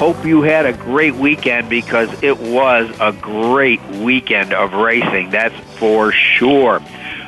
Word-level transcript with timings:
Hope 0.00 0.24
you 0.24 0.40
had 0.40 0.64
a 0.64 0.72
great 0.72 1.14
weekend 1.14 1.68
because 1.68 2.22
it 2.22 2.40
was 2.40 2.90
a 3.00 3.12
great 3.12 3.82
weekend 3.96 4.54
of 4.54 4.72
racing, 4.72 5.28
that's 5.28 5.54
for 5.78 6.10
sure. 6.10 6.80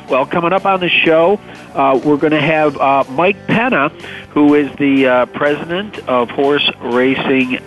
Well, 0.09 0.25
coming 0.25 0.53
up 0.53 0.65
on 0.65 0.79
the 0.79 0.89
show, 0.89 1.39
uh, 1.75 2.01
we're 2.03 2.17
going 2.17 2.31
to 2.31 2.41
have 2.41 2.75
uh, 2.77 3.03
Mike 3.11 3.45
Penna, 3.45 3.89
who 4.29 4.55
is 4.55 4.75
the 4.77 5.05
uh, 5.05 5.25
president 5.27 5.99
of 6.09 6.31
Horse 6.31 6.67
Racing 6.81 7.59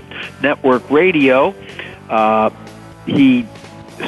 Network 0.42 0.90
Radio. 0.90 1.54
Uh, 2.10 2.50
he 3.06 3.46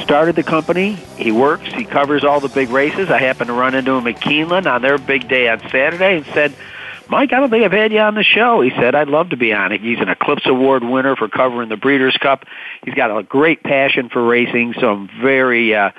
started 0.03 0.35
the 0.35 0.43
company. 0.43 0.95
He 1.15 1.31
works. 1.31 1.73
He 1.73 1.85
covers 1.85 2.25
all 2.25 2.41
the 2.41 2.49
big 2.49 2.71
races. 2.71 3.09
I 3.09 3.19
happened 3.19 3.47
to 3.47 3.53
run 3.53 3.73
into 3.73 3.93
him 3.93 4.05
at 4.05 4.15
Keeneland 4.15 4.69
on 4.69 4.81
their 4.81 4.97
big 4.97 5.29
day 5.29 5.47
on 5.47 5.61
Saturday 5.69 6.17
and 6.17 6.25
said, 6.25 6.53
Mike, 7.09 7.33
I 7.33 7.39
don't 7.39 7.49
think 7.49 7.65
I've 7.65 7.71
had 7.71 7.91
you 7.91 7.99
on 7.99 8.13
the 8.13 8.23
show. 8.23 8.61
He 8.61 8.69
said, 8.69 8.93
I'd 8.93 9.07
love 9.07 9.31
to 9.31 9.37
be 9.37 9.51
on 9.51 9.71
it. 9.71 9.81
He's 9.81 9.99
an 9.99 10.09
Eclipse 10.09 10.45
Award 10.45 10.83
winner 10.83 11.15
for 11.15 11.27
covering 11.27 11.67
the 11.67 11.75
Breeders' 11.75 12.15
Cup. 12.17 12.45
He's 12.83 12.93
got 12.93 13.15
a 13.15 13.23
great 13.23 13.63
passion 13.63 14.09
for 14.09 14.23
racing, 14.23 14.75
so 14.79 14.91
I'm 14.91 15.09
very 15.19 15.75
uh, 15.75 15.89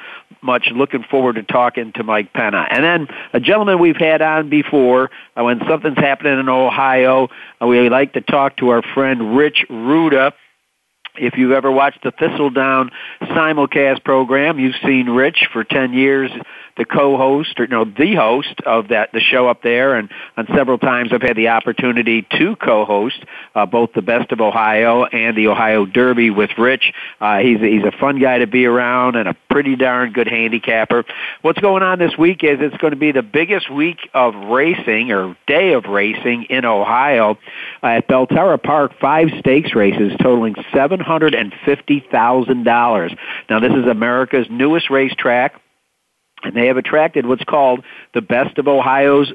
much 0.41 0.69
looking 0.73 1.03
forward 1.03 1.35
to 1.35 1.43
talking 1.43 1.93
to 1.95 2.05
Mike 2.05 2.33
Penna. 2.33 2.65
And 2.71 2.85
then 2.85 3.09
a 3.33 3.41
gentleman 3.41 3.81
we've 3.81 3.97
had 3.97 4.23
on 4.23 4.51
before, 4.51 5.11
uh, 5.37 5.43
when 5.43 5.61
something's 5.69 5.99
happening 5.99 6.39
in 6.39 6.49
Ohio, 6.49 7.29
uh, 7.61 7.67
we 7.67 7.89
like 7.91 8.13
to 8.13 8.21
talk 8.21 8.57
to 8.59 8.69
our 8.69 8.83
friend 8.95 9.37
Rich 9.37 9.67
Ruda. 9.69 10.33
If 11.17 11.37
you've 11.37 11.53
ever 11.53 11.71
watched 11.71 12.03
the 12.03 12.13
Thistledown 12.13 12.91
simulcast 13.23 14.05
program, 14.05 14.59
you've 14.59 14.77
seen 14.85 15.09
Rich 15.09 15.49
for 15.53 15.65
10 15.65 15.93
years 15.93 16.31
the 16.81 16.87
co-host 16.87 17.61
or 17.61 17.67
no 17.67 17.85
the 17.85 18.15
host 18.15 18.61
of 18.65 18.89
that 18.89 19.13
the 19.13 19.21
show 19.21 19.49
up 19.49 19.63
there 19.63 19.97
and 19.97 20.09
on 20.39 20.47
several 20.55 20.79
times 20.79 21.11
I've 21.13 21.21
had 21.21 21.37
the 21.37 21.49
opportunity 21.49 22.27
to 22.39 22.57
co-host 22.57 23.23
uh, 23.55 23.67
both 23.67 23.93
the 23.93 24.01
best 24.01 24.33
of 24.33 24.41
Ohio 24.41 25.05
and 25.05 25.37
the 25.37 25.49
Ohio 25.49 25.85
Derby 25.85 26.31
with 26.31 26.49
Rich. 26.57 26.95
Uh, 27.21 27.41
he's 27.41 27.61
he's 27.61 27.85
a 27.85 27.93
fun 27.93 28.19
guy 28.19 28.39
to 28.39 28.47
be 28.47 28.65
around 28.65 29.17
and 29.17 29.29
a 29.29 29.37
pretty 29.51 29.77
darn 29.77 30.13
good 30.13 30.27
handicapper. 30.27 31.05
What's 31.43 31.61
going 31.61 31.83
on 31.83 31.99
this 31.99 32.17
week 32.17 32.43
is 32.43 32.59
it's 32.61 32.77
going 32.79 32.93
to 32.93 32.99
be 32.99 33.13
the 33.13 33.23
biggest 33.23 33.71
week 33.71 33.99
of 34.15 34.35
racing 34.35 35.13
or 35.13 35.37
day 35.47 35.75
of 35.75 35.85
racing 35.85 36.45
in 36.45 36.65
Ohio 36.65 37.37
uh, 37.83 37.87
at 37.87 38.09
Belterra 38.09 38.63
Park. 38.63 38.93
Five 38.99 39.29
stakes 39.41 39.75
races 39.75 40.13
totaling 40.23 40.55
$750,000 41.01 43.17
now 43.49 43.61
this 43.61 43.73
is 43.73 43.87
America's 43.87 44.47
newest 44.51 44.91
racetrack 44.91 45.55
and 46.43 46.57
they 46.57 46.67
have 46.67 46.77
attracted 46.77 47.27
what's 47.27 47.45
called 47.45 47.85
the 48.15 48.23
Best 48.23 48.59
of 48.59 48.69
Ohio's 48.69 49.33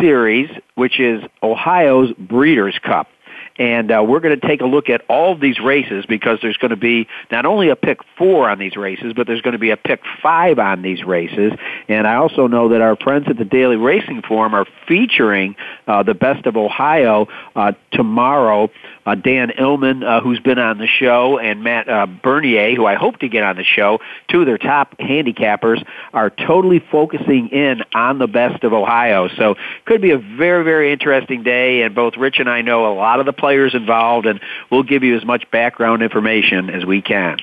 series, 0.00 0.50
which 0.74 1.00
is 1.00 1.22
Ohio's 1.42 2.12
Breeders' 2.18 2.78
Cup. 2.84 3.08
And 3.58 3.90
uh, 3.90 4.04
we're 4.06 4.20
going 4.20 4.38
to 4.38 4.46
take 4.46 4.60
a 4.60 4.66
look 4.66 4.88
at 4.88 5.02
all 5.08 5.36
these 5.36 5.60
races 5.60 6.04
because 6.06 6.38
there's 6.42 6.56
going 6.56 6.70
to 6.70 6.76
be 6.76 7.06
not 7.30 7.46
only 7.46 7.68
a 7.68 7.76
pick 7.76 7.98
four 8.16 8.48
on 8.48 8.58
these 8.58 8.76
races, 8.76 9.12
but 9.14 9.26
there's 9.26 9.42
going 9.42 9.52
to 9.52 9.58
be 9.58 9.70
a 9.70 9.76
pick 9.76 10.00
five 10.22 10.58
on 10.58 10.82
these 10.82 11.04
races. 11.04 11.52
And 11.88 12.06
I 12.06 12.16
also 12.16 12.46
know 12.46 12.70
that 12.70 12.80
our 12.80 12.96
friends 12.96 13.26
at 13.28 13.36
the 13.36 13.44
Daily 13.44 13.76
Racing 13.76 14.22
Form 14.22 14.54
are 14.54 14.66
featuring 14.88 15.56
uh, 15.86 16.02
the 16.02 16.14
best 16.14 16.46
of 16.46 16.56
Ohio 16.56 17.28
uh, 17.54 17.72
tomorrow 17.92 18.70
uh, 19.04 19.14
Dan 19.14 19.50
Illman, 19.58 20.04
uh, 20.04 20.20
who's 20.20 20.40
been 20.40 20.58
on 20.58 20.78
the 20.78 20.86
show, 20.86 21.38
and 21.38 21.62
Matt 21.62 21.88
uh, 21.88 22.06
Bernier, 22.06 22.74
who 22.76 22.86
I 22.86 22.94
hope 22.94 23.18
to 23.18 23.28
get 23.28 23.42
on 23.42 23.56
the 23.56 23.64
show, 23.64 24.00
two 24.28 24.40
of 24.40 24.46
their 24.46 24.58
top 24.58 24.96
handicappers, 24.98 25.84
are 26.12 26.30
totally 26.30 26.78
focusing 26.78 27.48
in 27.48 27.82
on 27.94 28.18
the 28.18 28.26
best 28.26 28.62
of 28.64 28.72
Ohio. 28.72 29.28
So 29.36 29.56
could 29.86 30.00
be 30.00 30.10
a 30.10 30.18
very, 30.18 30.64
very 30.64 30.92
interesting 30.92 31.42
day, 31.42 31.82
and 31.82 31.94
both 31.94 32.16
Rich 32.16 32.38
and 32.38 32.48
I 32.48 32.62
know 32.62 32.92
a 32.92 32.94
lot 32.94 33.20
of 33.20 33.26
the 33.26 33.32
players 33.42 33.74
involved, 33.74 34.24
and 34.24 34.38
we'll 34.70 34.84
give 34.84 35.02
you 35.02 35.16
as 35.16 35.24
much 35.24 35.50
background 35.50 36.00
information 36.00 36.70
as 36.70 36.84
we 36.84 37.02
can. 37.02 37.38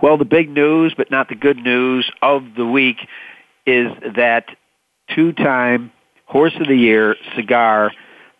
Well, 0.00 0.16
the 0.16 0.24
big 0.24 0.48
news, 0.48 0.94
but 0.96 1.10
not 1.10 1.28
the 1.28 1.34
good 1.34 1.58
news 1.58 2.10
of 2.22 2.54
the 2.56 2.64
week, 2.64 2.96
is 3.66 3.92
that 4.16 4.46
two-time 5.14 5.92
Horse 6.24 6.54
of 6.58 6.68
the 6.68 6.74
Year 6.74 7.16
cigar 7.36 7.92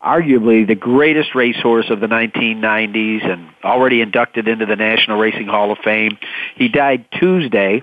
arguably 0.03 0.67
the 0.67 0.75
greatest 0.75 1.35
racehorse 1.35 1.91
of 1.91 2.01
the 2.01 2.07
1990s 2.07 3.31
and 3.31 3.49
already 3.63 4.01
inducted 4.01 4.49
into 4.49 4.65
the 4.65 4.75
National 4.75 5.19
Racing 5.19 5.49
Hall 5.49 5.71
of 5.71 5.79
Fame. 5.85 6.17
He 6.57 6.69
died 6.69 7.05
Tuesday. 7.21 7.83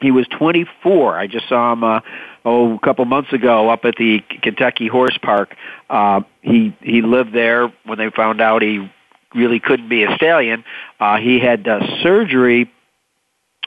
He 0.00 0.12
was 0.12 0.26
24. 0.38 1.18
I 1.18 1.26
just 1.26 1.48
saw 1.48 1.72
him 1.72 1.82
uh, 1.82 2.00
oh 2.46 2.76
a 2.76 2.78
couple 2.78 3.04
months 3.04 3.32
ago 3.32 3.68
up 3.68 3.84
at 3.84 3.96
the 3.96 4.20
Kentucky 4.42 4.86
Horse 4.86 5.18
Park. 5.20 5.54
Uh, 5.90 6.22
he 6.40 6.74
he 6.80 7.02
lived 7.02 7.34
there 7.34 7.70
when 7.84 7.98
they 7.98 8.08
found 8.10 8.40
out 8.40 8.62
he 8.62 8.90
really 9.34 9.60
couldn't 9.60 9.88
be 9.90 10.04
a 10.04 10.14
stallion. 10.14 10.64
Uh, 10.98 11.18
he 11.18 11.38
had 11.38 11.68
uh, 11.68 11.80
surgery 12.02 12.72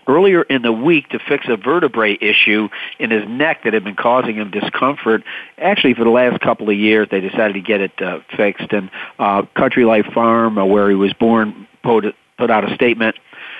earlier 0.08 0.42
in 0.42 0.64
the 0.64 0.72
week 0.72 1.08
to 1.10 1.20
fix 1.20 1.46
a 1.48 1.56
vertebrae 1.56 2.18
issue 2.20 2.68
in 2.98 3.12
his 3.12 3.28
neck 3.28 3.64
that 3.64 3.74
had 3.74 3.84
been 3.84 3.96
causing 3.96 4.36
him 4.36 4.50
discomfort. 4.50 5.24
Actually, 5.60 5.94
for 5.94 6.04
the 6.04 6.10
last 6.10 6.42
couple 6.42 6.68
of 6.70 6.76
years, 6.76 7.08
they 7.12 7.20
decided 7.20 7.54
to 7.54 7.62
get 7.62 7.80
it 7.80 8.02
uh, 8.02 8.20
fixed. 8.36 8.72
And 8.72 8.90
uh, 9.20 9.44
Country 9.56 9.86
Life 9.86 10.08
Farm, 10.14 10.58
uh, 10.58 10.66
where 10.66 10.90
he 10.90 10.96
was 10.96 11.14
born, 11.14 11.68
put, 11.84 12.06
put 12.38 12.50
out 12.50 12.70
a 12.70 12.74
statement 12.74 13.18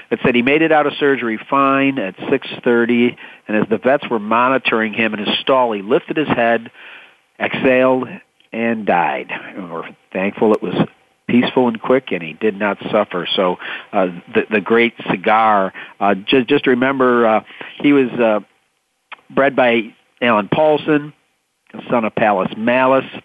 that 0.10 0.20
said 0.24 0.36
he 0.36 0.42
made 0.42 0.62
it 0.62 0.72
out 0.72 0.88
of 0.88 0.94
surgery 1.00 1.38
fine 1.50 2.00
at 2.00 2.16
6:30, 2.18 3.16
and 3.48 3.58
as 3.58 3.68
the 3.70 3.78
vets 3.78 4.10
were 4.10 4.20
monitoring 4.20 4.94
him 4.94 5.14
in 5.14 5.26
his 5.26 5.38
stall, 5.40 5.72
he 5.72 5.82
lifted 5.82 6.18
his 6.18 6.28
head, 6.28 6.72
exhaled, 7.40 8.10
and 8.52 8.86
died. 8.86 9.32
And 9.32 9.72
we're 9.72 9.90
thankful 10.12 10.54
it 10.54 10.62
was 10.62 10.76
peaceful 11.28 11.68
and 11.68 11.80
quick, 11.82 12.12
and 12.12 12.24
he 12.24 12.34
did 12.34 12.58
not 12.58 12.78
suffer. 12.92 13.28
So 13.36 13.58
uh, 13.94 14.08
the 14.34 14.46
the 14.50 14.62
great 14.62 14.96
cigar. 15.10 15.74
Uh, 16.00 16.16
just 16.16 16.48
just 16.48 16.68
remember, 16.68 17.26
uh, 17.26 17.44
he 17.82 17.94
was 17.94 18.10
uh, 18.12 18.40
bred 19.30 19.56
by 19.56 19.94
Allen 20.22 20.50
Paulson, 20.52 21.14
son 21.90 22.06
of 22.06 22.16
Palace 22.16 22.52
Music. 22.58 23.24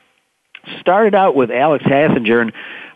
Started 0.80 1.14
out 1.14 1.36
with 1.36 1.50
Alex 1.50 1.84
Hassinger, 1.84 2.40
and 2.40 2.52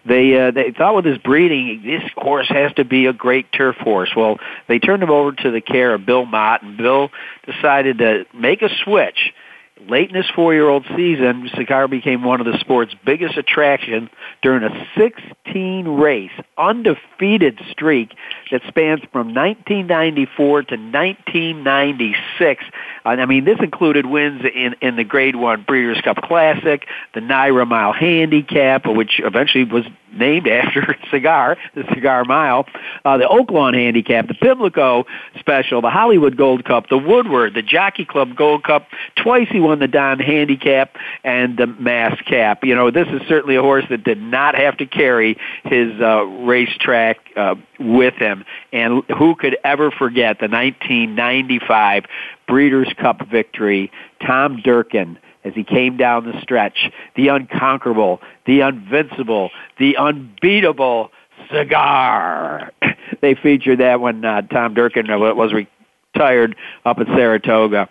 they 0.08 0.38
uh, 0.40 0.50
they 0.50 0.72
thought 0.72 0.96
with 0.96 1.04
his 1.04 1.18
breeding, 1.18 1.82
this 1.84 2.02
horse 2.16 2.48
has 2.48 2.72
to 2.74 2.84
be 2.84 3.06
a 3.06 3.12
great 3.12 3.52
turf 3.52 3.76
horse. 3.76 4.10
Well, 4.16 4.38
they 4.66 4.78
turned 4.78 5.02
him 5.02 5.10
over 5.10 5.32
to 5.32 5.50
the 5.50 5.60
care 5.60 5.94
of 5.94 6.06
Bill 6.06 6.24
Mott, 6.24 6.62
and 6.62 6.76
Bill 6.76 7.10
decided 7.46 7.98
to 7.98 8.24
make 8.34 8.62
a 8.62 8.68
switch 8.84 9.32
Late 9.86 10.10
in 10.10 10.16
his 10.16 10.28
four-year-old 10.34 10.86
season, 10.96 11.48
Cigar 11.54 11.88
became 11.88 12.22
one 12.24 12.40
of 12.40 12.46
the 12.46 12.58
sport's 12.58 12.94
biggest 13.04 13.36
attractions 13.36 14.08
during 14.42 14.64
a 14.64 14.70
16-race, 14.96 16.32
undefeated 16.56 17.60
streak 17.70 18.14
that 18.50 18.62
spans 18.66 19.00
from 19.12 19.34
1994 19.34 20.62
to 20.62 20.74
1996. 20.74 22.64
Uh, 23.04 23.08
I 23.08 23.26
mean, 23.26 23.44
this 23.44 23.58
included 23.60 24.06
wins 24.06 24.42
in, 24.42 24.74
in 24.80 24.96
the 24.96 25.04
Grade 25.04 25.36
1 25.36 25.62
Breeders' 25.62 26.00
Cup 26.00 26.16
Classic, 26.22 26.86
the 27.14 27.20
NYRA 27.20 27.66
Mile 27.66 27.92
Handicap, 27.92 28.86
which 28.86 29.20
eventually 29.20 29.64
was 29.64 29.84
named 30.12 30.48
after 30.48 30.96
cigar, 31.10 31.56
the 31.74 31.84
Cigar 31.94 32.24
Mile, 32.24 32.66
uh, 33.04 33.18
the 33.18 33.24
Oaklawn 33.24 33.74
Handicap, 33.74 34.28
the 34.28 34.34
Pimlico 34.34 35.04
Special, 35.38 35.80
the 35.80 35.90
Hollywood 35.90 36.36
Gold 36.36 36.64
Cup, 36.64 36.88
the 36.88 36.98
Woodward, 36.98 37.54
the 37.54 37.62
Jockey 37.62 38.04
Club 38.04 38.36
Gold 38.36 38.64
Cup. 38.64 38.88
Twice 39.16 39.48
he 39.50 39.60
won 39.60 39.78
the 39.78 39.88
Donn 39.88 40.18
Handicap 40.18 40.96
and 41.24 41.56
the 41.56 41.66
Mass 41.66 42.20
Cap. 42.22 42.64
You 42.64 42.74
know, 42.74 42.90
this 42.90 43.08
is 43.08 43.20
certainly 43.28 43.56
a 43.56 43.62
horse 43.62 43.84
that 43.90 44.04
did 44.04 44.20
not 44.20 44.54
have 44.54 44.76
to 44.78 44.86
carry 44.86 45.36
his 45.64 46.00
uh, 46.00 46.24
racetrack 46.24 47.18
uh, 47.36 47.54
with 47.78 48.14
him. 48.14 48.44
And 48.72 49.02
who 49.16 49.34
could 49.34 49.56
ever 49.64 49.90
forget 49.90 50.38
the 50.38 50.48
1995 50.48 52.04
Breeders' 52.46 52.92
Cup 52.98 53.26
victory? 53.28 53.90
Tom 54.20 54.60
Durkin 54.62 55.18
as 55.48 55.54
he 55.54 55.64
came 55.64 55.96
down 55.96 56.24
the 56.24 56.40
stretch. 56.42 56.90
The 57.16 57.28
unconquerable, 57.28 58.20
the 58.46 58.60
invincible, 58.60 59.50
the 59.78 59.96
unbeatable 59.96 61.10
cigar. 61.52 62.72
they 63.20 63.34
featured 63.34 63.80
that 63.80 64.00
when 64.00 64.24
uh, 64.24 64.42
Tom 64.42 64.74
Durkin 64.74 65.10
uh, 65.10 65.18
was 65.18 65.52
retired 65.52 66.56
up 66.84 66.98
at 66.98 67.06
Saratoga. 67.08 67.88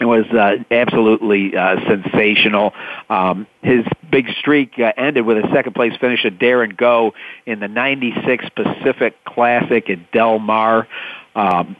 It 0.00 0.06
was 0.06 0.24
uh, 0.32 0.64
absolutely 0.70 1.54
uh, 1.54 1.76
sensational. 1.86 2.72
Um, 3.10 3.46
his 3.62 3.84
big 4.10 4.26
streak 4.40 4.72
uh, 4.78 4.92
ended 4.96 5.26
with 5.26 5.36
a 5.36 5.48
second 5.54 5.74
place 5.74 5.92
finish 6.00 6.24
at 6.24 6.38
Dare 6.38 6.62
and 6.62 6.76
Go 6.76 7.12
in 7.46 7.60
the 7.60 7.68
96 7.68 8.46
Pacific 8.56 9.22
Classic 9.24 9.88
at 9.90 10.10
Del 10.10 10.38
Mar. 10.38 10.88
Um, 11.34 11.76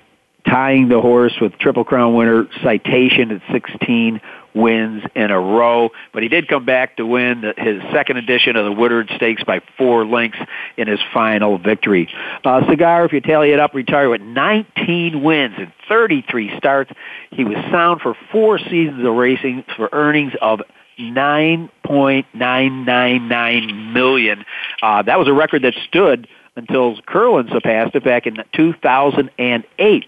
tying 0.47 0.89
the 0.89 1.00
horse 1.00 1.35
with 1.41 1.53
Triple 1.59 1.85
Crown 1.85 2.15
winner 2.15 2.47
Citation 2.62 3.31
at 3.31 3.41
16 3.53 4.21
wins 4.54 5.02
in 5.14 5.31
a 5.31 5.40
row. 5.40 5.90
But 6.12 6.22
he 6.22 6.28
did 6.28 6.49
come 6.49 6.64
back 6.64 6.96
to 6.96 7.06
win 7.06 7.52
his 7.56 7.81
second 7.93 8.16
edition 8.19 8.56
of 8.56 8.64
the 8.64 8.72
Woodward 8.72 9.10
Stakes 9.16 9.43
by 9.44 9.60
four 9.76 10.06
lengths 10.06 10.38
in 10.76 10.88
his 10.88 11.00
final 11.12 11.58
victory. 11.58 12.08
Uh, 12.44 12.69
Cigar, 12.69 13.04
if 13.04 13.12
you 13.12 13.20
tally 13.20 13.50
it 13.50 13.60
up, 13.60 13.75
retired 13.75 14.10
with 14.10 14.20
19 14.20 15.22
wins 15.22 15.54
and 15.58 15.72
33 15.88 16.56
starts. 16.56 16.93
He 17.31 17.44
was 17.44 17.56
sound 17.70 18.00
for 18.00 18.16
four 18.31 18.58
seasons 18.58 19.06
of 19.06 19.14
racing 19.14 19.64
for 19.76 19.88
earnings 19.93 20.32
of 20.40 20.62
9.999 20.98 23.93
million. 23.93 24.44
Uh, 24.82 25.02
that 25.02 25.19
was 25.19 25.28
a 25.28 25.32
record 25.32 25.62
that 25.62 25.75
stood 25.88 26.28
until 26.56 27.00
Curlin 27.06 27.48
surpassed 27.50 27.94
it 27.94 28.05
back 28.05 28.26
in 28.26 28.37
2008 28.52 30.05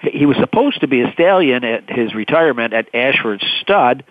he 0.00 0.26
was 0.26 0.36
supposed 0.38 0.80
to 0.80 0.88
be 0.88 1.00
a 1.02 1.12
stallion 1.12 1.64
at 1.64 1.88
his 1.88 2.14
retirement 2.14 2.72
at 2.72 2.94
Ashford 2.94 3.42
Stud, 3.60 4.04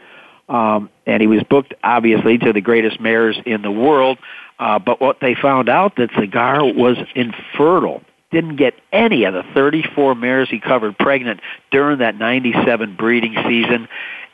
um, 0.49 0.89
and 1.05 1.21
he 1.21 1.27
was 1.27 1.43
booked 1.43 1.73
obviously 1.83 2.37
to 2.37 2.53
the 2.53 2.61
greatest 2.61 2.99
mares 2.99 3.37
in 3.45 3.61
the 3.61 3.71
world. 3.71 4.17
Uh, 4.57 4.79
but 4.79 5.01
what 5.01 5.19
they 5.19 5.35
found 5.35 5.69
out 5.69 5.97
that 5.97 6.09
Cigar 6.17 6.63
was 6.63 6.97
infertile. 7.13 8.01
Didn't 8.31 8.55
get 8.55 8.73
any 8.91 9.25
of 9.25 9.33
the 9.33 9.43
34 9.53 10.15
mares 10.15 10.49
he 10.49 10.59
covered 10.59 10.97
pregnant 10.97 11.41
during 11.71 11.99
that 11.99 12.17
97 12.17 12.95
breeding 12.95 13.35
season, 13.47 13.87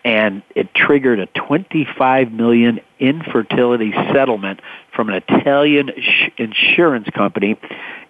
and 0.04 0.42
it 0.56 0.74
triggered 0.74 1.20
a 1.20 1.26
25 1.28 2.32
million 2.32 2.80
infertility 3.00 3.92
settlement 4.14 4.60
from 5.02 5.10
an 5.10 5.24
Italian 5.28 5.90
insurance 6.38 7.08
company. 7.10 7.58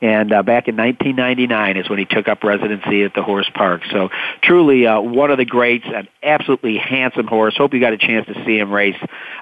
And 0.01 0.33
uh, 0.33 0.43
back 0.43 0.67
in 0.67 0.75
1999 0.75 1.77
is 1.77 1.89
when 1.89 1.99
he 1.99 2.05
took 2.05 2.27
up 2.27 2.43
residency 2.43 3.03
at 3.03 3.13
the 3.13 3.23
horse 3.23 3.49
park. 3.53 3.83
So 3.91 4.09
truly 4.41 4.87
uh, 4.87 4.99
one 4.99 5.31
of 5.31 5.37
the 5.37 5.45
greats, 5.45 5.85
an 5.87 6.09
absolutely 6.21 6.77
handsome 6.77 7.27
horse. 7.27 7.55
Hope 7.55 7.73
you 7.73 7.79
got 7.79 7.93
a 7.93 7.97
chance 7.97 8.25
to 8.27 8.33
see 8.45 8.57
him 8.57 8.73
race. 8.73 8.97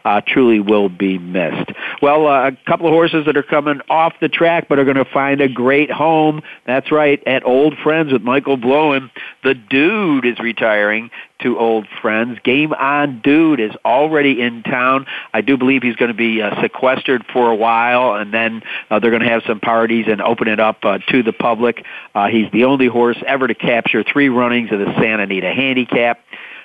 Uh, 0.06 0.22
truly 0.28 0.60
will 0.60 0.90
be 0.90 1.18
missed. 1.18 1.72
Well, 2.04 2.28
uh, 2.28 2.50
a 2.50 2.58
couple 2.68 2.86
of 2.86 2.92
horses 2.92 3.26
that 3.26 3.36
are 3.36 3.44
coming 3.44 3.82
off 3.90 4.14
the 4.22 4.30
track 4.30 4.68
but 4.70 4.78
are 4.78 4.86
going 4.86 4.98
to 4.98 5.06
find 5.06 5.42
a 5.42 5.50
great 5.50 5.90
home. 5.90 6.42
That's 6.68 6.92
right, 6.92 7.24
at 7.26 7.46
Old 7.46 7.76
Friends 7.82 8.12
with 8.14 8.22
Michael 8.22 8.58
Blowen. 8.58 9.10
The 9.44 9.56
Dude 9.56 10.26
is 10.26 10.38
retiring 10.40 11.10
to 11.40 11.58
Old 11.58 11.88
Friends. 12.02 12.40
Game 12.44 12.74
on 12.74 13.22
Dude 13.22 13.60
is 13.60 13.72
already 13.86 14.42
in 14.42 14.64
town. 14.64 15.06
I 15.34 15.42
do 15.42 15.58
believe 15.58 15.84
he's 15.84 15.96
going 15.96 16.12
to 16.12 16.18
be 16.18 16.42
uh, 16.42 16.62
sequestered 16.62 17.26
for 17.32 17.50
a 17.50 17.56
while, 17.56 18.16
and 18.16 18.34
then 18.34 18.62
uh, 18.90 19.00
they're 19.00 19.12
going 19.12 19.24
to 19.24 19.30
have 19.30 19.44
some 19.48 19.60
parties 19.60 20.06
and 20.08 20.22
open 20.22 20.48
it 20.48 20.60
up 20.60 20.80
uh, 20.84 21.00
to 21.10 21.24
the 21.24 21.34
public. 21.34 21.86
Uh, 22.14 22.28
he's 22.28 22.52
the 22.52 22.66
only 22.66 22.88
horse 22.88 23.18
ever 23.26 23.48
to 23.48 23.56
capture 23.56 24.04
three 24.04 24.30
runnings 24.30 24.72
of 24.72 24.80
the 24.80 24.94
Santa 25.00 25.24
Anita 25.24 25.52
Handicap. 25.54 26.20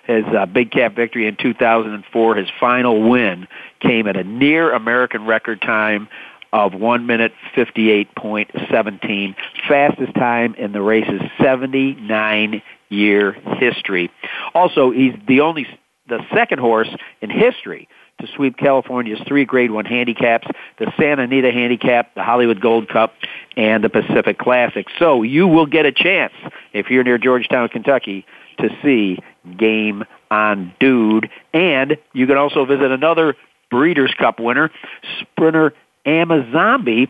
His 0.06 0.24
uh, 0.26 0.44
big 0.46 0.70
cap 0.70 0.94
victory 0.94 1.26
in 1.26 1.36
2004, 1.36 2.34
his 2.36 2.48
final 2.60 3.08
win 3.08 3.48
came 3.80 4.06
at 4.06 4.16
a 4.16 4.24
near 4.24 4.72
American 4.72 5.24
record 5.24 5.62
time 5.62 6.08
of 6.52 6.72
1 6.72 7.06
minute 7.06 7.32
58.17, 7.56 9.34
fastest 9.66 10.14
time 10.14 10.54
in 10.54 10.70
the 10.70 10.80
race's 10.80 11.20
79 11.42 12.62
year 12.88 13.32
history. 13.58 14.10
Also, 14.54 14.90
he's 14.90 15.14
the 15.26 15.40
only 15.40 15.66
the 16.08 16.20
second 16.34 16.58
horse 16.58 16.88
in 17.22 17.30
history 17.30 17.88
to 18.20 18.26
sweep 18.36 18.56
California's 18.56 19.20
three 19.26 19.44
Grade 19.44 19.70
1 19.70 19.84
handicaps, 19.86 20.46
the 20.78 20.92
Santa 20.98 21.22
Anita 21.22 21.50
Handicap, 21.50 22.14
the 22.14 22.22
Hollywood 22.22 22.60
Gold 22.60 22.88
Cup, 22.88 23.14
and 23.56 23.82
the 23.82 23.88
Pacific 23.88 24.38
Classic. 24.38 24.86
So 24.98 25.22
you 25.22 25.48
will 25.48 25.66
get 25.66 25.86
a 25.86 25.92
chance, 25.92 26.32
if 26.72 26.90
you're 26.90 27.04
near 27.04 27.18
Georgetown, 27.18 27.68
Kentucky, 27.68 28.24
to 28.58 28.68
see 28.82 29.18
Game 29.56 30.04
on 30.30 30.72
Dude. 30.78 31.28
And 31.52 31.96
you 32.12 32.26
can 32.26 32.36
also 32.36 32.64
visit 32.64 32.90
another 32.90 33.34
Breeders' 33.70 34.14
Cup 34.16 34.38
winner, 34.38 34.70
sprinter 35.20 35.74
Amazombie, 36.06 37.08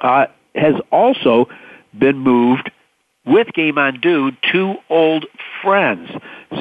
uh, 0.00 0.26
has 0.54 0.74
also 0.90 1.48
been 1.96 2.18
moved 2.18 2.70
with 3.24 3.52
Game 3.52 3.78
on 3.78 4.00
Dude 4.00 4.36
two 4.52 4.74
Old 4.88 5.26
Friends. 5.62 6.10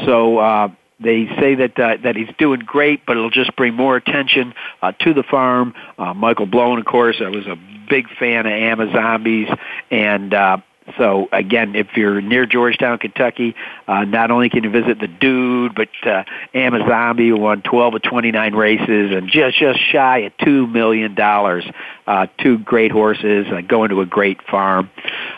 So 0.05 0.37
uh, 0.37 0.69
they 0.99 1.27
say 1.39 1.55
that 1.55 1.79
uh, 1.79 1.97
that 2.03 2.15
he's 2.15 2.29
doing 2.37 2.61
great, 2.61 3.05
but 3.05 3.17
it'll 3.17 3.29
just 3.29 3.55
bring 3.55 3.73
more 3.73 3.95
attention 3.95 4.53
uh, 4.81 4.93
to 5.01 5.13
the 5.13 5.23
farm. 5.23 5.73
Uh, 5.97 6.13
Michael 6.13 6.47
Blowen, 6.47 6.79
of 6.79 6.85
course, 6.85 7.21
I 7.23 7.29
was 7.29 7.45
a 7.45 7.57
big 7.89 8.07
fan 8.17 8.45
of 8.45 8.53
Amazombie's, 8.53 9.49
and 9.91 10.33
uh, 10.33 10.57
so 10.97 11.27
again, 11.31 11.75
if 11.75 11.87
you're 11.95 12.21
near 12.21 12.45
Georgetown, 12.45 12.97
Kentucky, 12.97 13.55
uh, 13.87 14.03
not 14.05 14.31
only 14.31 14.49
can 14.49 14.63
you 14.63 14.69
visit 14.69 14.99
the 14.99 15.07
dude, 15.07 15.75
but 15.75 15.89
uh, 16.05 16.23
Amazombie 16.53 17.29
who 17.29 17.37
won 17.37 17.61
12 17.61 17.95
of 17.95 18.01
29 18.01 18.55
races 18.55 19.11
and 19.11 19.29
just 19.29 19.57
just 19.57 19.79
shy 19.91 20.19
of 20.19 20.37
two 20.37 20.67
million 20.67 21.15
dollars. 21.15 21.65
Uh, 22.05 22.27
two 22.37 22.57
great 22.57 22.91
horses 22.91 23.47
uh, 23.49 23.61
going 23.61 23.89
to 23.89 24.01
a 24.01 24.05
great 24.05 24.41
farm. 24.49 24.89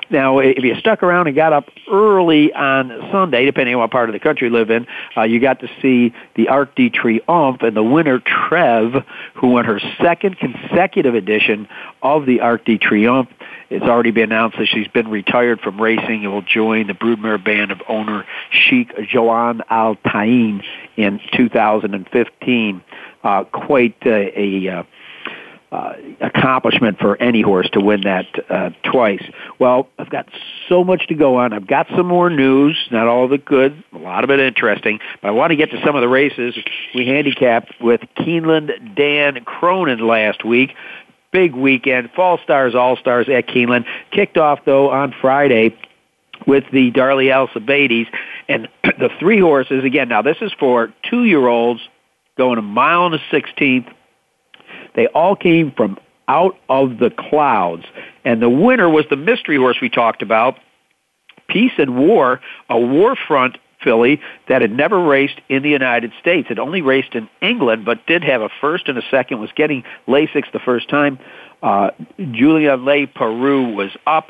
Now, 0.10 0.40
if 0.40 0.64
you 0.64 0.76
stuck 0.76 1.04
around 1.04 1.28
and 1.28 1.36
got 1.36 1.54
up 1.54 1.70
early 1.92 2.52
on 2.54 2.90
Sunday, 3.12 3.46
depending 3.46 3.76
on 3.76 3.82
what 3.82 3.92
part 3.92 4.10
of 4.10 4.14
the 4.14 4.20
country 4.20 4.48
you 4.48 4.54
live 4.54 4.72
in, 4.72 4.88
uh, 5.16 5.24
you 5.24 5.40
got 5.40 5.60
to 5.60 5.68
see 5.82 6.14
the 6.36 6.48
Arc 6.48 6.76
de 6.76 6.90
Triomphe 6.90 7.62
and 7.62 7.78
the 7.78 7.84
winner 7.84 8.20
Treve, 8.20 9.04
who 9.36 9.50
won 9.50 9.66
her 9.66 9.80
second 10.02 10.38
consecutive 10.40 11.14
edition 11.14 11.68
of 12.02 12.26
the 12.26 12.42
Arc 12.42 12.66
de 12.66 12.80
Triomphe. 12.80 13.30
It's 13.70 13.86
already 13.86 14.12
been 14.12 14.32
announced 14.32 14.58
that 14.58 14.68
she's 14.68 14.88
been 14.88 15.08
retired 15.08 15.60
from 15.62 15.82
racing 15.82 16.24
and 16.24 16.32
will 16.32 16.42
join 16.42 16.88
the 16.88 16.94
broodmare 16.94 17.44
band 17.44 17.72
of 17.72 17.82
owner 17.88 18.26
Sheikh 18.52 18.90
Joaan 18.96 19.62
Al 19.70 19.96
Thani 20.04 20.62
in 20.98 21.20
2015. 21.36 22.84
Uh, 23.24 23.44
quite 23.46 23.96
a, 24.06 24.40
a 24.40 24.80
uh, 24.80 24.84
uh, 25.72 25.94
accomplishment 26.22 27.00
for 27.00 27.22
any 27.22 27.42
horse 27.42 27.70
to 27.72 27.82
win 27.82 28.02
that 28.02 28.26
uh, 28.50 28.70
twice. 28.84 29.24
Well, 29.60 29.90
I've 29.98 30.10
got 30.10 30.30
so 30.70 30.84
much 30.84 31.08
to 31.08 31.16
go 31.16 31.38
on. 31.38 31.52
I've 31.52 31.68
got 31.68 31.88
some 31.98 32.06
more 32.06 32.30
news, 32.30 32.78
not 32.92 33.08
all 33.08 33.26
of 33.26 33.34
it 33.34 33.44
good, 33.44 33.84
a 33.92 33.98
lot 33.98 34.24
of 34.24 34.30
it 34.30 34.40
interesting, 34.40 35.00
but 35.22 35.30
I 35.30 35.32
want 35.32 35.50
to 35.52 35.56
get 35.56 35.72
to 35.72 35.82
some 35.84 35.96
of 35.96 36.02
the 36.02 36.08
races. 36.08 36.56
We 36.94 37.08
handicapped 37.08 37.74
with 37.82 38.02
Keeneland 38.18 38.96
Dan 38.96 39.44
Cronin 39.44 40.00
last 40.00 40.46
week 40.46 40.76
big 41.36 41.54
weekend. 41.54 42.10
Fall 42.16 42.40
Stars, 42.42 42.76
All 42.76 42.96
Stars 42.96 43.28
at 43.28 43.46
Keeneland. 43.48 43.86
Kicked 44.12 44.38
off, 44.38 44.60
though, 44.64 44.90
on 44.90 45.14
Friday 45.20 45.78
with 46.48 46.64
the 46.72 46.92
Darley 46.92 47.30
Alcibiades. 47.30 48.10
And 48.48 48.70
the 48.84 49.10
three 49.20 49.42
horses, 49.42 49.84
again, 49.84 50.08
now 50.08 50.22
this 50.22 50.38
is 50.40 50.54
for 50.58 50.94
two-year-olds 51.04 51.82
going 52.38 52.58
a 52.58 52.62
mile 52.62 53.06
and 53.06 53.16
a 53.16 53.20
sixteenth. 53.30 53.88
They 54.96 55.08
all 55.08 55.36
came 55.36 55.74
from 55.74 55.98
out 56.30 56.58
of 56.70 57.00
the 57.00 57.10
clouds. 57.10 57.84
And 58.24 58.42
the 58.42 58.50
winner 58.50 58.90
was 58.90 59.04
the 59.10 59.18
mystery 59.18 59.58
horse 59.58 59.78
we 59.82 59.90
talked 59.90 60.22
about, 60.22 60.58
Peace 61.50 61.74
and 61.78 61.98
War, 61.98 62.40
a 62.70 62.80
war 62.80 63.18
front 63.28 63.58
filly 63.86 64.20
that 64.50 64.62
had 64.62 64.72
never 64.72 65.00
raced 65.00 65.40
in 65.48 65.64
the 65.64 65.70
United 65.70 66.12
States. 66.20 66.50
Had 66.50 66.60
only 66.60 66.82
raced 66.82 67.16
in 67.16 67.30
England, 67.42 67.86
but 67.86 68.06
did 68.06 68.26
have 68.26 68.42
a 68.42 68.50
first 68.60 68.90
and 68.90 68.98
a 68.98 69.04
second. 69.10 69.40
Was 69.40 69.52
getting 69.56 69.86
Lasix 70.10 70.52
the 70.52 70.60
first 70.60 70.90
time. 70.90 71.20
Uh, 71.64 71.92
Julien 72.18 72.80
Leparoux 72.82 73.74
was 73.74 73.92
up. 74.06 74.30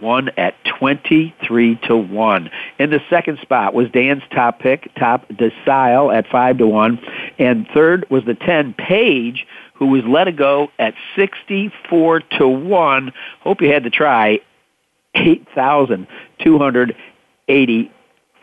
One 0.00 0.30
at 0.36 0.56
23 0.80 1.76
to 1.86 1.96
1. 1.96 2.50
In 2.80 2.90
the 2.90 3.00
second 3.08 3.38
spot 3.38 3.74
was 3.74 3.88
Dan's 3.92 4.24
top 4.34 4.58
pick, 4.58 4.92
Top 4.96 5.28
Decile 5.28 6.12
at 6.12 6.26
5 6.26 6.58
to 6.58 6.66
1. 6.66 6.98
And 7.38 7.68
third 7.72 8.10
was 8.10 8.24
the 8.24 8.34
10 8.34 8.74
Page, 8.74 9.46
who 9.74 9.86
was 9.86 10.02
let 10.04 10.34
go 10.36 10.72
at 10.80 10.94
64 11.14 12.20
to 12.38 12.48
1. 12.48 13.12
Hope 13.40 13.62
you 13.62 13.72
had 13.72 13.84
to 13.84 13.90
try. 13.90 14.40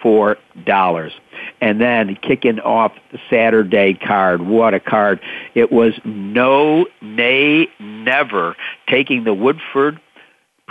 $8,284. 0.04 1.12
And 1.62 1.80
then 1.80 2.16
kicking 2.16 2.60
off 2.60 2.94
the 3.12 3.20
Saturday 3.30 3.94
card, 3.94 4.42
what 4.42 4.74
a 4.74 4.80
card. 4.80 5.20
It 5.56 5.72
was 5.72 5.94
no, 6.04 6.86
nay, 7.02 7.68
never 7.80 8.56
taking 8.88 9.24
the 9.24 9.34
Woodford 9.34 10.00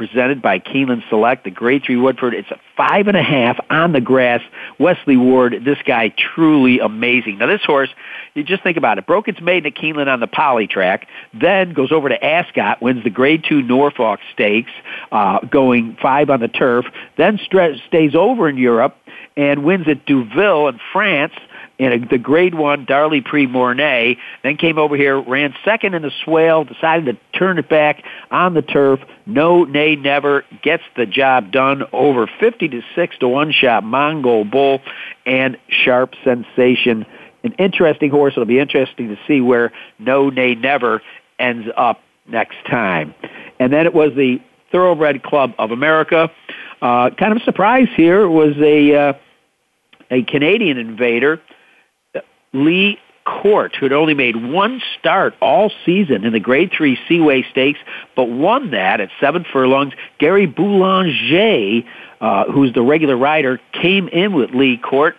presented 0.01 0.41
by 0.41 0.59
Keeneland 0.59 1.07
Select, 1.11 1.45
the 1.45 1.51
Grade 1.51 1.83
3 1.85 1.97
Woodford. 1.97 2.33
It's 2.33 2.51
a 2.51 2.59
five 2.75 3.07
and 3.07 3.19
a 3.19 3.23
half 3.23 3.61
on 3.69 3.93
the 3.93 4.01
grass. 4.01 4.41
Wesley 4.79 5.19
Ward, 5.19 5.57
this 5.63 5.77
guy 5.85 6.09
truly 6.35 6.79
amazing. 6.79 7.37
Now 7.37 7.49
this 7.49 7.61
horse, 7.63 7.91
you 8.33 8.43
just 8.43 8.63
think 8.63 8.79
about 8.79 8.97
it, 8.97 9.07
broke 9.07 9.29
its 9.29 9.43
maiden 9.43 9.71
at 9.71 9.79
Keeneland 9.79 10.07
on 10.07 10.21
the 10.21 10.27
poly 10.27 10.67
track, 10.67 11.07
then 11.39 11.75
goes 11.75 11.93
over 11.93 12.09
to 12.09 12.25
Ascot, 12.25 12.81
wins 12.81 13.05
the 13.05 13.11
Grade 13.11 13.45
2 13.47 13.61
Norfolk 13.61 14.21
Stakes, 14.33 14.71
uh, 15.13 15.41
going 15.41 15.99
five 16.01 16.31
on 16.31 16.41
the 16.41 16.49
turf, 16.49 16.87
then 17.19 17.39
stays 17.87 18.15
over 18.15 18.49
in 18.49 18.57
Europe 18.57 18.97
and 19.41 19.65
wins 19.65 19.89
at 19.89 20.05
Deauville 20.05 20.69
in 20.69 20.79
France, 20.93 21.33
in 21.79 22.09
the 22.11 22.19
grade 22.19 22.55
one 22.55 22.85
Darley 22.85 23.23
Prix 23.23 23.47
Morny, 23.47 24.19
then 24.43 24.59
came 24.59 24.77
over 24.77 24.97
here, 24.97 25.19
ran 25.19 25.55
second 25.65 25.95
in 25.95 26.03
the 26.03 26.11
swale, 26.23 26.65
decided 26.65 27.07
to 27.07 27.39
turn 27.39 27.59
it 27.59 27.67
back 27.67 28.05
on 28.31 28.53
the 28.53 28.61
turf. 28.61 29.01
No, 29.25 29.65
nay, 29.65 29.97
never 29.97 30.45
gets 30.63 30.83
the 30.95 31.07
job 31.07 31.53
done 31.53 31.85
over 31.95 32.31
50 32.39 32.69
to 32.69 32.83
6 32.95 33.19
to 33.21 33.29
1 33.29 33.53
shot 33.53 33.83
Mongol 33.83 34.45
Bull 34.45 34.81
and 35.25 35.57
Sharp 35.71 36.13
Sensation. 36.23 37.07
An 37.43 37.55
interesting 37.59 38.11
horse. 38.11 38.35
It'll 38.35 38.45
be 38.45 38.59
interesting 38.59 39.09
to 39.09 39.17
see 39.27 39.41
where 39.41 39.73
No, 39.99 40.29
Nay, 40.29 40.55
Never 40.55 41.01
ends 41.39 41.67
up 41.79 42.03
next 42.27 42.59
time. 42.69 43.15
And 43.59 43.73
then 43.73 43.87
it 43.87 43.95
was 43.95 44.11
the 44.15 44.39
Thoroughbred 44.71 45.23
Club 45.23 45.55
of 45.59 45.71
America. 45.71 46.31
Uh, 46.83 47.09
kind 47.19 47.33
of 47.33 47.39
a 47.41 47.45
surprise 47.45 47.89
here 47.97 48.29
was 48.29 48.55
a 48.59 48.95
uh, 48.95 49.13
a 50.11 50.23
Canadian 50.23 50.79
invader 50.79 51.41
Leigh 52.53 52.99
Court, 53.25 53.77
who 53.77 53.87
had 53.87 53.93
only 53.93 54.15
made 54.15 54.35
one 54.35 54.81
start 54.99 55.35
all 55.41 55.71
season 55.85 56.25
in 56.25 56.33
the 56.33 56.41
Grade 56.41 56.73
3 56.77 56.99
Seaway 57.07 57.45
Stakes, 57.51 57.79
but 58.17 58.25
won 58.25 58.71
that 58.71 59.01
at 59.01 59.11
seven 59.21 59.45
furlongs. 59.53 59.93
Gary 60.19 60.47
Boulanger, 60.47 61.85
uh, 62.21 62.45
who's 62.51 62.73
the 62.73 62.83
regular 62.83 63.17
rider, 63.17 63.61
came 63.73 64.09
in 64.09 64.33
with 64.33 64.51
Leigh 64.51 64.79
Court, 64.79 65.17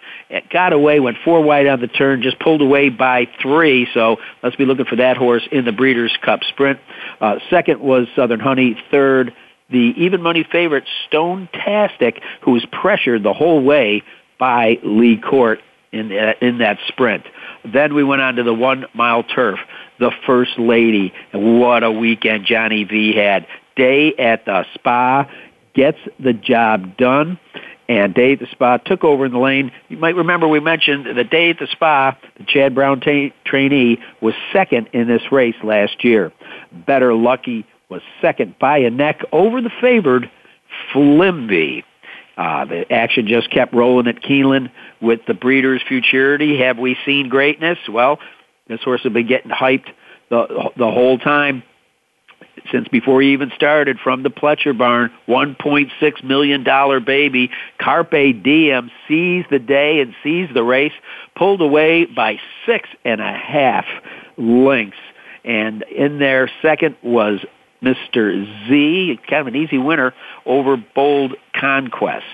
got 0.50 0.74
away, 0.74 1.00
went 1.00 1.18
four 1.24 1.42
wide 1.42 1.68
on 1.68 1.80
the 1.80 1.88
turn, 1.88 2.22
just 2.22 2.40
pulled 2.40 2.62
away 2.62 2.90
by 2.90 3.28
three, 3.42 3.88
so 3.94 4.18
let's 4.44 4.56
be 4.56 4.66
looking 4.66 4.86
for 4.86 4.98
that 4.98 5.16
horse 5.16 5.48
in 5.52 5.64
the 5.64 5.72
Breeders' 5.72 6.18
Cup 6.22 6.44
Sprint. 6.44 6.80
Uh, 7.22 7.36
second 7.50 7.80
was 7.80 8.08
Southern 8.16 8.40
Honey. 8.40 8.78
Third, 8.90 9.34
the 9.70 9.94
even 9.96 10.22
money 10.22 10.46
favorite 10.52 10.86
Stone 11.08 11.48
Tastic, 11.54 12.22
who 12.42 12.52
was 12.52 12.66
pressured 12.72 13.24
the 13.24 13.34
whole 13.34 13.64
way 13.64 14.04
by 14.42 14.80
Leigh 14.82 15.18
Court 15.18 15.60
in 15.92 16.10
that, 16.10 16.42
in 16.42 16.58
that 16.58 16.80
sprint. 16.88 17.24
Then 17.64 17.94
we 17.94 18.04
went 18.04 18.24
on 18.24 18.38
to 18.38 18.44
the 18.44 18.54
one 18.54 18.88
mile 18.96 19.22
turf, 19.22 19.60
the 20.00 20.12
first 20.26 20.58
lady. 20.58 21.14
What 21.32 21.84
a 21.84 21.92
weekend 21.92 22.46
Johnny 22.48 22.84
V 22.84 23.14
had. 23.16 23.46
Day 23.76 24.16
at 24.16 24.46
the 24.46 24.66
spa 24.74 25.30
gets 25.76 26.00
the 26.20 26.34
job 26.34 26.98
done. 26.98 27.40
And 27.88 28.14
Day 28.14 28.34
at 28.34 28.40
the 28.40 28.48
Spa 28.52 28.78
took 28.78 29.04
over 29.04 29.26
in 29.26 29.34
the 29.34 29.40
lane. 29.40 29.70
You 29.90 29.98
might 29.98 30.16
remember 30.16 30.48
we 30.48 30.62
mentioned 30.62 31.08
the 31.18 31.26
Day 31.26 31.50
at 31.50 31.60
the 31.60 31.68
Spa, 31.68 32.18
the 32.38 32.46
Chad 32.46 32.74
Brown 32.74 33.02
ta- 33.02 33.36
trainee, 33.44 34.00
was 34.22 34.34
second 34.54 34.88
in 34.94 35.10
this 35.10 35.24
race 35.30 35.56
last 35.62 36.02
year. 36.02 36.32
Better 36.72 37.14
Lucky 37.14 37.66
was 37.90 38.02
second 38.22 38.58
by 38.60 38.78
a 38.78 38.90
neck 38.90 39.20
over 39.34 39.62
the 39.62 39.72
favored 39.82 40.32
Flimby. 40.94 41.84
Uh, 42.38 42.66
the 42.66 42.92
action 42.92 43.28
just 43.28 43.50
kept 43.52 43.74
rolling 43.74 44.08
at 44.08 44.22
Keeneland 44.22 44.72
with 45.02 45.20
the 45.28 45.34
Breeders' 45.34 45.82
Futurity. 45.88 46.60
Have 46.60 46.78
we 46.78 46.98
seen 47.06 47.30
greatness? 47.30 47.78
Well, 47.90 48.20
this 48.68 48.82
horse 48.82 49.02
has 49.04 49.12
been 49.12 49.28
getting 49.28 49.52
hyped 49.52 49.90
the 50.30 50.72
the 50.78 50.90
whole 50.90 51.18
time 51.18 51.64
since 52.72 52.88
before 52.88 53.22
he 53.22 53.34
even 53.34 53.52
started 53.56 53.98
from 54.04 54.24
the 54.24 54.30
Pletcher 54.30 54.78
barn. 54.78 55.12
$1.6 55.28 56.24
million 56.24 57.04
baby. 57.04 57.50
Carpe 57.80 58.44
Diem 58.44 58.92
sees 59.08 59.46
the 59.50 59.60
day 59.60 60.00
and 60.02 60.14
sees 60.24 60.50
the 60.54 60.64
race, 60.64 60.94
pulled 61.36 61.62
away 61.62 62.06
by 62.06 62.40
six 62.66 62.90
and 63.04 63.22
a 63.22 63.34
half 63.34 63.86
lengths. 64.38 64.98
And 65.44 65.84
in 65.84 66.20
there, 66.20 66.52
second 66.62 66.98
was 67.02 67.40
Mr. 67.84 68.46
Z, 68.68 69.20
kind 69.30 69.42
of 69.42 69.48
an 69.48 69.56
easy 69.56 69.78
winner 69.78 70.14
over 70.46 70.78
Bold 70.78 71.36
Conquest. 71.56 72.26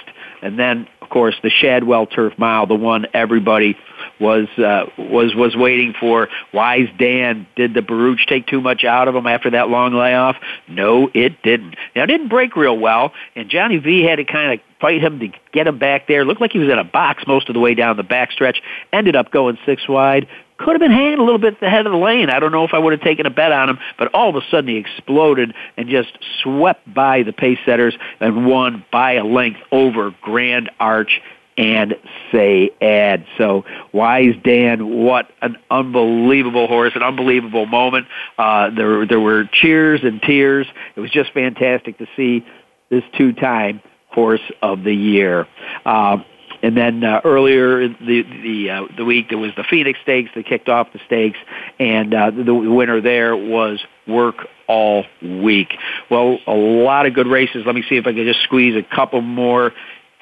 And 0.41 0.59
then, 0.59 0.87
of 1.01 1.09
course, 1.09 1.35
the 1.41 1.49
Shadwell 1.49 2.05
Turf 2.05 2.33
Mile, 2.37 2.67
the 2.67 2.75
one 2.75 3.07
everybody 3.13 3.75
was 4.19 4.47
uh, 4.57 4.85
was 4.97 5.33
was 5.35 5.55
waiting 5.55 5.93
for. 5.99 6.27
Wise 6.53 6.89
Dan 6.99 7.47
did 7.55 7.73
the 7.73 7.81
Baruch 7.81 8.19
take 8.27 8.45
too 8.47 8.61
much 8.61 8.83
out 8.83 9.07
of 9.07 9.15
him 9.15 9.25
after 9.25 9.49
that 9.51 9.69
long 9.69 9.93
layoff? 9.93 10.35
No, 10.67 11.09
it 11.13 11.41
didn't. 11.41 11.75
Now 11.95 12.03
it 12.03 12.07
didn't 12.07 12.29
break 12.29 12.55
real 12.55 12.77
well, 12.77 13.13
and 13.35 13.49
Johnny 13.49 13.77
V 13.77 14.03
had 14.03 14.17
to 14.17 14.25
kind 14.25 14.53
of 14.53 14.59
fight 14.79 15.01
him 15.01 15.19
to 15.19 15.29
get 15.51 15.65
him 15.65 15.79
back 15.79 16.07
there. 16.07 16.25
Looked 16.25 16.41
like 16.41 16.51
he 16.51 16.59
was 16.59 16.69
in 16.69 16.77
a 16.77 16.83
box 16.83 17.23
most 17.25 17.49
of 17.49 17.53
the 17.53 17.59
way 17.59 17.73
down 17.73 17.97
the 17.97 18.03
backstretch. 18.03 18.57
Ended 18.93 19.15
up 19.15 19.31
going 19.31 19.57
six 19.65 19.87
wide 19.87 20.27
could 20.57 20.73
have 20.73 20.79
been 20.79 20.91
hanging 20.91 21.19
a 21.19 21.23
little 21.23 21.39
bit 21.39 21.55
at 21.55 21.59
the 21.59 21.69
head 21.69 21.85
of 21.85 21.91
the 21.91 21.97
lane. 21.97 22.29
I 22.29 22.39
don't 22.39 22.51
know 22.51 22.63
if 22.63 22.73
I 22.73 22.79
would 22.79 22.93
have 22.93 23.01
taken 23.01 23.25
a 23.25 23.29
bet 23.29 23.51
on 23.51 23.69
him, 23.69 23.79
but 23.97 24.13
all 24.13 24.29
of 24.29 24.35
a 24.35 24.41
sudden 24.49 24.69
he 24.69 24.77
exploded 24.77 25.53
and 25.77 25.89
just 25.89 26.17
swept 26.41 26.91
by 26.91 27.23
the 27.23 27.33
pace 27.33 27.59
setters 27.65 27.95
and 28.19 28.45
won 28.45 28.85
by 28.91 29.13
a 29.13 29.23
length 29.23 29.59
over 29.71 30.13
Grand 30.21 30.69
Arch 30.79 31.21
and 31.57 31.95
say 32.31 32.69
ad. 32.81 33.25
So 33.37 33.65
Wise 33.91 34.35
Dan, 34.43 35.03
what 35.03 35.29
an 35.41 35.57
unbelievable 35.71 36.67
horse, 36.67 36.93
an 36.95 37.03
unbelievable 37.03 37.65
moment. 37.65 38.07
Uh, 38.37 38.69
there, 38.69 39.05
there 39.07 39.19
were 39.19 39.49
cheers 39.51 40.01
and 40.03 40.21
tears. 40.21 40.67
It 40.95 40.99
was 40.99 41.11
just 41.11 41.33
fantastic 41.33 41.97
to 41.97 42.07
see 42.15 42.45
this 42.89 43.03
two-time 43.17 43.81
horse 44.09 44.41
of 44.61 44.83
the 44.83 44.93
year. 44.93 45.47
Uh, 45.85 46.17
and 46.61 46.75
then 46.75 47.03
uh, 47.03 47.21
earlier 47.23 47.81
in 47.81 47.95
the 47.99 48.23
the 48.23 48.69
uh, 48.69 48.81
the 48.97 49.05
week 49.05 49.29
there 49.29 49.37
was 49.37 49.51
the 49.55 49.63
Phoenix 49.63 49.99
Stakes 50.03 50.31
that 50.35 50.45
kicked 50.45 50.69
off 50.69 50.91
the 50.93 50.99
stakes, 51.05 51.37
and 51.79 52.13
uh, 52.13 52.31
the 52.31 52.53
winner 52.53 53.01
there 53.01 53.35
was 53.35 53.79
Work 54.07 54.47
All 54.67 55.05
Week. 55.21 55.73
Well, 56.09 56.39
a 56.47 56.53
lot 56.53 57.05
of 57.05 57.13
good 57.13 57.27
races. 57.27 57.63
Let 57.65 57.75
me 57.75 57.83
see 57.87 57.95
if 57.95 58.07
I 58.07 58.13
can 58.13 58.25
just 58.25 58.41
squeeze 58.43 58.75
a 58.75 58.95
couple 58.95 59.21
more 59.21 59.73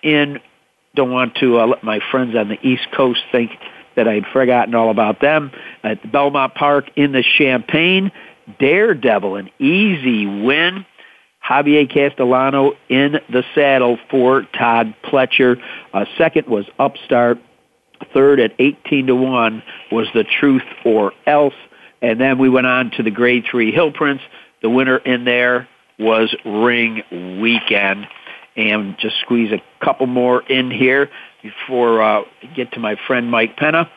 in. 0.04 0.40
Don't 0.96 1.12
want 1.12 1.36
to 1.36 1.60
uh, 1.60 1.68
let 1.68 1.84
my 1.84 2.00
friends 2.12 2.36
on 2.36 2.48
the 2.48 2.58
East 2.66 2.88
Coast 2.96 3.20
think 3.32 3.52
that 3.96 4.08
I'd 4.08 4.26
forgotten 4.32 4.76
all 4.76 4.90
about 4.92 5.20
them. 5.20 5.52
At 5.84 6.10
Belmont 6.12 6.56
Park 6.56 6.90
in 6.96 7.12
the 7.12 7.24
Champagne, 7.24 8.12
Daredevil, 8.60 9.36
an 9.36 9.50
easy 9.60 10.26
win 10.26 10.86
Javier 11.48 11.92
Castellano 11.92 12.74
in 12.90 13.20
the 13.30 13.44
saddle 13.54 13.98
for 14.10 14.44
Todd 14.58 14.96
Pletcher. 15.04 15.62
Uh, 15.94 16.06
second 16.18 16.48
was 16.48 16.66
Upstart. 16.80 17.38
Third 18.14 18.40
at 18.40 18.54
18 18.60 19.08
to 19.08 19.16
1 19.16 19.64
was 19.92 20.08
The 20.14 20.24
Truth 20.24 20.64
or 20.84 21.14
Else. 21.26 21.54
And 22.02 22.20
then 22.20 22.38
we 22.38 22.50
went 22.50 22.68
on 22.68 22.92
to 22.92 23.04
the 23.04 23.12
Grade 23.12 23.46
3 23.50 23.72
Hill 23.72 23.92
Prince. 23.92 24.22
The 24.62 24.70
winner 24.70 24.98
in 24.98 25.26
there 25.26 25.68
was 25.98 26.36
Ring 26.46 27.04
Weekend. 27.42 28.08
And 28.58 28.98
just 28.98 29.20
squeeze 29.20 29.52
a 29.52 29.62
couple 29.84 30.08
more 30.08 30.42
in 30.44 30.72
here 30.72 31.10
before 31.44 32.02
uh, 32.02 32.22
I 32.22 32.46
get 32.56 32.72
to 32.74 32.80
my 32.80 32.96
friend 33.08 33.30
Mike 33.30 33.58
Penna. 33.58 33.90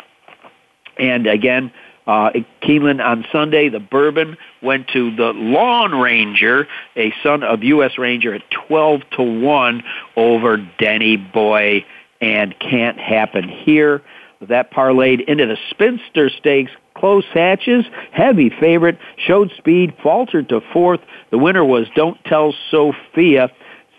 And 0.99 1.27
again, 1.27 1.73
uh, 2.09 2.31
Keeneland 2.63 3.05
on 3.05 3.27
Sunday, 3.31 3.69
the 3.69 3.81
Bourbon 3.81 4.39
went 4.63 4.89
to 4.89 5.15
the 5.15 5.35
Lawn 5.35 5.93
Ranger, 5.93 6.67
a 6.97 7.13
son 7.23 7.43
of 7.43 7.63
U.S. 7.63 7.99
Ranger, 7.99 8.35
at 8.35 8.43
12 8.51 9.03
to 9.19 9.23
1 9.23 9.85
over 10.17 10.57
Denny 10.57 11.19
Boy, 11.19 11.85
and 12.21 12.59
can't 12.59 12.99
happen 12.99 13.47
here. 13.47 14.03
That 14.41 14.73
parlayed 14.73 15.29
into 15.29 15.47
the 15.47 15.59
Spinster 15.71 16.31
Stakes 16.31 16.73
close 16.95 17.27
hatches. 17.33 17.85
Heavy 18.11 18.51
favorite, 18.51 18.99
showed 19.19 19.53
speed, 19.57 19.95
faltered 20.03 20.49
to 20.49 20.63
fourth. 20.73 21.01
The 21.31 21.39
winner 21.39 21.65
was 21.65 21.87
Don't 21.95 22.23
Tell 22.25 22.55
Sophia. 22.71 23.51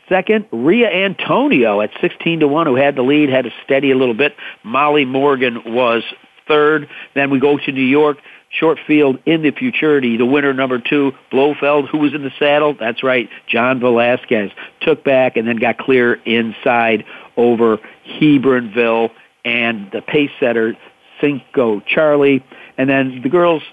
Second, 0.10 0.48
Ria 0.52 0.90
Antonio 0.90 1.82
at 1.82 1.92
16 2.02 2.40
to 2.40 2.48
1, 2.48 2.66
who 2.66 2.76
had 2.76 2.96
the 2.96 3.04
lead, 3.04 3.30
had 3.30 3.46
to 3.46 3.52
steady 3.64 3.92
a 3.92 3.96
little 3.96 4.16
bit. 4.16 4.36
Molly 4.64 5.06
Morgan 5.06 5.62
was 5.74 6.04
third. 6.50 6.90
Then 7.16 7.30
we 7.30 7.40
go 7.40 7.58
to 7.58 7.72
New 7.72 7.82
York. 7.82 8.18
Short 8.52 8.80
field 8.88 9.20
in 9.28 9.44
the 9.44 9.52
futurity. 9.52 10.18
The 10.18 10.26
winner, 10.26 10.54
number 10.54 10.80
two, 10.80 11.12
Blofeld, 11.32 11.88
who 11.88 12.00
was 12.00 12.16
in 12.16 12.24
the 12.24 12.32
saddle. 12.40 12.76
That's 12.78 13.04
right, 13.04 13.30
John 13.48 13.80
Velasquez 13.80 14.52
took 14.82 15.04
back 15.04 15.38
and 15.38 15.48
then 15.48 15.58
got 15.58 15.78
clear 15.78 16.16
inside 16.26 17.06
over 17.38 17.78
Hebronville. 18.20 19.12
And 19.46 19.90
the 19.92 20.02
pace 20.02 20.32
setter 20.40 20.76
Cinco 21.22 21.80
Charlie. 21.82 22.44
And 22.78 22.90
then 22.90 23.22
the 23.22 23.30
girls' 23.30 23.64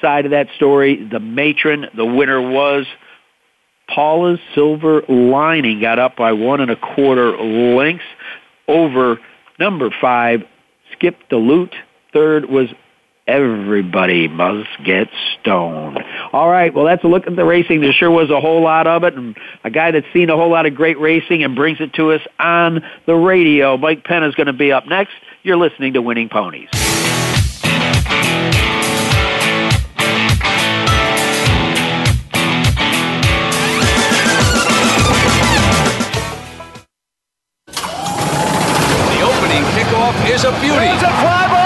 side 0.00 0.24
of 0.24 0.32
that 0.32 0.48
story, 0.56 1.04
the 1.08 1.20
matron, 1.20 1.86
the 1.94 2.04
winner 2.04 2.42
was 2.42 2.84
Paula's 3.88 4.40
Silver 4.54 5.02
Lining 5.08 5.80
got 5.80 5.98
up 5.98 6.16
by 6.16 6.32
one 6.32 6.60
and 6.60 6.70
a 6.70 6.76
quarter 6.76 7.36
lengths 7.38 8.04
over 8.68 9.20
number 9.58 9.90
five, 10.00 10.42
Skip 10.92 11.16
Dilute. 11.28 11.74
Third 12.16 12.46
was 12.46 12.70
Everybody 13.26 14.26
Must 14.26 14.70
Get 14.82 15.08
Stoned. 15.34 15.98
All 16.32 16.48
right, 16.48 16.72
well, 16.72 16.86
that's 16.86 17.04
a 17.04 17.08
look 17.08 17.26
at 17.26 17.36
the 17.36 17.44
racing. 17.44 17.82
There 17.82 17.92
sure 17.92 18.10
was 18.10 18.30
a 18.30 18.40
whole 18.40 18.62
lot 18.62 18.86
of 18.86 19.04
it, 19.04 19.12
and 19.12 19.36
a 19.64 19.70
guy 19.70 19.90
that's 19.90 20.06
seen 20.14 20.30
a 20.30 20.34
whole 20.34 20.50
lot 20.50 20.64
of 20.64 20.74
great 20.74 20.98
racing 20.98 21.44
and 21.44 21.54
brings 21.54 21.78
it 21.78 21.92
to 21.96 22.12
us 22.12 22.22
on 22.38 22.82
the 23.04 23.14
radio. 23.14 23.76
Mike 23.76 24.04
Penn 24.04 24.24
is 24.24 24.34
going 24.34 24.46
to 24.46 24.54
be 24.54 24.72
up 24.72 24.86
next. 24.86 25.12
You're 25.42 25.58
listening 25.58 25.92
to 25.92 26.00
Winning 26.00 26.30
Ponies. 26.30 26.70
is 40.36 40.44
a 40.44 40.50
beauty. 40.60 40.86
It's 40.86 41.02
a 41.02 41.12
fly 41.20 41.48
ball 41.48 41.65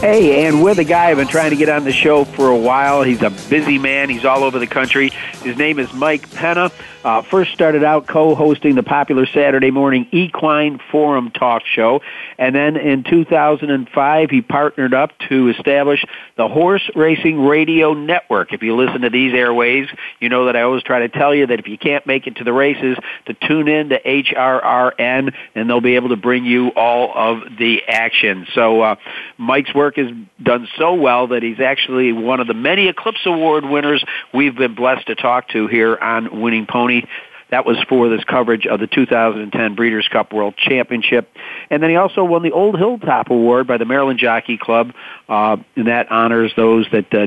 Hey, 0.00 0.46
and 0.46 0.62
we're 0.62 0.74
the 0.74 0.84
guy 0.84 1.10
I've 1.10 1.16
been 1.16 1.26
trying 1.26 1.50
to 1.50 1.56
get 1.56 1.68
on 1.68 1.82
the 1.82 1.90
show 1.90 2.24
for 2.24 2.50
a 2.50 2.56
while. 2.56 3.02
He's 3.02 3.20
a 3.22 3.30
busy 3.50 3.78
man. 3.78 4.08
He's 4.08 4.24
all 4.24 4.44
over 4.44 4.60
the 4.60 4.66
country. 4.68 5.10
His 5.42 5.56
name 5.56 5.80
is 5.80 5.92
Mike 5.92 6.30
Penna. 6.30 6.70
Uh, 7.04 7.22
first 7.22 7.52
started 7.52 7.82
out 7.82 8.06
co-hosting 8.06 8.74
the 8.74 8.82
popular 8.82 9.24
Saturday 9.24 9.70
morning 9.70 10.06
Equine 10.12 10.78
Forum 10.90 11.30
talk 11.30 11.62
show, 11.64 12.02
and 12.36 12.54
then 12.54 12.76
in 12.76 13.02
2005 13.02 14.30
he 14.30 14.42
partnered 14.42 14.92
up 14.92 15.12
to 15.28 15.48
establish 15.48 16.04
the 16.36 16.48
Horse 16.48 16.90
Racing 16.94 17.40
Radio 17.40 17.94
Network. 17.94 18.52
If 18.52 18.62
you 18.62 18.76
listen 18.76 19.02
to 19.02 19.10
these 19.10 19.32
airways, 19.32 19.88
you 20.20 20.28
know 20.28 20.44
that 20.46 20.56
I 20.56 20.62
always 20.62 20.82
try 20.82 20.98
to 20.98 21.08
tell 21.08 21.34
you 21.34 21.46
that 21.46 21.60
if 21.60 21.68
you 21.68 21.78
can't 21.78 22.06
make 22.06 22.26
it 22.26 22.36
to 22.36 22.44
the 22.44 22.52
races, 22.52 22.98
to 23.24 23.34
tune 23.34 23.68
in 23.68 23.88
to 23.88 24.02
HRRN, 24.02 25.32
and 25.54 25.70
they'll 25.70 25.80
be 25.80 25.94
able 25.94 26.10
to 26.10 26.16
bring 26.16 26.44
you 26.44 26.68
all 26.70 27.12
of 27.14 27.56
the 27.58 27.84
action. 27.88 28.46
So 28.54 28.82
uh, 28.82 28.96
Mike's 29.38 29.72
work 29.72 29.87
has 29.96 30.10
done 30.42 30.68
so 30.78 30.94
well 30.94 31.28
that 31.28 31.42
he's 31.42 31.60
actually 31.60 32.12
one 32.12 32.40
of 32.40 32.46
the 32.46 32.54
many 32.54 32.88
Eclipse 32.88 33.20
Award 33.26 33.64
winners 33.64 34.04
we've 34.32 34.56
been 34.56 34.74
blessed 34.74 35.06
to 35.08 35.14
talk 35.14 35.48
to 35.50 35.66
here 35.66 35.96
on 35.96 36.40
Winning 36.40 36.66
Pony. 36.66 37.02
That 37.50 37.64
was 37.64 37.78
for 37.88 38.10
this 38.10 38.22
coverage 38.24 38.66
of 38.66 38.78
the 38.78 38.86
2010 38.86 39.74
Breeders' 39.74 40.06
Cup 40.08 40.32
World 40.32 40.54
Championship. 40.56 41.30
And 41.70 41.82
then 41.82 41.88
he 41.88 41.96
also 41.96 42.22
won 42.22 42.42
the 42.42 42.52
Old 42.52 42.76
Hilltop 42.76 43.30
Award 43.30 43.66
by 43.66 43.78
the 43.78 43.86
Maryland 43.86 44.18
Jockey 44.18 44.58
Club, 44.58 44.92
uh, 45.28 45.56
and 45.74 45.86
that 45.86 46.10
honors 46.10 46.52
those 46.56 46.86
that 46.92 47.12
uh, 47.14 47.26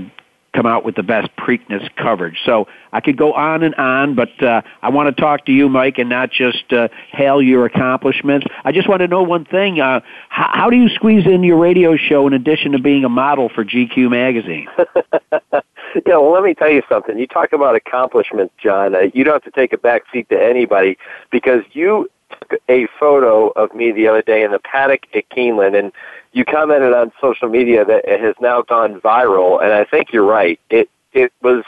come 0.53 0.65
out 0.65 0.83
with 0.83 0.95
the 0.95 1.03
best 1.03 1.29
Preakness 1.37 1.87
coverage. 1.95 2.37
So 2.45 2.67
I 2.91 2.99
could 2.99 3.17
go 3.17 3.33
on 3.33 3.63
and 3.63 3.73
on, 3.75 4.15
but 4.15 4.41
uh, 4.43 4.61
I 4.81 4.89
want 4.89 5.15
to 5.15 5.21
talk 5.21 5.45
to 5.45 5.51
you, 5.51 5.69
Mike, 5.69 5.97
and 5.97 6.09
not 6.09 6.31
just 6.31 6.71
uh, 6.73 6.89
hail 7.11 7.41
your 7.41 7.65
accomplishments. 7.65 8.45
I 8.63 8.71
just 8.71 8.89
want 8.89 9.01
to 9.01 9.07
know 9.07 9.23
one 9.23 9.45
thing: 9.45 9.79
uh, 9.79 10.01
how, 10.29 10.49
how 10.53 10.69
do 10.69 10.77
you 10.77 10.89
squeeze 10.89 11.25
in 11.25 11.43
your 11.43 11.57
radio 11.57 11.95
show 11.95 12.27
in 12.27 12.33
addition 12.33 12.73
to 12.73 12.79
being 12.79 13.05
a 13.05 13.09
model 13.09 13.49
for 13.49 13.63
GQ 13.63 14.09
magazine? 14.09 14.67
yeah, 15.51 15.61
well, 16.05 16.31
let 16.31 16.43
me 16.43 16.53
tell 16.53 16.69
you 16.69 16.81
something. 16.89 17.17
You 17.17 17.27
talk 17.27 17.53
about 17.53 17.75
accomplishments, 17.75 18.53
John. 18.61 18.95
Uh, 18.95 18.99
you 19.13 19.23
don't 19.23 19.33
have 19.33 19.53
to 19.53 19.59
take 19.59 19.73
a 19.73 19.77
back 19.77 20.03
seat 20.11 20.29
to 20.29 20.41
anybody 20.41 20.97
because 21.31 21.63
you 21.71 22.09
took 22.29 22.61
a 22.69 22.87
photo 22.99 23.49
of 23.49 23.73
me 23.73 23.91
the 23.91 24.07
other 24.07 24.21
day 24.21 24.43
in 24.43 24.51
the 24.51 24.59
paddock 24.59 25.03
at 25.13 25.29
Keeneland, 25.29 25.77
and 25.77 25.91
you 26.33 26.45
commented 26.45 26.93
on 26.93 27.11
social 27.19 27.49
media 27.49 27.83
that 27.85 28.05
it 28.05 28.21
has 28.21 28.35
now 28.39 28.61
gone 28.61 28.99
viral. 29.01 29.61
And 29.61 29.73
I 29.73 29.83
think 29.83 30.13
you're 30.13 30.25
right. 30.25 30.59
It 30.69 30.89
it 31.13 31.31
was. 31.41 31.63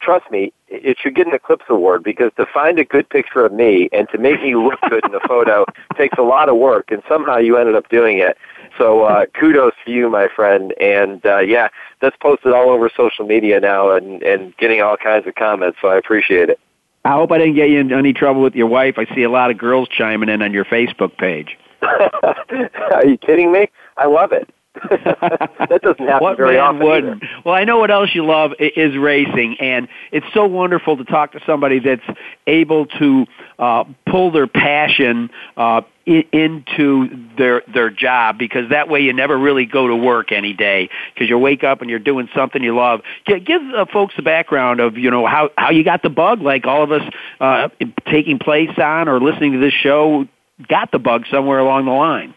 Trust 0.00 0.30
me, 0.30 0.52
it 0.68 0.98
should 1.00 1.14
get 1.14 1.26
an 1.26 1.32
Eclipse 1.32 1.64
Award 1.70 2.04
because 2.04 2.30
to 2.36 2.44
find 2.52 2.78
a 2.78 2.84
good 2.84 3.08
picture 3.08 3.46
of 3.46 3.54
me 3.54 3.88
and 3.90 4.06
to 4.10 4.18
make 4.18 4.42
me 4.42 4.54
look 4.54 4.78
good 4.90 5.02
in 5.06 5.14
a 5.14 5.20
photo 5.26 5.64
takes 5.96 6.18
a 6.18 6.22
lot 6.22 6.50
of 6.50 6.56
work, 6.56 6.90
and 6.90 7.02
somehow 7.08 7.38
you 7.38 7.56
ended 7.56 7.74
up 7.74 7.88
doing 7.88 8.18
it. 8.18 8.36
So 8.76 9.04
uh, 9.04 9.26
kudos 9.38 9.72
to 9.84 9.90
you, 9.90 10.10
my 10.10 10.28
friend. 10.28 10.74
And 10.80 11.24
uh, 11.24 11.38
yeah, 11.38 11.68
that's 12.00 12.16
posted 12.18 12.52
all 12.52 12.70
over 12.70 12.90
social 12.94 13.26
media 13.26 13.60
now 13.60 13.92
and, 13.92 14.22
and 14.22 14.54
getting 14.58 14.82
all 14.82 14.96
kinds 14.96 15.26
of 15.26 15.36
comments. 15.36 15.78
So 15.80 15.88
I 15.88 15.96
appreciate 15.96 16.50
it. 16.50 16.60
I 17.04 17.12
hope 17.12 17.32
I 17.32 17.38
didn't 17.38 17.54
get 17.54 17.68
you 17.68 17.80
in 17.80 17.92
any 17.92 18.12
trouble 18.12 18.42
with 18.42 18.54
your 18.54 18.66
wife. 18.66 18.94
I 18.98 19.04
see 19.14 19.22
a 19.22 19.30
lot 19.30 19.50
of 19.50 19.58
girls 19.58 19.88
chiming 19.88 20.28
in 20.28 20.42
on 20.42 20.52
your 20.52 20.64
Facebook 20.64 21.16
page. 21.18 21.58
Are 21.82 23.06
you 23.06 23.18
kidding 23.18 23.52
me? 23.52 23.68
I 23.96 24.06
love 24.06 24.32
it. 24.32 24.48
that 24.90 25.80
doesn't 25.82 26.04
happen 26.04 26.20
what 26.20 26.36
very 26.36 26.56
man 26.56 26.60
often. 26.60 26.86
Wouldn't? 26.86 27.22
Either. 27.22 27.42
Well, 27.44 27.54
I 27.54 27.62
know 27.62 27.78
what 27.78 27.92
else 27.92 28.10
you 28.12 28.26
love 28.26 28.52
is 28.58 28.96
racing, 28.96 29.56
and 29.60 29.86
it's 30.10 30.26
so 30.34 30.46
wonderful 30.46 30.96
to 30.96 31.04
talk 31.04 31.32
to 31.32 31.40
somebody 31.46 31.78
that's 31.78 32.02
able 32.48 32.86
to 32.86 33.26
uh, 33.60 33.84
pull 34.08 34.32
their 34.32 34.48
passion 34.48 35.30
uh, 35.56 35.82
in, 36.06 36.24
into 36.32 37.08
their 37.38 37.62
their 37.72 37.88
job 37.88 38.36
because 38.36 38.70
that 38.70 38.88
way 38.88 39.00
you 39.00 39.12
never 39.12 39.38
really 39.38 39.64
go 39.64 39.86
to 39.86 39.94
work 39.94 40.32
any 40.32 40.52
day 40.52 40.90
because 41.14 41.28
you 41.28 41.38
wake 41.38 41.62
up 41.62 41.80
and 41.80 41.88
you're 41.88 42.00
doing 42.00 42.28
something 42.34 42.60
you 42.60 42.74
love. 42.74 43.02
Give, 43.26 43.44
give 43.44 43.62
uh, 43.62 43.86
folks 43.92 44.14
the 44.16 44.22
background 44.22 44.80
of 44.80 44.98
you 44.98 45.10
know 45.10 45.24
how 45.24 45.50
how 45.56 45.70
you 45.70 45.84
got 45.84 46.02
the 46.02 46.10
bug, 46.10 46.42
like 46.42 46.66
all 46.66 46.82
of 46.82 46.90
us 46.90 47.02
uh, 47.38 47.68
taking 48.10 48.40
place 48.40 48.76
on 48.76 49.08
or 49.08 49.20
listening 49.20 49.52
to 49.52 49.58
this 49.58 49.72
show 49.72 50.26
got 50.68 50.90
the 50.90 50.98
bug 50.98 51.26
somewhere 51.30 51.60
along 51.60 51.84
the 51.84 51.92
line. 51.92 52.34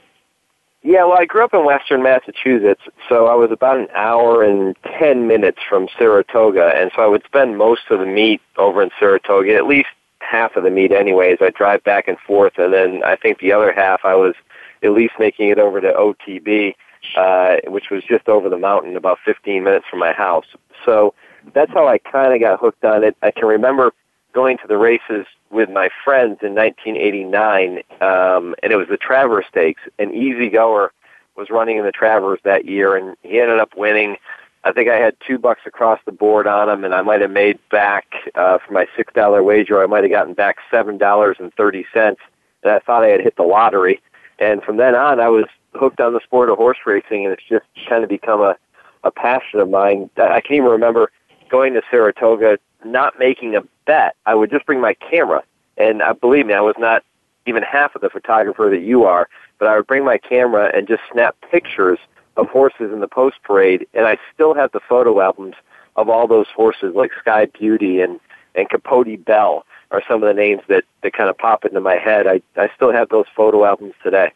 Yeah, 0.88 1.04
well, 1.04 1.18
I 1.20 1.26
grew 1.26 1.44
up 1.44 1.54
in 1.54 1.66
western 1.66 2.02
Massachusetts, 2.02 2.80
so 3.10 3.28
I 3.28 3.36
was 3.36 3.52
about 3.52 3.78
an 3.78 3.90
hour 3.94 4.42
and 4.42 4.74
ten 4.98 5.28
minutes 5.28 5.60
from 5.68 5.90
Saratoga, 6.00 6.72
and 6.74 6.92
so 6.96 7.02
I 7.02 7.08
would 7.08 7.26
spend 7.26 7.58
most 7.58 7.82
of 7.90 8.00
the 8.00 8.06
meet 8.06 8.40
over 8.56 8.82
in 8.82 8.90
Saratoga, 8.98 9.54
at 9.54 9.68
least 9.68 9.90
half 10.20 10.56
of 10.56 10.64
the 10.64 10.70
meet 10.70 10.94
anyways. 10.94 11.40
I'd 11.42 11.56
drive 11.56 11.84
back 11.84 12.08
and 12.08 12.18
forth, 12.20 12.54
and 12.58 12.72
then 12.74 13.04
I 13.04 13.18
think 13.18 13.40
the 13.40 13.52
other 13.52 13.74
half 13.74 14.06
I 14.06 14.16
was 14.16 14.34
at 14.82 14.92
least 14.92 15.16
making 15.20 15.50
it 15.50 15.60
over 15.60 15.82
to 15.82 15.92
OTB, 15.92 16.74
uh, 17.18 17.70
which 17.70 17.90
was 17.92 18.02
just 18.08 18.30
over 18.30 18.48
the 18.48 18.58
mountain, 18.58 18.96
about 18.96 19.18
15 19.26 19.66
minutes 19.66 19.88
from 19.90 20.00
my 20.00 20.14
house. 20.14 20.48
So 20.86 21.14
that's 21.54 21.74
how 21.74 21.90
I 21.90 21.98
kind 21.98 22.34
of 22.34 22.40
got 22.40 22.62
hooked 22.62 22.86
on 22.86 23.04
it. 23.04 23.18
I 23.22 23.32
can 23.32 23.46
remember 23.46 23.92
going 24.34 24.58
to 24.60 24.68
the 24.68 24.78
races 24.78 25.26
with 25.50 25.70
my 25.70 25.90
friends 26.04 26.40
in 26.42 26.54
1989, 26.56 27.82
um, 28.02 28.56
and 28.62 28.72
it 28.72 28.76
was 28.76 28.88
the 28.90 28.98
Travers 28.98 29.46
Stakes. 29.50 29.82
An 29.98 30.14
easy 30.14 30.50
goer 30.50 30.92
was 31.36 31.50
running 31.50 31.78
in 31.78 31.86
the 31.86 31.92
Travers 31.92 32.40
that 32.44 32.66
year, 32.66 32.96
and 32.96 33.16
he 33.24 33.40
ended 33.40 33.60
up 33.60 33.76
winning. 33.78 34.18
I 34.64 34.74
think 34.74 34.90
I 34.90 34.98
had 34.98 35.16
two 35.26 35.38
bucks 35.38 35.62
across 35.66 36.00
the 36.06 36.12
board 36.12 36.48
on 36.48 36.70
him, 36.70 36.84
and 36.84 36.94
I 36.94 37.02
might 37.02 37.22
have 37.22 37.32
made 37.32 37.60
back 37.70 38.06
uh, 38.36 38.58
for 38.58 38.74
my 38.74 38.88
six 38.98 39.14
dollar 39.14 39.42
wager. 39.42 39.82
I 39.82 39.86
might 39.86 40.04
have 40.04 40.12
gotten 40.12 40.34
back 40.34 40.58
seven 40.70 40.98
dollars 40.98 41.38
and 41.40 41.54
thirty 41.54 41.86
cents, 41.94 42.20
and 42.64 42.74
I 42.74 42.80
thought 42.80 43.04
I 43.04 43.10
had 43.10 43.22
hit 43.22 43.38
the 43.38 43.44
lottery. 43.44 44.02
And 44.40 44.62
from 44.62 44.78
then 44.78 44.94
on, 44.94 45.20
I 45.20 45.30
was 45.30 45.46
hooked 45.74 46.02
on 46.02 46.14
the 46.14 46.20
sport 46.24 46.50
of 46.50 46.58
horse 46.58 46.78
racing, 46.86 47.24
and 47.24 47.34
it's 47.34 47.48
just 47.48 47.66
kind 47.88 48.04
of 48.04 48.10
become 48.10 48.42
a 48.42 48.58
a 49.04 49.12
passion 49.12 49.60
of 49.60 49.70
mine. 49.70 50.10
I 50.18 50.42
can 50.42 50.56
even 50.56 50.70
remember 50.70 51.12
going 51.50 51.74
to 51.74 51.82
Saratoga, 51.90 52.58
not 52.86 53.20
making 53.20 53.56
a 53.56 53.62
bet. 53.86 54.16
I 54.26 54.36
would 54.36 54.50
just 54.50 54.66
bring 54.66 54.82
my 54.82 54.94
camera, 54.94 55.44
and 55.78 56.02
uh, 56.02 56.14
believe 56.14 56.46
me, 56.46 56.54
I 56.54 56.62
was 56.62 56.76
not 56.78 57.04
even 57.46 57.64
half 57.64 57.96
of 57.96 58.02
the 58.02 58.10
photographer 58.10 58.70
that 58.70 58.82
you 58.82 59.06
are, 59.06 59.30
but 59.58 59.68
I 59.68 59.78
would 59.78 59.88
bring 59.88 60.04
my 60.04 60.18
camera 60.18 60.72
and 60.74 60.88
just 60.88 61.02
snap 61.12 61.36
pictures 61.50 62.00
of 62.36 62.48
horses 62.50 62.92
in 62.94 63.00
the 63.00 63.08
post 63.08 63.38
parade, 63.44 63.88
and 63.94 64.06
I 64.06 64.18
still 64.34 64.54
have 64.54 64.72
the 64.72 64.80
photo 64.80 65.20
albums 65.22 65.56
of 65.96 66.10
all 66.10 66.28
those 66.28 66.48
horses, 66.56 66.94
like 66.96 67.12
Sky 67.20 67.46
Beauty 67.46 68.02
and 68.02 68.20
and 68.56 68.70
Capote 68.70 69.24
Belle, 69.24 69.66
are 69.92 70.02
some 70.08 70.24
of 70.24 70.28
the 70.28 70.34
names 70.34 70.62
that 70.68 70.84
that 71.02 71.14
kind 71.14 71.30
of 71.30 71.38
pop 71.38 71.66
into 71.66 71.82
my 71.82 71.96
head. 71.96 72.28
I 72.28 72.42
I 72.56 72.70
still 72.76 72.92
have 72.92 73.10
those 73.10 73.26
photo 73.36 73.66
albums 73.66 73.94
today. 74.04 74.32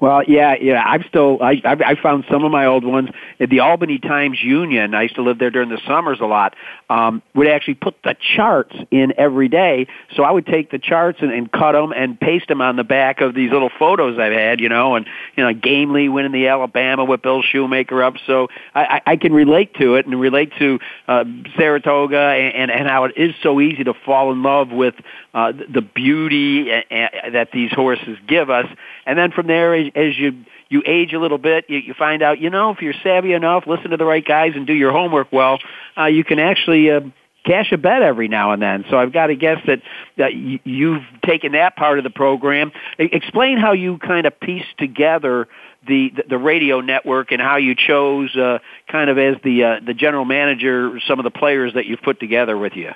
Well, 0.00 0.22
yeah, 0.24 0.54
yeah. 0.60 0.82
I've 0.86 1.04
still 1.08 1.38
I 1.42 1.60
I 1.64 1.94
found 2.02 2.24
some 2.30 2.44
of 2.44 2.52
my 2.52 2.66
old 2.66 2.84
ones 2.84 3.10
the 3.38 3.60
Albany 3.60 3.98
Times 3.98 4.42
Union. 4.42 4.94
I 4.94 5.02
used 5.02 5.16
to 5.16 5.22
live 5.22 5.38
there 5.38 5.50
during 5.50 5.68
the 5.68 5.80
summers 5.86 6.18
a 6.20 6.26
lot. 6.26 6.54
Um, 6.88 7.22
would 7.34 7.48
actually 7.48 7.74
put 7.74 7.96
the 8.04 8.14
charts 8.36 8.74
in 8.90 9.12
every 9.18 9.48
day, 9.48 9.86
so 10.14 10.22
I 10.22 10.30
would 10.30 10.46
take 10.46 10.70
the 10.70 10.78
charts 10.78 11.18
and, 11.20 11.32
and 11.32 11.50
cut 11.50 11.72
them 11.72 11.92
and 11.92 12.18
paste 12.20 12.48
them 12.48 12.60
on 12.60 12.76
the 12.76 12.84
back 12.84 13.20
of 13.20 13.34
these 13.34 13.50
little 13.50 13.70
photos 13.78 14.18
I've 14.18 14.32
had, 14.32 14.60
you 14.60 14.68
know, 14.68 14.94
and 14.94 15.06
you 15.36 15.42
know, 15.42 15.52
Gamely 15.52 16.08
winning 16.08 16.32
the 16.32 16.48
Alabama 16.48 17.04
with 17.04 17.22
Bill 17.22 17.42
Shoemaker 17.42 18.02
up. 18.02 18.14
So 18.26 18.48
I, 18.74 18.84
I, 18.84 19.12
I 19.12 19.16
can 19.16 19.32
relate 19.32 19.74
to 19.76 19.94
it 19.94 20.06
and 20.06 20.20
relate 20.20 20.52
to 20.58 20.78
uh, 21.08 21.24
Saratoga 21.56 22.18
and, 22.18 22.54
and 22.54 22.70
and 22.70 22.88
how 22.88 23.04
it 23.04 23.16
is 23.16 23.34
so 23.42 23.60
easy 23.60 23.84
to 23.84 23.94
fall 23.94 24.32
in 24.32 24.42
love 24.42 24.70
with 24.70 24.94
uh, 25.34 25.52
the 25.52 25.82
beauty 25.82 26.70
a, 26.70 26.84
a, 26.90 27.30
that 27.32 27.50
these 27.52 27.72
horses 27.72 28.16
give 28.26 28.50
us, 28.50 28.66
and 29.06 29.18
then 29.18 29.32
from 29.32 29.46
there 29.46 29.65
as, 29.74 29.86
as 29.94 30.18
you 30.18 30.44
you 30.68 30.82
age 30.84 31.12
a 31.12 31.18
little 31.18 31.38
bit, 31.38 31.66
you, 31.68 31.78
you 31.78 31.94
find 31.94 32.22
out, 32.22 32.40
you 32.40 32.50
know, 32.50 32.70
if 32.70 32.82
you're 32.82 32.94
savvy 33.04 33.32
enough, 33.32 33.64
listen 33.66 33.90
to 33.90 33.96
the 33.96 34.04
right 34.04 34.24
guys, 34.24 34.52
and 34.56 34.66
do 34.66 34.72
your 34.72 34.90
homework 34.90 35.32
well, 35.32 35.58
uh, 35.96 36.06
you 36.06 36.24
can 36.24 36.40
actually 36.40 36.90
uh, 36.90 37.00
cash 37.46 37.70
a 37.72 37.78
bet 37.78 38.02
every 38.02 38.28
now 38.28 38.52
and 38.52 38.60
then. 38.60 38.84
So 38.90 38.98
I've 38.98 39.12
got 39.12 39.28
to 39.28 39.36
guess 39.36 39.58
that 39.66 39.80
that 40.16 40.34
you've 40.34 41.02
taken 41.24 41.52
that 41.52 41.76
part 41.76 41.98
of 41.98 42.04
the 42.04 42.10
program. 42.10 42.72
Explain 42.98 43.58
how 43.58 43.72
you 43.72 43.98
kind 43.98 44.26
of 44.26 44.38
pieced 44.38 44.76
together 44.78 45.48
the 45.86 46.12
the 46.28 46.38
radio 46.38 46.80
network 46.80 47.32
and 47.32 47.40
how 47.40 47.56
you 47.56 47.74
chose 47.74 48.34
uh, 48.36 48.58
kind 48.90 49.08
of 49.08 49.18
as 49.18 49.36
the 49.44 49.64
uh, 49.64 49.80
the 49.84 49.94
general 49.94 50.24
manager 50.24 51.00
some 51.06 51.18
of 51.18 51.24
the 51.24 51.30
players 51.30 51.74
that 51.74 51.86
you've 51.86 52.02
put 52.02 52.20
together 52.20 52.58
with 52.58 52.72
you. 52.74 52.90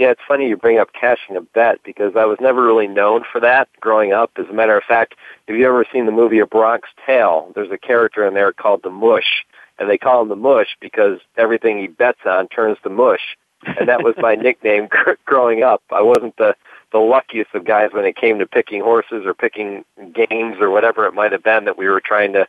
Yeah, 0.00 0.12
it's 0.12 0.22
funny 0.26 0.48
you 0.48 0.56
bring 0.56 0.78
up 0.78 0.94
cashing 0.94 1.36
a 1.36 1.42
bet 1.42 1.78
because 1.84 2.16
I 2.16 2.24
was 2.24 2.38
never 2.40 2.64
really 2.64 2.86
known 2.86 3.22
for 3.30 3.38
that 3.42 3.68
growing 3.80 4.14
up. 4.14 4.30
As 4.38 4.46
a 4.48 4.52
matter 4.54 4.74
of 4.74 4.82
fact, 4.84 5.14
have 5.46 5.54
you 5.58 5.66
ever 5.66 5.84
seen 5.92 6.06
the 6.06 6.10
movie 6.10 6.38
A 6.38 6.46
Bronx 6.46 6.88
Tale? 7.04 7.52
There's 7.54 7.70
a 7.70 7.76
character 7.76 8.26
in 8.26 8.32
there 8.32 8.50
called 8.50 8.82
the 8.82 8.88
Mush, 8.88 9.44
and 9.78 9.90
they 9.90 9.98
call 9.98 10.22
him 10.22 10.30
the 10.30 10.36
Mush 10.36 10.68
because 10.80 11.18
everything 11.36 11.78
he 11.78 11.86
bets 11.86 12.20
on 12.24 12.48
turns 12.48 12.78
to 12.82 12.88
mush. 12.88 13.36
And 13.78 13.90
that 13.90 14.02
was 14.02 14.14
my 14.16 14.34
nickname 14.36 14.88
growing 15.26 15.62
up. 15.62 15.82
I 15.92 16.00
wasn't 16.00 16.34
the 16.38 16.56
the 16.92 16.98
luckiest 16.98 17.54
of 17.54 17.66
guys 17.66 17.90
when 17.92 18.06
it 18.06 18.16
came 18.16 18.38
to 18.38 18.46
picking 18.46 18.80
horses 18.80 19.26
or 19.26 19.34
picking 19.34 19.84
games 20.14 20.56
or 20.60 20.70
whatever 20.70 21.04
it 21.04 21.12
might 21.12 21.32
have 21.32 21.44
been 21.44 21.66
that 21.66 21.76
we 21.76 21.86
were 21.86 22.00
trying 22.00 22.32
to 22.32 22.48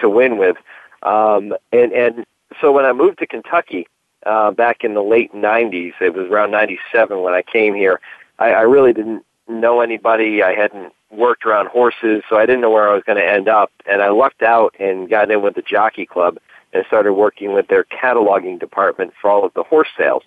to 0.00 0.10
win 0.10 0.36
with. 0.36 0.58
Um, 1.02 1.54
and 1.72 1.92
and 1.92 2.26
so 2.60 2.72
when 2.72 2.84
I 2.84 2.92
moved 2.92 3.20
to 3.20 3.26
Kentucky, 3.26 3.86
uh, 4.26 4.50
back 4.50 4.84
in 4.84 4.94
the 4.94 5.02
late 5.02 5.32
90s. 5.32 5.92
It 6.00 6.14
was 6.14 6.26
around 6.26 6.50
97 6.50 7.20
when 7.20 7.34
I 7.34 7.42
came 7.42 7.74
here. 7.74 8.00
I, 8.38 8.52
I 8.52 8.60
really 8.62 8.92
didn't 8.92 9.24
know 9.48 9.80
anybody. 9.80 10.42
I 10.42 10.54
hadn't 10.54 10.92
worked 11.10 11.44
around 11.44 11.68
horses, 11.68 12.22
so 12.28 12.36
I 12.36 12.46
didn't 12.46 12.60
know 12.60 12.70
where 12.70 12.88
I 12.88 12.94
was 12.94 13.02
going 13.04 13.18
to 13.18 13.26
end 13.26 13.48
up. 13.48 13.72
And 13.90 14.02
I 14.02 14.10
lucked 14.10 14.42
out 14.42 14.74
and 14.78 15.08
got 15.08 15.30
in 15.30 15.42
with 15.42 15.54
the 15.54 15.62
Jockey 15.62 16.06
Club 16.06 16.38
and 16.72 16.84
started 16.86 17.14
working 17.14 17.52
with 17.52 17.66
their 17.68 17.84
cataloging 17.84 18.60
department 18.60 19.12
for 19.20 19.28
all 19.28 19.44
of 19.44 19.52
the 19.54 19.64
horse 19.64 19.88
sales. 19.98 20.22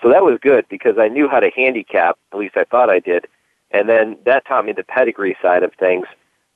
So 0.00 0.08
that 0.10 0.22
was 0.22 0.38
good 0.40 0.64
because 0.68 0.96
I 0.98 1.08
knew 1.08 1.28
how 1.28 1.40
to 1.40 1.50
handicap, 1.50 2.16
at 2.32 2.38
least 2.38 2.56
I 2.56 2.64
thought 2.64 2.88
I 2.88 3.00
did. 3.00 3.26
And 3.72 3.88
then 3.88 4.16
that 4.24 4.46
taught 4.46 4.64
me 4.64 4.72
the 4.72 4.84
pedigree 4.84 5.36
side 5.42 5.64
of 5.64 5.74
things. 5.74 6.06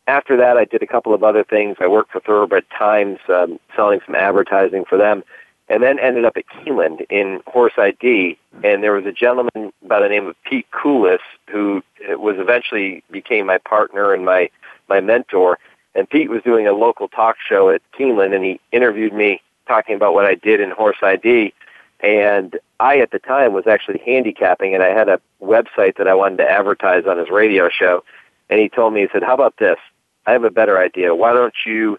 After 0.06 0.36
that, 0.36 0.56
I 0.56 0.64
did 0.64 0.82
a 0.82 0.86
couple 0.86 1.12
of 1.12 1.24
other 1.24 1.42
things. 1.42 1.76
I 1.80 1.88
worked 1.88 2.12
for 2.12 2.20
Thoroughbred 2.20 2.64
Times, 2.76 3.18
um, 3.28 3.58
selling 3.74 4.00
some 4.06 4.14
advertising 4.14 4.84
for 4.84 4.96
them 4.96 5.24
and 5.68 5.82
then 5.82 5.98
ended 5.98 6.24
up 6.24 6.36
at 6.36 6.44
Keeneland 6.46 7.06
in 7.10 7.40
Horse 7.46 7.74
ID. 7.78 8.38
And 8.62 8.82
there 8.82 8.92
was 8.92 9.06
a 9.06 9.12
gentleman 9.12 9.72
by 9.82 10.00
the 10.00 10.08
name 10.08 10.26
of 10.26 10.36
Pete 10.44 10.66
Coolis 10.70 11.20
who 11.50 11.82
uh, 12.10 12.18
was 12.18 12.36
eventually 12.38 13.02
became 13.10 13.46
my 13.46 13.58
partner 13.58 14.12
and 14.12 14.24
my 14.24 14.50
my 14.88 15.00
mentor. 15.00 15.58
And 15.94 16.08
Pete 16.08 16.30
was 16.30 16.42
doing 16.42 16.66
a 16.66 16.72
local 16.72 17.08
talk 17.08 17.36
show 17.46 17.70
at 17.70 17.82
Keeneland, 17.98 18.34
and 18.34 18.44
he 18.44 18.60
interviewed 18.72 19.12
me 19.12 19.40
talking 19.66 19.94
about 19.94 20.14
what 20.14 20.24
I 20.24 20.34
did 20.34 20.60
in 20.60 20.70
Horse 20.70 20.96
ID. 21.02 21.54
And 22.00 22.58
I, 22.80 22.98
at 22.98 23.10
the 23.10 23.18
time, 23.18 23.52
was 23.52 23.66
actually 23.66 24.02
handicapping, 24.04 24.74
and 24.74 24.82
I 24.82 24.88
had 24.88 25.08
a 25.08 25.20
website 25.40 25.96
that 25.98 26.08
I 26.08 26.14
wanted 26.14 26.38
to 26.38 26.50
advertise 26.50 27.06
on 27.06 27.16
his 27.18 27.30
radio 27.30 27.68
show. 27.68 28.02
And 28.50 28.58
he 28.58 28.68
told 28.68 28.92
me, 28.92 29.02
he 29.02 29.08
said, 29.12 29.22
"How 29.22 29.34
about 29.34 29.56
this? 29.58 29.78
I 30.26 30.32
have 30.32 30.44
a 30.44 30.50
better 30.50 30.78
idea. 30.78 31.14
Why 31.14 31.32
don't 31.32 31.54
you?" 31.64 31.98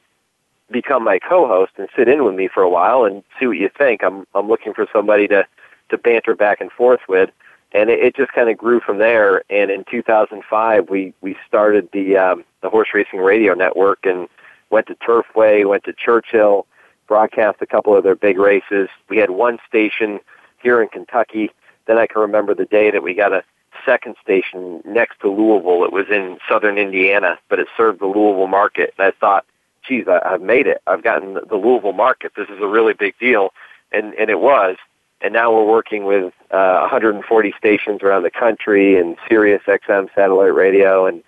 Become 0.74 1.04
my 1.04 1.20
co-host 1.20 1.72
and 1.78 1.88
sit 1.96 2.10
in 2.10 2.26
with 2.26 2.36
me 2.36 2.50
for 2.54 2.64
a 2.64 2.70
while 2.70 3.06
and 3.06 3.24
see 3.40 3.48
what 3.48 3.58
you 3.58 3.70
think. 3.78 4.04
I'm 4.04 4.28
I'm 4.36 4.50
looking 4.50 4.74
for 4.74 4.88
somebody 4.92 5.28
to 5.30 5.46
to 5.90 5.98
banter 5.98 6.36
back 6.36 6.60
and 6.60 6.72
forth 6.72 7.02
with, 7.08 7.30
and 7.72 7.90
it, 7.90 8.00
it 8.00 8.16
just 8.16 8.34
kind 8.34 8.50
of 8.50 8.58
grew 8.58 8.82
from 8.82 8.98
there. 8.98 9.44
And 9.50 9.72
in 9.72 9.86
2005, 9.90 10.90
we 10.90 11.14
we 11.22 11.38
started 11.48 11.88
the 11.94 12.18
um, 12.18 12.44
the 12.62 12.70
horse 12.70 12.90
racing 12.94 13.20
radio 13.20 13.54
network 13.54 14.00
and 14.06 14.28
went 14.70 14.88
to 14.88 14.96
Turfway, 14.96 15.66
went 15.66 15.86
to 15.86 15.94
Churchill, 15.94 16.66
broadcast 17.08 17.62
a 17.62 17.66
couple 17.66 17.96
of 17.96 18.04
their 18.04 18.16
big 18.16 18.38
races. 18.38 18.90
We 19.08 19.18
had 19.18 19.30
one 19.30 19.60
station 19.68 20.20
here 20.62 20.82
in 20.82 20.90
Kentucky. 20.90 21.52
Then 21.86 21.98
I 21.98 22.08
can 22.08 22.22
remember 22.22 22.56
the 22.56 22.66
day 22.66 22.90
that 22.92 23.04
we 23.04 23.14
got 23.14 23.34
a 23.34 23.44
second 23.86 24.16
station 24.22 24.82
next 24.86 25.20
to 25.22 25.30
Louisville. 25.30 25.84
It 25.84 25.92
was 25.92 26.06
in 26.10 26.38
southern 26.50 26.78
Indiana, 26.78 27.38
but 27.50 27.60
it 27.60 27.68
served 27.76 28.00
the 28.00 28.06
Louisville 28.06 28.48
market. 28.48 28.94
And 28.98 29.08
I 29.08 29.12
thought, 29.12 29.46
geez, 29.88 30.06
I, 30.08 30.20
I've 30.34 30.42
made 30.42 30.68
it. 30.68 30.82
I've 30.88 31.04
gotten 31.04 31.34
the 31.34 31.56
Louisville 31.56 31.94
market. 31.94 32.34
This 32.36 32.50
is 32.50 32.60
a 32.62 32.68
really 32.68 32.94
big 32.94 33.18
deal, 33.20 33.54
and 33.92 34.14
and 34.14 34.30
it 34.30 34.40
was. 34.40 34.78
And 35.22 35.34
now 35.34 35.54
we're 35.54 35.66
working 35.66 36.04
with 36.04 36.34
uh, 36.52 36.80
140 36.82 37.54
stations 37.58 38.02
around 38.04 38.24
the 38.24 38.32
country 38.32 39.00
and 39.00 39.16
Sirius 39.30 39.62
XM 39.66 40.10
satellite 40.14 40.54
radio, 40.54 41.06
and 41.06 41.24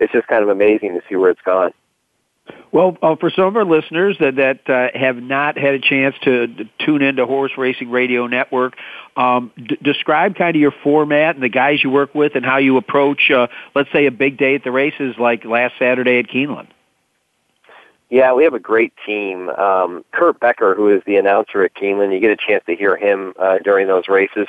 it's 0.00 0.12
just 0.12 0.26
kind 0.28 0.42
of 0.42 0.48
amazing 0.48 0.94
to 0.94 1.02
see 1.08 1.16
where 1.16 1.30
it's 1.30 1.42
gone. 1.42 1.72
Well, 2.72 2.96
uh, 3.02 3.16
for 3.16 3.30
some 3.30 3.44
of 3.44 3.56
our 3.56 3.64
listeners 3.64 4.16
that 4.20 4.36
that 4.36 4.68
uh, 4.68 4.98
have 4.98 5.16
not 5.16 5.56
had 5.56 5.74
a 5.74 5.78
chance 5.78 6.14
to, 6.24 6.46
to 6.48 6.64
tune 6.84 7.02
into 7.02 7.24
Horse 7.24 7.52
Racing 7.56 7.90
Radio 7.90 8.26
Network, 8.26 8.74
um, 9.16 9.52
d- 9.56 9.78
describe 9.80 10.34
kind 10.34 10.56
of 10.56 10.60
your 10.60 10.74
format 10.82 11.36
and 11.36 11.42
the 11.42 11.48
guys 11.48 11.82
you 11.82 11.90
work 11.90 12.14
with, 12.14 12.34
and 12.34 12.44
how 12.44 12.58
you 12.58 12.76
approach, 12.76 13.30
uh, 13.30 13.46
let's 13.74 13.90
say, 13.92 14.06
a 14.06 14.10
big 14.10 14.36
day 14.36 14.56
at 14.56 14.64
the 14.64 14.72
races 14.72 15.14
like 15.18 15.44
last 15.44 15.74
Saturday 15.78 16.18
at 16.18 16.26
Keeneland. 16.26 16.66
Yeah, 18.14 18.32
we 18.32 18.44
have 18.44 18.54
a 18.54 18.60
great 18.60 18.92
team. 19.04 19.48
Um, 19.48 20.04
Kurt 20.12 20.38
Becker, 20.38 20.76
who 20.76 20.88
is 20.88 21.02
the 21.04 21.16
announcer 21.16 21.64
at 21.64 21.74
Keeneland, 21.74 22.12
you 22.14 22.20
get 22.20 22.30
a 22.30 22.36
chance 22.36 22.62
to 22.66 22.76
hear 22.76 22.96
him 22.96 23.34
uh, 23.40 23.58
during 23.58 23.88
those 23.88 24.06
races. 24.06 24.46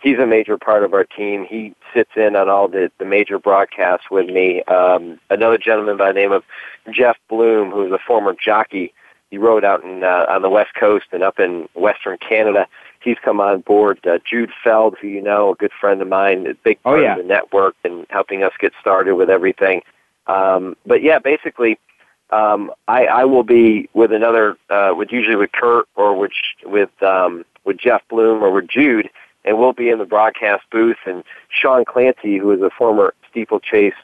He's 0.00 0.20
a 0.20 0.24
major 0.24 0.56
part 0.56 0.84
of 0.84 0.94
our 0.94 1.02
team. 1.02 1.44
He 1.44 1.74
sits 1.92 2.12
in 2.14 2.36
on 2.36 2.48
all 2.48 2.68
the, 2.68 2.92
the 3.00 3.04
major 3.04 3.40
broadcasts 3.40 4.06
with 4.08 4.28
me. 4.28 4.62
Um, 4.66 5.18
another 5.30 5.58
gentleman 5.58 5.96
by 5.96 6.12
the 6.12 6.12
name 6.12 6.30
of 6.30 6.44
Jeff 6.92 7.16
Bloom, 7.28 7.72
who's 7.72 7.90
a 7.90 7.98
former 8.06 8.36
jockey. 8.40 8.94
He 9.32 9.36
rode 9.36 9.64
out 9.64 9.82
in, 9.82 10.04
uh, 10.04 10.26
on 10.28 10.42
the 10.42 10.48
West 10.48 10.74
Coast 10.78 11.06
and 11.10 11.24
up 11.24 11.40
in 11.40 11.68
Western 11.74 12.18
Canada. 12.18 12.68
He's 13.00 13.16
come 13.24 13.40
on 13.40 13.62
board. 13.62 13.98
Uh, 14.06 14.20
Jude 14.24 14.52
Feld, 14.62 14.94
who 15.00 15.08
you 15.08 15.20
know, 15.20 15.54
a 15.54 15.56
good 15.56 15.72
friend 15.80 16.00
of 16.00 16.06
mine, 16.06 16.46
a 16.46 16.54
big 16.54 16.78
Oh, 16.84 16.90
part 16.90 17.02
yeah. 17.02 17.16
of 17.16 17.18
the 17.18 17.24
network 17.24 17.74
and 17.82 18.06
helping 18.10 18.44
us 18.44 18.52
get 18.60 18.74
started 18.80 19.16
with 19.16 19.28
everything. 19.28 19.82
Um, 20.28 20.76
but 20.86 21.02
yeah, 21.02 21.18
basically, 21.18 21.80
um, 22.30 22.70
I, 22.86 23.06
I 23.06 23.24
will 23.24 23.42
be 23.42 23.88
with 23.94 24.12
another, 24.12 24.56
uh, 24.70 24.92
with 24.96 25.10
usually 25.10 25.36
with 25.36 25.52
Kurt 25.52 25.88
or 25.96 26.16
with 26.18 26.32
with 26.64 26.90
um, 27.02 27.44
with 27.64 27.78
Jeff 27.78 28.02
Bloom 28.08 28.42
or 28.42 28.50
with 28.50 28.68
Jude, 28.68 29.08
and 29.44 29.58
we'll 29.58 29.72
be 29.72 29.88
in 29.88 29.98
the 29.98 30.04
broadcast 30.04 30.64
booth. 30.70 30.98
And 31.06 31.24
Sean 31.48 31.84
Clancy, 31.84 32.38
who 32.38 32.52
is 32.52 32.60
a 32.60 32.70
former 32.70 33.14
steeplechase 33.30 33.94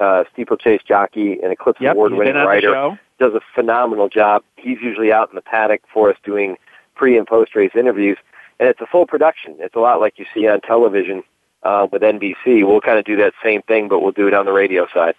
uh, 0.00 0.24
steeplechase 0.32 0.82
jockey 0.86 1.38
and 1.42 1.52
Eclipse 1.52 1.80
Yep, 1.80 1.94
Award 1.94 2.12
he's 2.12 2.18
winning 2.18 2.34
been 2.34 2.40
on 2.40 2.44
the 2.44 2.48
writer, 2.48 2.98
does 3.18 3.34
a 3.34 3.40
phenomenal 3.54 4.08
job. 4.08 4.42
He's 4.56 4.78
usually 4.80 5.12
out 5.12 5.30
in 5.30 5.36
the 5.36 5.42
paddock 5.42 5.82
for 5.92 6.10
us 6.10 6.16
doing 6.24 6.56
pre 6.94 7.18
and 7.18 7.26
post 7.26 7.54
race 7.54 7.72
interviews, 7.74 8.18
and 8.60 8.68
it's 8.68 8.80
a 8.80 8.86
full 8.86 9.06
production. 9.06 9.56
It's 9.58 9.74
a 9.74 9.80
lot 9.80 10.00
like 10.00 10.18
you 10.18 10.26
see 10.34 10.46
on 10.46 10.60
television 10.60 11.22
uh, 11.62 11.86
with 11.90 12.02
NBC. 12.02 12.66
We'll 12.66 12.80
kind 12.80 12.98
of 12.98 13.04
do 13.04 13.16
that 13.16 13.32
same 13.42 13.62
thing, 13.62 13.88
but 13.88 14.00
we'll 14.00 14.12
do 14.12 14.28
it 14.28 14.34
on 14.34 14.44
the 14.44 14.52
radio 14.52 14.86
side. 14.92 15.14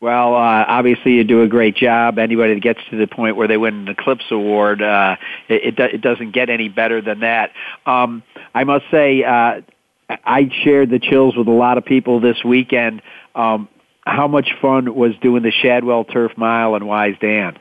Well, 0.00 0.34
uh, 0.34 0.64
obviously 0.66 1.12
you 1.12 1.24
do 1.24 1.42
a 1.42 1.46
great 1.46 1.76
job. 1.76 2.18
Anybody 2.18 2.54
that 2.54 2.62
gets 2.62 2.80
to 2.90 2.96
the 2.96 3.06
point 3.06 3.36
where 3.36 3.46
they 3.46 3.58
win 3.58 3.74
an 3.74 3.88
Eclipse 3.88 4.24
Award, 4.30 4.80
uh, 4.80 5.16
it, 5.48 5.78
it, 5.78 5.94
it 5.94 6.00
doesn't 6.00 6.32
get 6.32 6.48
any 6.48 6.70
better 6.70 7.02
than 7.02 7.20
that. 7.20 7.50
Um, 7.84 8.22
I 8.54 8.64
must 8.64 8.86
say, 8.90 9.22
uh, 9.22 9.60
I 10.08 10.50
shared 10.64 10.88
the 10.90 10.98
chills 10.98 11.36
with 11.36 11.48
a 11.48 11.52
lot 11.52 11.76
of 11.76 11.84
people 11.84 12.18
this 12.18 12.42
weekend. 12.42 13.02
Um, 13.34 13.68
how 14.06 14.26
much 14.26 14.48
fun 14.62 14.94
was 14.94 15.12
doing 15.20 15.42
the 15.42 15.52
Shadwell 15.52 16.04
Turf 16.04 16.32
Mile 16.36 16.74
and 16.74 16.86
Wise 16.86 17.16
Dan? 17.20 17.58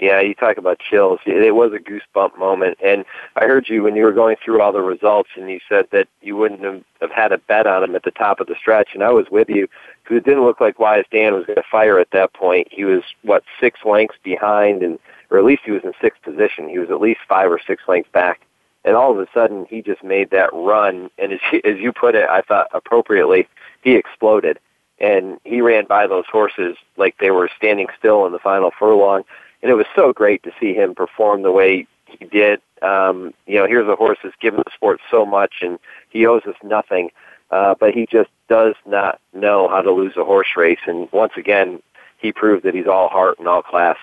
Yeah, 0.00 0.20
you 0.20 0.34
talk 0.34 0.58
about 0.58 0.78
chills. 0.78 1.18
It 1.26 1.54
was 1.54 1.72
a 1.72 1.78
goosebump 1.78 2.38
moment. 2.38 2.78
And 2.84 3.04
I 3.36 3.46
heard 3.46 3.68
you 3.68 3.82
when 3.82 3.96
you 3.96 4.04
were 4.04 4.12
going 4.12 4.36
through 4.42 4.60
all 4.62 4.72
the 4.72 4.80
results, 4.80 5.30
and 5.36 5.50
you 5.50 5.60
said 5.68 5.86
that 5.90 6.08
you 6.22 6.36
wouldn't 6.36 6.62
have, 6.62 6.82
have 7.00 7.10
had 7.10 7.32
a 7.32 7.38
bet 7.38 7.66
on 7.66 7.82
him 7.82 7.96
at 7.96 8.04
the 8.04 8.12
top 8.12 8.40
of 8.40 8.46
the 8.46 8.54
stretch. 8.60 8.90
And 8.94 9.02
I 9.02 9.10
was 9.10 9.26
with 9.30 9.48
you 9.48 9.66
because 10.02 10.18
it 10.18 10.24
didn't 10.24 10.44
look 10.44 10.60
like 10.60 10.78
Wise 10.78 11.04
Dan 11.10 11.34
was 11.34 11.46
going 11.46 11.56
to 11.56 11.64
fire 11.70 11.98
at 11.98 12.10
that 12.12 12.32
point. 12.32 12.68
He 12.70 12.84
was 12.84 13.02
what 13.22 13.42
six 13.60 13.80
lengths 13.84 14.18
behind, 14.22 14.82
and 14.82 14.98
or 15.30 15.38
at 15.38 15.44
least 15.44 15.62
he 15.64 15.72
was 15.72 15.82
in 15.84 15.92
sixth 16.00 16.22
position. 16.22 16.68
He 16.68 16.78
was 16.78 16.90
at 16.90 17.00
least 17.00 17.20
five 17.28 17.50
or 17.50 17.60
six 17.66 17.82
lengths 17.88 18.10
back. 18.12 18.40
And 18.84 18.94
all 18.94 19.10
of 19.10 19.18
a 19.18 19.26
sudden, 19.34 19.66
he 19.68 19.82
just 19.82 20.04
made 20.04 20.30
that 20.30 20.50
run. 20.52 21.10
And 21.18 21.32
as 21.32 21.40
as 21.64 21.78
you 21.78 21.92
put 21.92 22.14
it, 22.14 22.28
I 22.28 22.42
thought 22.42 22.68
appropriately, 22.72 23.48
he 23.82 23.96
exploded. 23.96 24.58
And 25.00 25.38
he 25.44 25.60
ran 25.60 25.86
by 25.86 26.06
those 26.08 26.24
horses 26.30 26.76
like 26.96 27.16
they 27.18 27.30
were 27.30 27.48
standing 27.56 27.86
still 27.96 28.26
in 28.26 28.32
the 28.32 28.38
final 28.40 28.72
furlong 28.76 29.24
and 29.62 29.70
it 29.70 29.74
was 29.74 29.86
so 29.94 30.12
great 30.12 30.42
to 30.44 30.52
see 30.60 30.74
him 30.74 30.94
perform 30.94 31.42
the 31.42 31.52
way 31.52 31.86
he 32.06 32.24
did. 32.26 32.60
Um, 32.82 33.34
you 33.46 33.56
know, 33.56 33.66
here's 33.66 33.88
a 33.88 33.96
horse 33.96 34.18
that's 34.22 34.36
given 34.40 34.60
the 34.64 34.70
sport 34.74 35.00
so 35.10 35.26
much, 35.26 35.56
and 35.62 35.78
he 36.10 36.26
owes 36.26 36.42
us 36.46 36.56
nothing, 36.62 37.10
uh, 37.50 37.74
but 37.78 37.92
he 37.92 38.06
just 38.06 38.30
does 38.48 38.74
not 38.86 39.20
know 39.34 39.68
how 39.68 39.82
to 39.82 39.90
lose 39.90 40.16
a 40.16 40.24
horse 40.24 40.48
race. 40.56 40.78
And 40.86 41.10
once 41.12 41.32
again, 41.36 41.82
he 42.18 42.32
proved 42.32 42.64
that 42.64 42.74
he's 42.74 42.86
all 42.86 43.08
heart 43.08 43.38
and 43.38 43.48
all 43.48 43.62
class. 43.62 43.96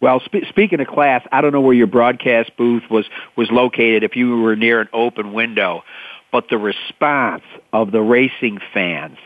Well, 0.00 0.20
spe- 0.20 0.48
speaking 0.48 0.80
of 0.80 0.88
class, 0.88 1.24
I 1.30 1.40
don't 1.40 1.52
know 1.52 1.60
where 1.60 1.74
your 1.74 1.86
broadcast 1.86 2.56
booth 2.56 2.82
was 2.90 3.06
was 3.36 3.50
located. 3.50 4.02
If 4.02 4.16
you 4.16 4.40
were 4.40 4.56
near 4.56 4.80
an 4.80 4.88
open 4.92 5.32
window, 5.32 5.84
but 6.32 6.48
the 6.48 6.58
response 6.58 7.44
of 7.72 7.92
the 7.92 8.00
racing 8.00 8.58
fans, 8.74 9.18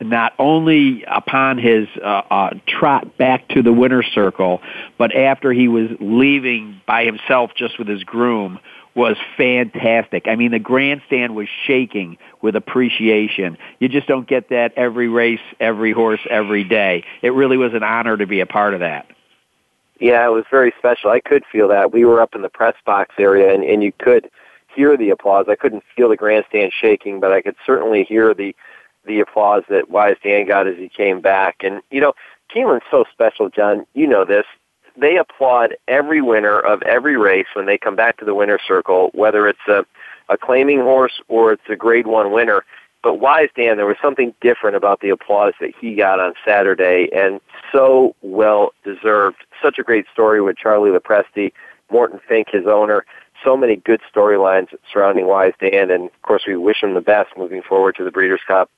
not 0.00 0.32
only 0.38 1.04
upon 1.04 1.58
his 1.58 1.88
uh, 2.02 2.22
uh, 2.30 2.50
trot 2.66 3.16
back 3.16 3.48
to 3.48 3.62
the 3.62 3.72
winner's 3.72 4.06
circle, 4.14 4.60
but 4.98 5.14
after 5.14 5.52
he 5.52 5.68
was 5.68 5.88
leaving 6.00 6.80
by 6.86 7.04
himself 7.04 7.52
just 7.56 7.78
with 7.78 7.88
his 7.88 8.04
groom, 8.04 8.58
was 8.94 9.16
fantastic. 9.36 10.28
I 10.28 10.36
mean, 10.36 10.52
the 10.52 10.58
grandstand 10.58 11.34
was 11.34 11.48
shaking 11.66 12.16
with 12.42 12.54
appreciation. 12.54 13.58
You 13.80 13.88
just 13.88 14.06
don't 14.06 14.28
get 14.28 14.50
that 14.50 14.72
every 14.76 15.08
race, 15.08 15.40
every 15.58 15.92
horse, 15.92 16.20
every 16.30 16.62
day. 16.62 17.04
It 17.22 17.30
really 17.30 17.56
was 17.56 17.74
an 17.74 17.82
honor 17.82 18.16
to 18.16 18.26
be 18.26 18.40
a 18.40 18.46
part 18.46 18.72
of 18.72 18.80
that. 18.80 19.06
Yeah, 20.00 20.26
it 20.26 20.30
was 20.30 20.44
very 20.50 20.72
special. 20.78 21.10
I 21.10 21.20
could 21.20 21.44
feel 21.50 21.68
that. 21.68 21.92
We 21.92 22.04
were 22.04 22.20
up 22.20 22.34
in 22.34 22.42
the 22.42 22.48
press 22.48 22.74
box 22.84 23.14
area, 23.18 23.52
and, 23.52 23.64
and 23.64 23.82
you 23.82 23.92
could 23.98 24.30
hear 24.74 24.96
the 24.96 25.10
applause. 25.10 25.46
I 25.48 25.54
couldn't 25.54 25.84
feel 25.96 26.08
the 26.08 26.16
grandstand 26.16 26.72
shaking, 26.72 27.20
but 27.20 27.32
I 27.32 27.42
could 27.42 27.56
certainly 27.64 28.04
hear 28.04 28.34
the 28.34 28.54
the 29.06 29.20
applause 29.20 29.62
that 29.68 29.90
Wise 29.90 30.16
Dan 30.22 30.46
got 30.46 30.66
as 30.66 30.76
he 30.76 30.88
came 30.88 31.20
back. 31.20 31.62
And 31.62 31.80
you 31.90 32.00
know, 32.00 32.14
Keeneland's 32.52 32.84
so 32.90 33.04
special, 33.12 33.48
John. 33.48 33.86
You 33.94 34.06
know 34.06 34.24
this. 34.24 34.46
They 34.96 35.16
applaud 35.16 35.74
every 35.88 36.22
winner 36.22 36.58
of 36.60 36.80
every 36.82 37.16
race 37.16 37.46
when 37.54 37.66
they 37.66 37.76
come 37.76 37.96
back 37.96 38.16
to 38.18 38.24
the 38.24 38.34
winner's 38.34 38.60
circle, 38.66 39.10
whether 39.12 39.48
it's 39.48 39.66
a 39.68 39.84
a 40.28 40.36
claiming 40.36 40.80
horse 40.80 41.20
or 41.28 41.52
it's 41.52 41.62
a 41.68 41.76
Grade 41.76 42.06
One 42.06 42.32
winner. 42.32 42.64
But 43.02 43.20
Wise 43.20 43.50
Dan, 43.54 43.76
there 43.76 43.86
was 43.86 43.98
something 44.00 44.32
different 44.40 44.76
about 44.76 45.00
the 45.00 45.10
applause 45.10 45.52
that 45.60 45.72
he 45.78 45.94
got 45.94 46.20
on 46.20 46.32
Saturday, 46.44 47.08
and 47.14 47.38
so 47.70 48.16
well 48.22 48.72
deserved. 48.82 49.36
Such 49.62 49.78
a 49.78 49.82
great 49.82 50.06
story 50.10 50.40
with 50.40 50.56
Charlie 50.56 50.90
LoPresti, 50.90 51.52
Morton 51.90 52.18
Fink, 52.26 52.48
his 52.50 52.66
owner. 52.66 53.04
So 53.44 53.58
many 53.58 53.76
good 53.76 54.00
storylines 54.10 54.68
surrounding 54.90 55.26
Wise 55.26 55.52
Dan, 55.60 55.90
and 55.90 56.04
of 56.04 56.22
course, 56.22 56.44
we 56.46 56.56
wish 56.56 56.82
him 56.82 56.94
the 56.94 57.02
best 57.02 57.36
moving 57.36 57.60
forward 57.60 57.94
to 57.96 58.04
the 58.04 58.10
Breeders' 58.10 58.40
Cup. 58.46 58.70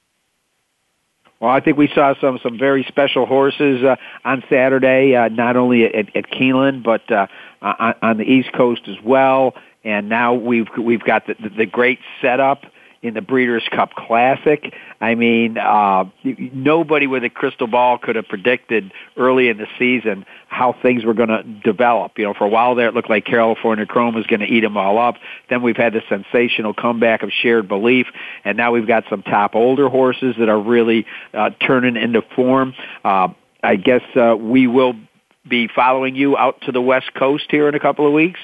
Well, 1.41 1.51
I 1.51 1.61
think 1.61 1.77
we 1.77 1.89
saw 1.89 2.15
some 2.21 2.39
some 2.43 2.59
very 2.59 2.85
special 2.85 3.27
horses 3.27 3.83
uh, 3.83 3.97
on 4.25 4.43
Saturday, 4.49 5.15
uh, 5.15 5.29
not 5.29 5.57
only 5.57 5.85
at, 5.85 6.17
at 6.17 6.31
Keeneland 6.31 6.83
but 6.83 7.11
uh, 7.11 7.27
on, 7.61 7.95
on 8.03 8.17
the 8.17 8.25
East 8.25 8.53
Coast 8.53 8.89
as 8.89 8.97
well. 9.03 9.55
And 9.85 10.09
now 10.09 10.35
we've 10.35 10.69
we've 10.79 11.05
got 11.05 11.27
the, 11.27 11.35
the, 11.35 11.49
the 11.51 11.67
great 11.67 11.99
setup 12.23 12.65
in 13.07 13.15
the 13.15 13.21
Breeders' 13.21 13.63
Cup 13.71 13.95
Classic. 13.95 14.75
I 15.01 15.15
mean, 15.15 15.59
uh, 15.59 16.05
nobody 16.25 17.07
with 17.07 17.25
a 17.25 17.31
crystal 17.31 17.67
ball 17.67 17.99
could 17.99 18.17
have 18.17 18.27
predicted 18.29 18.93
early 19.17 19.49
in 19.49 19.59
the 19.59 19.67
season 19.79 20.27
how 20.49 20.75
things 20.83 21.05
were 21.05 21.15
going 21.15 21.29
to 21.29 21.43
develop. 21.43 22.13
You 22.19 22.25
know, 22.25 22.35
for 22.35 22.45
a 22.45 22.49
while 22.49 22.75
there, 22.75 22.89
it 22.89 22.95
looked 22.95 23.11
like 23.11 23.25
California 23.25 23.87
Chrome 23.87 24.15
was 24.15 24.27
going 24.27 24.41
to 24.41 24.47
eat 24.47 24.61
them 24.61 24.77
all 24.77 24.99
up. 24.99 25.17
Then 25.51 25.63
we've 25.63 25.77
had 25.77 25.93
the 25.93 26.03
sensational 26.09 26.75
comeback 26.75 27.23
of 27.23 27.31
Shared 27.31 27.69
Belief, 27.69 28.07
and 28.45 28.57
now 28.57 28.73
we've 28.73 28.87
got 28.87 29.05
some 29.11 29.23
top 29.23 29.55
older 29.55 29.89
horses 29.89 30.37
that 30.39 30.49
are 30.49 30.61
really 30.61 31.07
uh, 31.35 31.51
turning 31.67 31.97
into 31.97 32.23
form. 32.35 32.75
Uh, 33.05 33.29
I 33.63 33.77
guess 33.77 34.03
uh, 34.15 34.37
we 34.37 34.67
will 34.67 34.95
be 35.49 35.69
following 35.69 36.17
you 36.17 36.37
out 36.37 36.61
to 36.63 36.73
the 36.73 36.81
West 36.81 37.13
Coast 37.15 37.47
here 37.51 37.69
in 37.69 37.75
a 37.75 37.81
couple 37.81 38.07
of 38.07 38.13
weeks. 38.13 38.41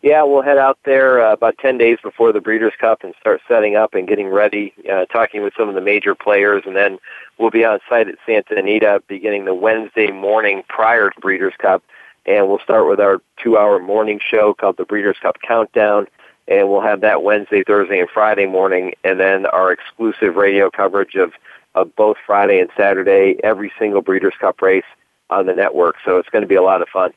Yeah, 0.00 0.22
we'll 0.22 0.42
head 0.42 0.58
out 0.58 0.78
there 0.84 1.26
uh, 1.26 1.32
about 1.32 1.58
10 1.58 1.76
days 1.76 1.98
before 2.00 2.32
the 2.32 2.40
Breeders' 2.40 2.72
Cup 2.80 3.02
and 3.02 3.14
start 3.20 3.40
setting 3.48 3.74
up 3.74 3.94
and 3.94 4.06
getting 4.06 4.28
ready, 4.28 4.72
uh, 4.90 5.06
talking 5.06 5.42
with 5.42 5.54
some 5.58 5.68
of 5.68 5.74
the 5.74 5.80
major 5.80 6.14
players, 6.14 6.62
and 6.66 6.76
then 6.76 6.98
we'll 7.36 7.50
be 7.50 7.64
on 7.64 7.80
site 7.88 8.06
at 8.06 8.14
Santa 8.24 8.56
Anita 8.56 9.02
beginning 9.08 9.44
the 9.44 9.54
Wednesday 9.54 10.12
morning 10.12 10.62
prior 10.68 11.10
to 11.10 11.20
Breeders' 11.20 11.54
Cup, 11.58 11.82
and 12.26 12.46
we'll 12.46 12.60
start 12.60 12.88
with 12.88 13.00
our 13.00 13.20
two-hour 13.42 13.80
morning 13.80 14.20
show 14.22 14.54
called 14.54 14.76
the 14.76 14.84
Breeders' 14.84 15.16
Cup 15.20 15.38
Countdown, 15.42 16.06
and 16.46 16.68
we'll 16.68 16.80
have 16.80 17.00
that 17.00 17.24
Wednesday, 17.24 17.64
Thursday, 17.64 17.98
and 17.98 18.08
Friday 18.08 18.46
morning, 18.46 18.92
and 19.02 19.18
then 19.18 19.46
our 19.46 19.72
exclusive 19.72 20.36
radio 20.36 20.70
coverage 20.70 21.16
of, 21.16 21.32
of 21.74 21.94
both 21.96 22.18
Friday 22.24 22.60
and 22.60 22.70
Saturday, 22.76 23.36
every 23.42 23.72
single 23.80 24.00
Breeders' 24.00 24.34
Cup 24.40 24.62
race 24.62 24.84
on 25.28 25.46
the 25.46 25.54
network, 25.54 25.96
so 26.04 26.18
it's 26.18 26.28
going 26.28 26.42
to 26.42 26.48
be 26.48 26.54
a 26.54 26.62
lot 26.62 26.82
of 26.82 26.88
fun. 26.88 27.12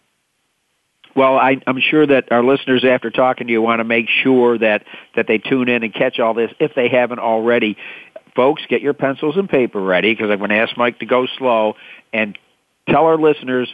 Well, 1.16 1.38
I, 1.38 1.62
I'm 1.68 1.80
sure 1.80 2.08
that 2.08 2.32
our 2.32 2.44
listeners, 2.44 2.86
after 2.86 3.10
talking 3.10 3.48
to 3.48 3.54
you, 3.54 3.62
want 3.62 3.80
to 3.80 3.84
make 3.84 4.08
sure 4.08 4.58
that 4.58 4.86
that 5.16 5.28
they 5.28 5.38
tune 5.38 5.68
in 5.68 5.84
and 5.84 5.94
catch 5.94 6.20
all 6.20 6.34
this 6.34 6.52
if 6.60 6.74
they 6.76 6.88
haven't 6.88 7.20
already. 7.20 7.78
Folks, 8.36 8.62
get 8.70 8.82
your 8.82 8.94
pencils 8.94 9.36
and 9.36 9.50
paper 9.50 9.82
ready 9.82 10.14
because 10.14 10.30
I'm 10.30 10.38
going 10.38 10.52
to 10.52 10.58
ask 10.58 10.78
Mike 10.78 11.00
to 11.00 11.06
go 11.06 11.28
slow 11.38 11.76
and 12.14 12.38
tell 12.88 13.06
our 13.06 13.18
listeners 13.18 13.74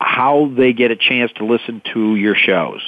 how 0.00 0.52
they 0.56 0.72
get 0.72 0.90
a 0.90 0.96
chance 0.96 1.32
to 1.36 1.44
listen 1.44 1.82
to 1.92 2.14
your 2.14 2.36
shows. 2.36 2.80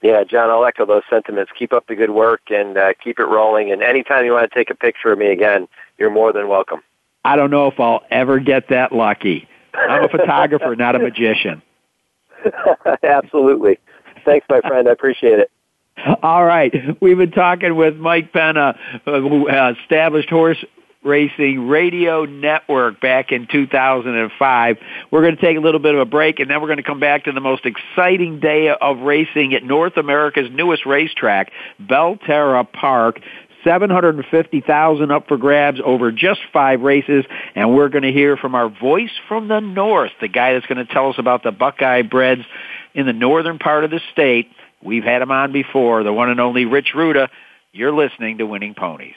Yeah, 0.00 0.24
John, 0.24 0.48
I'll 0.48 0.64
echo 0.64 0.86
those 0.86 1.02
sentiments. 1.10 1.52
Keep 1.58 1.74
up 1.74 1.86
the 1.86 1.96
good 1.96 2.10
work 2.10 2.42
and 2.48 2.78
uh, 2.78 2.94
keep 3.02 3.18
it 3.18 3.24
rolling. 3.24 3.72
And 3.72 3.82
anytime 3.82 4.24
you 4.24 4.32
want 4.32 4.50
to 4.50 4.58
take 4.58 4.70
a 4.70 4.74
picture 4.74 5.12
of 5.12 5.18
me 5.18 5.32
again, 5.32 5.68
you're 5.98 6.10
more 6.10 6.32
than 6.32 6.48
welcome. 6.48 6.80
I 7.26 7.34
don't 7.34 7.50
know 7.50 7.66
if 7.66 7.80
I'll 7.80 8.04
ever 8.08 8.38
get 8.38 8.68
that 8.68 8.92
lucky. 8.92 9.48
I'm 9.74 10.04
a 10.04 10.08
photographer, 10.16 10.76
not 10.76 10.94
a 10.94 11.00
magician. 11.00 11.60
Absolutely. 13.02 13.78
Thanks, 14.24 14.46
my 14.48 14.60
friend. 14.60 14.88
I 14.88 14.92
appreciate 14.92 15.40
it. 15.40 15.50
All 16.22 16.44
right. 16.44 16.72
We've 17.00 17.18
been 17.18 17.32
talking 17.32 17.74
with 17.74 17.96
Mike 17.96 18.32
Penna, 18.32 18.78
uh, 19.06 19.20
who 19.20 19.48
uh, 19.48 19.74
established 19.82 20.30
horse 20.30 20.64
racing 21.02 21.68
radio 21.68 22.26
network 22.26 23.00
back 23.00 23.32
in 23.32 23.46
2005. 23.50 24.76
We're 25.10 25.22
going 25.22 25.36
to 25.36 25.42
take 25.42 25.56
a 25.56 25.60
little 25.60 25.80
bit 25.80 25.94
of 25.94 26.00
a 26.00 26.04
break 26.04 26.40
and 26.40 26.50
then 26.50 26.60
we're 26.60 26.66
going 26.66 26.78
to 26.78 26.82
come 26.82 27.00
back 27.00 27.24
to 27.24 27.32
the 27.32 27.40
most 27.40 27.64
exciting 27.64 28.40
day 28.40 28.68
of 28.68 28.98
racing 28.98 29.54
at 29.54 29.62
North 29.62 29.96
America's 29.96 30.48
newest 30.52 30.84
racetrack, 30.84 31.52
Belterra 31.80 32.70
Park. 32.70 33.20
750,000 33.66 35.10
up 35.10 35.26
for 35.26 35.36
grabs 35.36 35.80
over 35.84 36.12
just 36.12 36.40
five 36.52 36.82
races. 36.82 37.24
And 37.56 37.74
we're 37.74 37.88
going 37.88 38.04
to 38.04 38.12
hear 38.12 38.36
from 38.36 38.54
our 38.54 38.68
voice 38.68 39.10
from 39.28 39.48
the 39.48 39.58
north, 39.58 40.12
the 40.20 40.28
guy 40.28 40.52
that's 40.52 40.66
going 40.66 40.86
to 40.86 40.92
tell 40.92 41.08
us 41.08 41.16
about 41.18 41.42
the 41.42 41.50
Buckeye 41.50 42.02
breds 42.02 42.42
in 42.94 43.06
the 43.06 43.12
northern 43.12 43.58
part 43.58 43.82
of 43.82 43.90
the 43.90 44.00
state. 44.12 44.48
We've 44.82 45.02
had 45.02 45.20
him 45.20 45.32
on 45.32 45.52
before, 45.52 46.04
the 46.04 46.12
one 46.12 46.30
and 46.30 46.38
only 46.38 46.64
Rich 46.64 46.92
Ruda. 46.94 47.28
You're 47.72 47.92
listening 47.92 48.38
to 48.38 48.46
Winning 48.46 48.74
Ponies. 48.74 49.16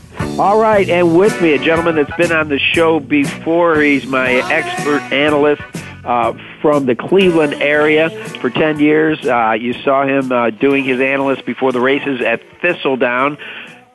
All 0.41 0.59
right, 0.59 0.89
and 0.89 1.15
with 1.15 1.39
me, 1.39 1.53
a 1.53 1.59
gentleman 1.59 1.97
that's 1.97 2.17
been 2.17 2.31
on 2.31 2.49
the 2.49 2.57
show 2.57 2.99
before. 2.99 3.79
He's 3.79 4.07
my 4.07 4.31
expert 4.51 4.99
analyst 5.13 5.61
uh, 6.03 6.33
from 6.63 6.87
the 6.87 6.95
Cleveland 6.95 7.53
area 7.61 8.09
for 8.39 8.49
10 8.49 8.79
years. 8.79 9.23
Uh, 9.23 9.51
you 9.51 9.73
saw 9.83 10.03
him 10.03 10.31
uh, 10.31 10.49
doing 10.49 10.83
his 10.83 10.99
analyst 10.99 11.45
before 11.45 11.71
the 11.71 11.79
races 11.79 12.21
at 12.21 12.41
Thistledown, 12.59 13.37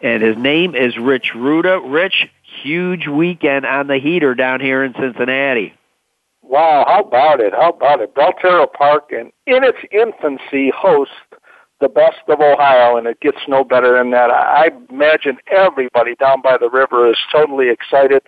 and 0.02 0.22
his 0.22 0.36
name 0.36 0.76
is 0.76 0.96
Rich 0.96 1.32
Ruda. 1.34 1.80
Rich, 1.84 2.28
huge 2.62 3.08
weekend 3.08 3.66
on 3.66 3.88
the 3.88 3.98
heater 3.98 4.36
down 4.36 4.60
here 4.60 4.84
in 4.84 4.94
Cincinnati. 4.94 5.74
Wow, 6.42 6.84
how 6.86 7.00
about 7.00 7.40
it? 7.40 7.54
How 7.54 7.70
about 7.70 8.00
it? 8.00 8.14
Belterra 8.14 8.72
Park, 8.72 9.10
and 9.10 9.32
in 9.48 9.64
its 9.64 9.78
infancy, 9.90 10.70
hosts 10.72 11.12
the 11.80 11.88
best 11.88 12.20
of 12.28 12.40
Ohio, 12.40 12.96
and 12.96 13.06
it 13.06 13.20
gets 13.20 13.38
no 13.48 13.62
better 13.62 13.96
than 13.98 14.10
that. 14.10 14.30
I 14.30 14.70
imagine 14.90 15.38
everybody 15.50 16.14
down 16.14 16.40
by 16.42 16.56
the 16.58 16.70
river 16.70 17.08
is 17.08 17.18
totally 17.30 17.68
excited. 17.68 18.22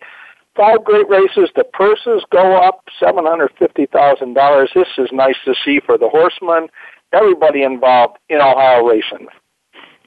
Five 0.54 0.84
great 0.84 1.08
races. 1.08 1.50
The 1.54 1.64
purses 1.64 2.24
go 2.30 2.56
up 2.56 2.84
seven 2.98 3.24
hundred 3.24 3.52
fifty 3.58 3.86
thousand 3.86 4.34
dollars. 4.34 4.70
This 4.74 4.88
is 4.98 5.08
nice 5.12 5.36
to 5.44 5.54
see 5.64 5.80
for 5.84 5.96
the 5.96 6.08
horsemen, 6.08 6.68
everybody 7.12 7.62
involved 7.62 8.18
in 8.28 8.38
Ohio 8.38 8.84
racing. 8.84 9.28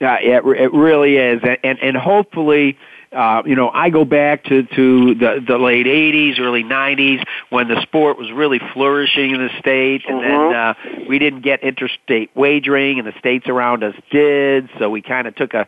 Yeah, 0.02 0.18
it, 0.20 0.44
it 0.46 0.74
really 0.74 1.16
is, 1.16 1.40
and 1.44 1.58
and, 1.64 1.80
and 1.80 1.96
hopefully 1.96 2.78
uh, 3.12 3.44
you 3.46 3.56
know, 3.56 3.70
I 3.70 3.90
go 3.90 4.06
back 4.06 4.46
to, 4.46 4.64
to 4.64 5.16
the, 5.16 5.44
the 5.46 5.58
late 5.58 5.86
80s, 5.86 6.40
early 6.40 6.64
90s 6.64 7.22
when 7.50 7.68
the 7.68 7.82
sport 7.82 8.18
was 8.18 8.32
really 8.32 8.62
flourishing 8.74 9.32
in 9.32 9.42
the 9.46 9.50
state. 9.60 10.04
And 10.08 10.22
mm-hmm. 10.22 10.54
then 10.88 11.02
uh, 11.04 11.06
we 11.10 11.20
didn't 11.20 11.42
get 11.42 11.62
interstate 11.62 12.32
wagering 12.36 13.00
and 13.00 13.08
the 13.08 13.18
states 13.20 13.48
around 13.48 13.84
us 13.84 13.96
did, 14.12 14.70
so 14.80 14.90
we 14.90 15.02
kind 15.02 15.28
of 15.28 15.36
took 15.36 15.54
a 15.54 15.68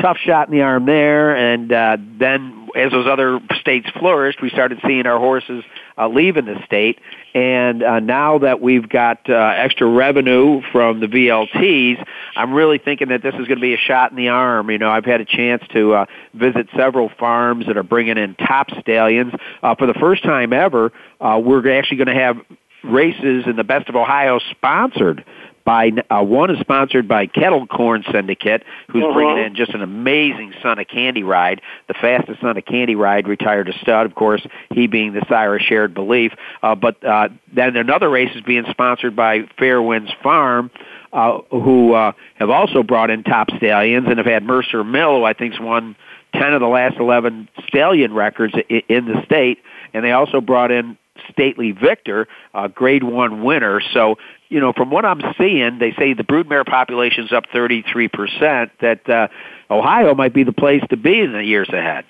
tough 0.00 0.16
shot 0.18 0.48
in 0.48 0.54
the 0.54 0.62
arm 0.62 0.86
there 0.86 1.36
and 1.36 1.72
uh, 1.72 1.96
then 2.18 2.62
as 2.74 2.90
those 2.90 3.06
other 3.06 3.40
states 3.60 3.88
flourished, 3.98 4.40
we 4.40 4.50
started 4.50 4.80
seeing 4.86 5.06
our 5.06 5.18
horses 5.18 5.64
uh, 5.98 6.08
leaving 6.08 6.46
the 6.46 6.62
state. 6.64 6.98
And 7.34 7.82
uh, 7.82 8.00
now 8.00 8.38
that 8.38 8.60
we've 8.60 8.88
got 8.88 9.28
uh, 9.28 9.34
extra 9.34 9.86
revenue 9.86 10.62
from 10.72 11.00
the 11.00 11.06
VLTs, 11.06 12.04
I'm 12.36 12.52
really 12.52 12.78
thinking 12.78 13.08
that 13.08 13.22
this 13.22 13.34
is 13.34 13.46
going 13.46 13.58
to 13.58 13.60
be 13.60 13.74
a 13.74 13.78
shot 13.78 14.10
in 14.10 14.16
the 14.16 14.28
arm. 14.28 14.70
You 14.70 14.78
know, 14.78 14.90
I've 14.90 15.04
had 15.04 15.20
a 15.20 15.24
chance 15.24 15.62
to 15.72 15.94
uh, 15.94 16.06
visit 16.34 16.68
several 16.76 17.10
farms 17.18 17.66
that 17.66 17.76
are 17.76 17.82
bringing 17.82 18.18
in 18.18 18.34
top 18.36 18.68
stallions. 18.80 19.32
Uh, 19.62 19.74
for 19.74 19.86
the 19.86 19.94
first 19.94 20.22
time 20.22 20.52
ever, 20.52 20.92
uh, 21.20 21.40
we're 21.42 21.78
actually 21.78 21.98
going 21.98 22.14
to 22.14 22.20
have 22.20 22.36
races 22.84 23.44
in 23.46 23.56
the 23.56 23.64
Best 23.64 23.88
of 23.88 23.96
Ohio 23.96 24.38
sponsored 24.50 25.24
by 25.64 25.92
uh, 26.10 26.22
one 26.22 26.50
is 26.50 26.58
sponsored 26.60 27.06
by 27.06 27.26
Kettle 27.26 27.66
Corn 27.66 28.04
Syndicate, 28.10 28.64
who's 28.88 29.04
Mhm. 29.04 29.12
bringing 29.14 29.38
in 29.38 29.54
just 29.54 29.72
an 29.74 29.82
amazing 29.82 30.52
Son 30.62 30.78
of 30.78 30.88
Candy 30.88 31.22
ride, 31.22 31.60
the 31.88 31.94
fastest 31.94 32.40
Son 32.40 32.56
of 32.56 32.64
Candy 32.64 32.94
ride, 32.94 33.28
retired 33.28 33.68
a 33.68 33.72
stud, 33.78 34.06
of 34.06 34.14
course, 34.14 34.44
he 34.74 34.86
being 34.86 35.12
the 35.12 35.24
sire 35.28 35.56
of 35.56 35.62
Shared 35.62 35.94
Belief. 35.94 36.32
Uh, 36.62 36.74
but 36.74 37.02
uh, 37.04 37.28
then 37.52 37.76
another 37.76 38.08
race 38.10 38.34
is 38.34 38.42
being 38.42 38.64
sponsored 38.70 39.14
by 39.14 39.40
Fairwinds 39.58 40.12
Farm, 40.22 40.70
uh, 41.12 41.38
who 41.50 41.92
uh, 41.94 42.12
have 42.34 42.50
also 42.50 42.82
brought 42.82 43.10
in 43.10 43.22
top 43.22 43.50
stallions 43.56 44.06
and 44.08 44.18
have 44.18 44.26
had 44.26 44.42
Mercer 44.44 44.82
Mill, 44.82 45.18
who 45.18 45.24
I 45.24 45.32
think's 45.34 45.60
won 45.60 45.94
10 46.34 46.54
of 46.54 46.60
the 46.60 46.66
last 46.68 46.96
11 46.98 47.48
stallion 47.66 48.14
records 48.14 48.54
i- 48.70 48.82
in 48.88 49.04
the 49.04 49.22
state, 49.24 49.58
and 49.92 50.02
they 50.04 50.12
also 50.12 50.40
brought 50.40 50.70
in 50.70 50.96
Stately 51.30 51.72
Victor, 51.72 52.26
a 52.54 52.70
grade 52.70 53.04
one 53.04 53.42
winner. 53.42 53.80
So, 53.92 54.16
you 54.52 54.60
know, 54.60 54.74
from 54.74 54.90
what 54.90 55.06
I'm 55.06 55.22
seeing, 55.38 55.78
they 55.78 55.92
say 55.92 56.12
the 56.12 56.22
broodmare 56.22 56.66
population's 56.66 57.32
up 57.32 57.44
33%, 57.54 58.70
that 58.80 59.08
uh, 59.08 59.28
Ohio 59.70 60.14
might 60.14 60.34
be 60.34 60.44
the 60.44 60.52
place 60.52 60.82
to 60.90 60.96
be 60.98 61.20
in 61.20 61.32
the 61.32 61.42
years 61.42 61.70
ahead. 61.70 62.04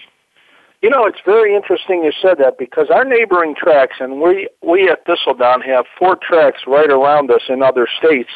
You 0.82 0.90
know, 0.90 1.06
it's 1.06 1.20
very 1.24 1.54
interesting 1.54 2.02
you 2.02 2.10
said 2.20 2.38
that 2.38 2.58
because 2.58 2.90
our 2.90 3.04
neighboring 3.04 3.54
tracks, 3.54 3.98
and 4.00 4.20
we 4.20 4.48
we 4.60 4.88
at 4.88 5.06
Thistledown 5.06 5.60
have 5.60 5.84
four 5.96 6.16
tracks 6.16 6.62
right 6.66 6.90
around 6.90 7.30
us 7.30 7.42
in 7.48 7.62
other 7.62 7.86
states. 7.96 8.30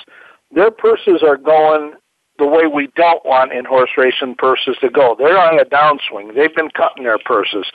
Their 0.53 0.71
purses 0.71 1.25
are 1.27 1.37
going 1.37 1.95
the 2.39 2.47
way 2.47 2.69
we 2.73 2.89
don't 2.95 3.25
want 3.25 3.53
in 3.53 3.65
horse 3.65 3.91
racing 3.97 4.37
purses 4.37 4.77
to 4.83 4.89
go. 4.89 5.17
They're 5.19 5.37
on 5.37 5.59
a 5.59 5.65
downswing. 5.65 6.37
They've 6.37 6.55
been 6.55 6.71
cutting 6.71 7.03
their 7.03 7.19
purses. 7.19 7.67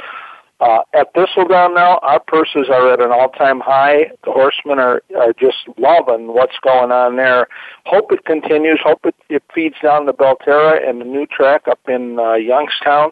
Uh, 0.61 0.83
at 0.93 1.11
Thistledown 1.15 1.73
now, 1.73 1.97
our 2.03 2.19
purses 2.19 2.69
are 2.71 2.93
at 2.93 3.01
an 3.01 3.11
all-time 3.11 3.59
high. 3.59 4.11
The 4.23 4.31
horsemen 4.31 4.77
are, 4.77 5.01
are 5.17 5.33
just 5.33 5.57
loving 5.79 6.27
what's 6.27 6.57
going 6.61 6.91
on 6.91 7.15
there. 7.15 7.47
Hope 7.85 8.11
it 8.11 8.25
continues. 8.25 8.79
Hope 8.83 8.99
it, 9.03 9.15
it 9.27 9.41
feeds 9.55 9.75
down 9.81 10.05
to 10.05 10.13
Belterra 10.13 10.87
and 10.87 11.01
the 11.01 11.05
new 11.05 11.25
track 11.25 11.63
up 11.67 11.79
in 11.87 12.19
uh, 12.19 12.33
Youngstown. 12.33 13.09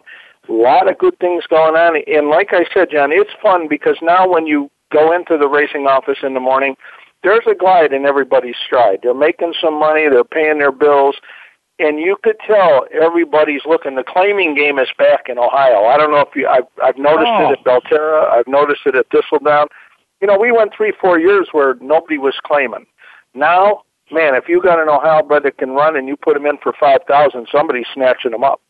A 0.48 0.52
lot 0.52 0.88
of 0.88 0.96
good 0.98 1.18
things 1.18 1.42
going 1.50 1.74
on. 1.74 2.00
And 2.06 2.28
like 2.28 2.50
I 2.52 2.64
said, 2.72 2.88
John, 2.92 3.10
it's 3.10 3.32
fun 3.42 3.66
because 3.68 3.96
now 4.00 4.28
when 4.28 4.46
you 4.46 4.70
go 4.92 5.12
into 5.12 5.36
the 5.36 5.48
racing 5.48 5.88
office 5.88 6.18
in 6.22 6.34
the 6.34 6.40
morning, 6.40 6.76
there's 7.24 7.44
a 7.50 7.54
glide 7.56 7.92
in 7.92 8.06
everybody's 8.06 8.56
stride. 8.64 9.00
They're 9.02 9.12
making 9.12 9.54
some 9.60 9.78
money. 9.78 10.08
They're 10.08 10.22
paying 10.22 10.60
their 10.60 10.72
bills 10.72 11.16
and 11.80 11.98
you 11.98 12.16
could 12.22 12.36
tell 12.46 12.86
everybody's 12.92 13.62
looking. 13.66 13.94
The 13.96 14.04
claiming 14.04 14.54
game 14.54 14.78
is 14.78 14.88
back 14.98 15.28
in 15.28 15.38
Ohio. 15.38 15.84
I 15.86 15.96
don't 15.96 16.10
know 16.10 16.20
if 16.20 16.36
you. 16.36 16.46
I've, 16.46 16.64
I've 16.82 16.98
noticed 16.98 17.26
Oh. 17.28 17.50
it 17.50 17.58
at 17.58 17.64
Belterra. 17.64 18.30
I've 18.30 18.46
noticed 18.46 18.82
it 18.86 18.94
at 18.94 19.06
Thistledown. 19.10 19.66
You 20.20 20.26
know, 20.28 20.38
we 20.38 20.52
went 20.52 20.72
three, 20.76 20.92
four 21.00 21.18
years 21.18 21.48
where 21.52 21.74
nobody 21.80 22.18
was 22.18 22.34
claiming. 22.44 22.86
Now, 23.34 23.82
man, 24.12 24.34
if 24.34 24.48
you 24.48 24.62
got 24.62 24.78
an 24.78 24.88
Ohio 24.88 25.22
bred 25.22 25.44
that 25.44 25.56
can 25.58 25.70
run 25.70 25.96
and 25.96 26.06
you 26.06 26.16
put 26.16 26.36
him 26.36 26.46
in 26.46 26.58
for 26.62 26.72
five 26.78 27.00
thousand, 27.08 27.48
somebody's 27.50 27.86
snatching 27.94 28.32
him 28.32 28.44
up. 28.44 28.60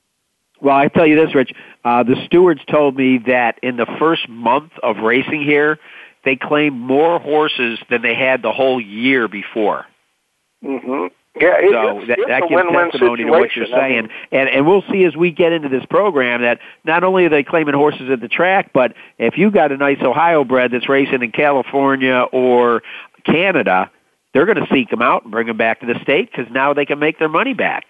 Well, 0.61 0.77
I 0.77 0.89
tell 0.89 1.07
you 1.07 1.17
this, 1.17 1.35
Rich. 1.35 1.53
Uh, 1.85 2.03
the 2.03 2.17
stewards 2.27 2.61
told 2.71 2.97
me 2.97 3.19
that 3.27 3.59
in 3.63 3.77
the 3.77 3.87
first 3.99 4.29
month 4.29 4.73
of 4.83 4.99
racing 4.99 5.43
here, 5.43 5.79
they 6.25 6.37
claimed 6.37 6.77
more 6.79 7.19
horses 7.19 7.79
than 7.89 8.03
they 8.03 8.15
had 8.15 8.43
the 8.43 8.53
whole 8.53 8.79
year 8.81 9.27
before. 9.27 9.87
Mm-hmm. 10.63 11.07
Yeah, 11.39 11.55
it, 11.59 11.71
So 11.71 11.99
it's, 11.99 12.09
that, 12.09 12.19
it's 12.19 12.29
that 12.29 12.43
a 12.43 12.49
gives 12.49 12.55
win-win 12.55 12.91
testimony 12.91 13.25
to 13.25 13.31
what 13.31 13.55
you're 13.55 13.67
situation. 13.67 13.75
I 13.75 13.89
saying, 13.89 14.03
mean, 14.03 14.11
and 14.33 14.49
and 14.49 14.67
we'll 14.67 14.83
see 14.91 15.05
as 15.05 15.15
we 15.15 15.31
get 15.31 15.53
into 15.53 15.69
this 15.69 15.87
program 15.87 16.43
that 16.43 16.59
not 16.85 17.05
only 17.05 17.25
are 17.25 17.29
they 17.29 17.45
claiming 17.45 17.75
horses 17.75 18.11
at 18.11 18.21
the 18.21 18.29
track, 18.29 18.73
but 18.73 18.95
if 19.19 19.39
you 19.39 19.53
got 19.53 19.71
a 19.71 19.77
nice 19.77 20.03
Ohio 20.03 20.43
bred 20.43 20.73
that's 20.73 20.89
racing 20.89 21.23
in 21.23 21.31
California 21.31 22.27
or 22.33 22.83
Canada, 23.25 23.91
they're 24.35 24.47
going 24.47 24.59
to 24.59 24.67
seek 24.75 24.91
them 24.91 25.03
out 25.03 25.23
and 25.23 25.31
bring 25.31 25.47
them 25.47 25.57
back 25.57 25.81
to 25.81 25.87
the 25.87 26.01
state 26.03 26.31
because 26.33 26.51
now 26.53 26.75
they 26.75 26.85
can 26.85 26.99
make 26.99 27.21
their 27.21 27.29
money 27.29 27.55
back. 27.55 27.85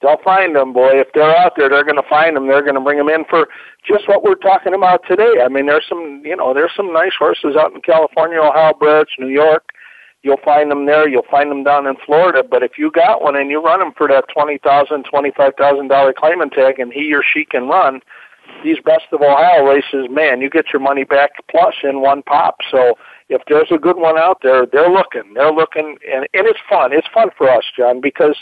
They'll 0.00 0.18
find 0.24 0.54
them, 0.54 0.72
boy. 0.72 0.90
If 0.94 1.08
they're 1.14 1.36
out 1.36 1.54
there, 1.56 1.68
they're 1.68 1.84
going 1.84 1.96
to 1.96 2.08
find 2.08 2.36
them. 2.36 2.48
They're 2.48 2.62
going 2.62 2.74
to 2.74 2.80
bring 2.80 2.98
them 2.98 3.08
in 3.08 3.24
for 3.30 3.48
just 3.86 4.08
what 4.08 4.24
we're 4.24 4.34
talking 4.34 4.74
about 4.74 5.02
today. 5.08 5.34
I 5.44 5.48
mean, 5.48 5.66
there's 5.66 5.86
some, 5.88 6.22
you 6.24 6.36
know, 6.36 6.52
there's 6.54 6.72
some 6.76 6.92
nice 6.92 7.12
horses 7.16 7.54
out 7.56 7.72
in 7.72 7.80
California, 7.82 8.38
Ohio 8.40 8.74
breds, 8.74 9.10
New 9.18 9.28
York. 9.28 9.64
You'll 10.22 10.40
find 10.44 10.70
them 10.70 10.86
there. 10.86 11.08
You'll 11.08 11.26
find 11.30 11.50
them 11.50 11.64
down 11.64 11.86
in 11.86 11.96
Florida. 12.06 12.42
But 12.48 12.62
if 12.62 12.78
you 12.78 12.90
got 12.90 13.22
one 13.22 13.36
and 13.36 13.50
you 13.50 13.62
run 13.62 13.80
them 13.80 13.92
for 13.96 14.06
that 14.08 14.24
twenty 14.32 14.58
thousand, 14.58 15.04
twenty-five 15.10 15.54
thousand 15.58 15.88
dollar 15.88 16.12
claimant 16.12 16.52
tag, 16.52 16.78
and 16.78 16.92
he 16.92 17.12
or 17.14 17.22
she 17.22 17.44
can 17.44 17.66
run 17.66 18.00
these 18.62 18.78
best 18.84 19.04
of 19.12 19.20
Ohio 19.20 19.64
races, 19.64 20.08
man, 20.10 20.40
you 20.40 20.50
get 20.50 20.72
your 20.72 20.80
money 20.80 21.04
back 21.04 21.30
plus 21.50 21.74
in 21.82 22.00
one 22.00 22.22
pop. 22.22 22.56
So 22.70 22.94
if 23.28 23.42
there's 23.48 23.70
a 23.72 23.78
good 23.78 23.96
one 23.96 24.18
out 24.18 24.38
there, 24.42 24.66
they're 24.66 24.90
looking. 24.90 25.34
They're 25.34 25.52
looking, 25.52 25.96
and 26.08 26.26
and 26.34 26.46
it's 26.46 26.60
fun. 26.68 26.92
It's 26.92 27.08
fun 27.12 27.30
for 27.36 27.48
us, 27.50 27.64
John, 27.76 28.00
because 28.00 28.36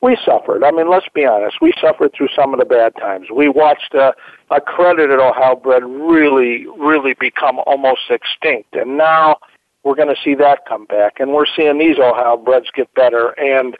we 0.00 0.16
suffered. 0.24 0.64
I 0.64 0.70
mean, 0.70 0.88
let's 0.90 1.08
be 1.14 1.26
honest. 1.26 1.58
We 1.60 1.74
suffered 1.78 2.12
through 2.16 2.28
some 2.34 2.54
of 2.54 2.60
the 2.60 2.64
bad 2.64 2.96
times. 2.96 3.26
We 3.34 3.50
watched 3.50 3.92
a, 3.92 4.14
a 4.50 4.58
credited 4.58 5.18
Ohio 5.18 5.56
bred 5.56 5.84
really, 5.84 6.66
really 6.78 7.14
become 7.20 7.60
almost 7.66 8.02
extinct, 8.08 8.74
and 8.74 8.96
now 8.96 9.36
we're 9.84 9.94
going 9.94 10.14
to 10.14 10.20
see 10.22 10.34
that 10.34 10.66
come 10.68 10.84
back, 10.86 11.20
and 11.20 11.32
we're 11.32 11.46
seeing 11.56 11.78
these 11.78 11.98
Ohio 11.98 12.36
breds 12.36 12.66
get 12.74 12.92
better. 12.94 13.30
And 13.38 13.76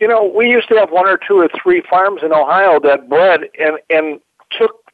you 0.00 0.06
know, 0.06 0.24
we 0.24 0.48
used 0.48 0.68
to 0.68 0.76
have 0.76 0.90
one 0.90 1.08
or 1.08 1.18
two 1.18 1.38
or 1.38 1.48
three 1.62 1.82
farms 1.88 2.20
in 2.22 2.32
Ohio 2.32 2.78
that 2.80 3.08
bred 3.08 3.42
and 3.58 3.78
and 3.90 4.20
took 4.50 4.86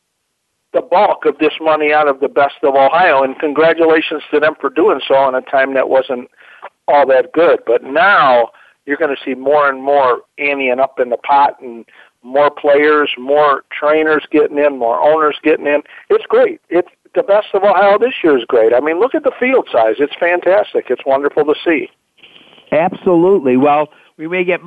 the 0.73 0.81
bulk 0.81 1.27
of 1.27 1.37
this 1.39 1.53
money 1.61 1.93
out 1.93 2.09
of 2.09 2.21
the 2.21 2.29
best 2.29 2.55
of 2.63 2.75
Ohio, 2.75 3.23
and 3.23 3.39
congratulations 3.39 4.23
to 4.33 4.41
them 4.41 4.55
for 4.61 4.71
doing 4.71 5.01
so 5.07 5.29
in 5.29 5.35
a 5.35 5.43
time 5.43 5.75
that 5.75 5.89
wasn't 5.89 6.31
all 6.89 7.07
that 7.07 7.33
good. 7.33 7.61
But 7.67 7.85
now 7.85 8.51
you're 8.87 8.97
going 8.97 9.15
to 9.15 9.23
see 9.23 9.35
more 9.35 9.69
and 9.69 9.83
more 9.83 10.23
anteing 10.39 10.81
up 10.81 10.99
in 10.99 11.11
the 11.11 11.19
pot 11.19 11.61
and 11.61 11.85
more 12.23 12.51
players, 12.51 13.11
more 13.19 13.65
trainers 13.71 14.25
getting 14.31 14.59
in, 14.59 14.79
more 14.79 15.01
owners 15.01 15.37
getting 15.43 15.67
in. 15.67 15.83
It's 16.09 16.25
great. 16.27 16.61
It's 16.71 16.89
the 17.15 17.23
best 17.23 17.49
of 17.55 17.63
Ohio 17.63 17.99
this 17.99 18.15
year 18.23 18.39
is 18.39 18.45
great. 18.45 18.73
I 18.73 18.81
mean, 18.81 18.99
look 19.01 19.15
at 19.15 19.23
the 19.23 19.33
field 19.39 19.69
size. 19.71 19.97
It's 19.99 20.15
fantastic. 20.19 20.87
It's 20.89 21.05
wonderful 21.05 21.45
to 21.45 21.55
see. 21.65 21.91
Absolutely. 22.71 23.57
Well, 23.57 23.91
we 24.17 24.29
may 24.29 24.45
get 24.45 24.61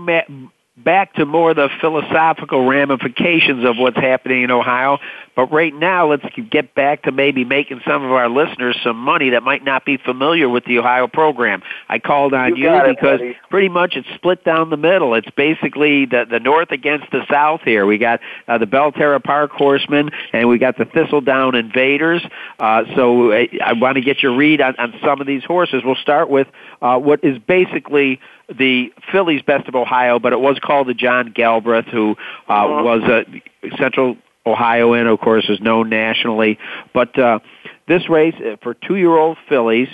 back 0.78 1.14
to 1.16 1.26
more 1.26 1.52
of 1.52 1.56
the 1.56 1.70
philosophical 1.82 2.68
ramifications 2.68 3.66
of 3.66 3.78
what's 3.78 3.98
happening 3.98 4.44
in 4.44 4.52
Ohio, 4.52 5.00
but 5.36 5.52
right 5.52 5.74
now 5.74 6.10
let's 6.10 6.26
get 6.50 6.74
back 6.76 7.04
to 7.04 7.12
maybe 7.12 7.44
making 7.44 7.82
some 7.86 8.04
of 8.04 8.12
our 8.12 8.30
listeners 8.30 8.78
some 8.84 8.98
money 8.98 9.32
that 9.32 9.44
might 9.44 9.64
not 9.64 9.86
be 9.86 9.98
familiar 9.98 10.48
with 10.48 10.66
the 10.66 10.80
Ohio 10.80 11.08
program. 11.08 11.62
I 11.90 12.00
called 12.00 12.34
on 12.34 12.56
You 12.56 12.70
you, 12.70 12.76
it, 12.76 12.96
because 12.96 13.20
buddy. 13.20 13.38
pretty 13.50 13.70
much 13.70 13.96
it's 13.96 14.08
split 14.16 14.44
down 14.44 14.70
the 14.70 14.78
middle. 14.78 15.14
It's 15.14 15.30
basically 15.32 16.06
the 16.06 16.26
the 16.30 16.40
north 16.40 16.72
against 16.72 17.12
the 17.12 17.26
south 17.30 17.62
here. 17.64 17.86
We 17.86 17.98
got 17.98 18.20
uh, 18.48 18.58
the 18.58 18.68
Belterra 18.68 19.24
Park 19.24 19.52
Horsemen 19.52 20.10
and 20.34 20.48
we 20.50 20.58
got 20.58 20.78
the 20.78 20.86
Thistledown 20.86 21.56
Invaders. 21.56 22.26
Uh, 22.60 22.84
so 22.96 23.32
I, 23.32 23.50
I 23.64 23.74
want 23.74 23.96
to 23.96 24.02
get 24.02 24.24
your 24.24 24.36
read 24.36 24.62
on, 24.62 24.76
on 24.78 24.94
some 25.04 25.22
of 25.22 25.28
these 25.28 25.44
horses. 25.44 25.84
We'll 25.84 25.96
start 25.96 26.30
with 26.30 26.48
uh, 26.82 26.98
what 26.98 27.24
is 27.24 27.38
basically 27.40 28.20
the 28.48 28.94
Phillies 29.12 29.42
Best 29.42 29.68
of 29.68 29.76
Ohio, 29.76 30.20
but 30.20 30.34
it 30.34 30.40
was 30.40 30.60
called 30.60 30.88
the 30.88 30.94
John 30.94 31.32
Galbraith, 31.32 31.86
who 31.86 32.12
uh, 32.48 32.68
was 32.68 33.02
a 33.04 33.26
Central 33.78 34.18
Ohioan, 34.46 35.08
of 35.08 35.20
course, 35.20 35.46
is 35.50 35.60
known 35.60 35.90
nationally. 35.90 36.58
But 36.94 37.18
uh, 37.18 37.40
this 37.88 38.10
race 38.10 38.36
uh, 38.40 38.58
for 38.62 38.74
two-year-old 38.74 39.38
fillies, 39.50 39.90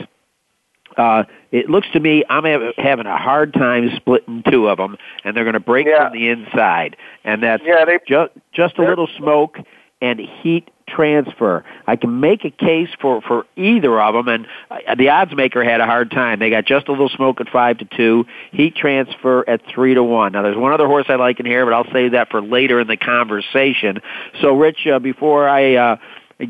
uh, 0.98 1.24
it 1.52 1.70
looks 1.70 1.88
to 1.94 2.00
me 2.00 2.24
I'm 2.30 2.44
hav- 2.44 2.74
having 2.78 3.06
a 3.06 3.18
hard 3.18 3.54
time 3.54 3.90
splitting 3.96 4.44
two 4.50 4.68
of 4.68 4.78
them, 4.78 4.98
and 5.24 5.36
they're 5.36 5.46
going 5.46 5.54
to 5.54 5.60
break 5.62 5.88
Yeah. 5.88 6.10
from 6.10 6.18
the 6.18 6.28
inside, 6.28 6.98
and 7.24 7.42
that's 7.44 7.64
Yeah, 7.66 7.86
they- 7.86 8.00
ju- 8.08 8.30
just 8.54 8.78
a 8.78 8.82
little 8.82 9.08
smoke 9.18 9.58
and 10.02 10.20
heat 10.20 10.70
transfer. 10.96 11.64
I 11.88 11.96
can 11.96 12.20
make 12.20 12.46
a 12.46 12.52
case 12.52 12.90
for 13.00 13.22
for 13.22 13.46
either 13.56 14.00
of 14.02 14.14
them, 14.14 14.28
and 14.28 14.48
uh, 14.70 14.96
the 14.96 15.10
odds 15.10 15.36
maker 15.36 15.64
had 15.64 15.82
a 15.82 15.86
hard 15.86 16.12
time. 16.12 16.40
They 16.40 16.50
got 16.50 16.66
just 16.66 16.88
a 16.88 16.92
little 16.92 17.10
smoke 17.10 17.42
at 17.42 17.50
five 17.50 17.78
to 17.80 17.86
two, 17.86 18.26
heat 18.52 18.76
transfer 18.76 19.48
at 19.50 19.62
three 19.74 19.94
to 19.94 20.04
one. 20.04 20.34
Now, 20.34 20.44
there's 20.44 20.58
one 20.58 20.74
other 20.74 20.88
horse 20.88 21.06
I 21.10 21.16
like 21.16 21.40
in 21.40 21.46
here, 21.46 21.66
but 21.66 21.74
I'll 21.74 21.92
save 21.92 22.12
that 22.12 22.30
for 22.30 22.42
later 22.42 22.80
in 22.80 22.88
the 22.88 22.98
conversation. 22.98 24.02
So, 24.42 24.56
Rich, 24.56 24.88
uh, 24.88 25.00
before 25.00 25.48
I 25.48 25.76
uh, 25.76 25.96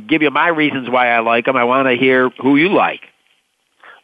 give 0.07 0.21
you 0.21 0.31
my 0.31 0.47
reasons 0.47 0.89
why 0.89 1.09
I 1.09 1.19
like 1.19 1.45
them, 1.45 1.55
I 1.55 1.63
want 1.63 1.87
to 1.87 1.95
hear 1.95 2.29
who 2.41 2.55
you 2.57 2.69
like. 2.69 3.01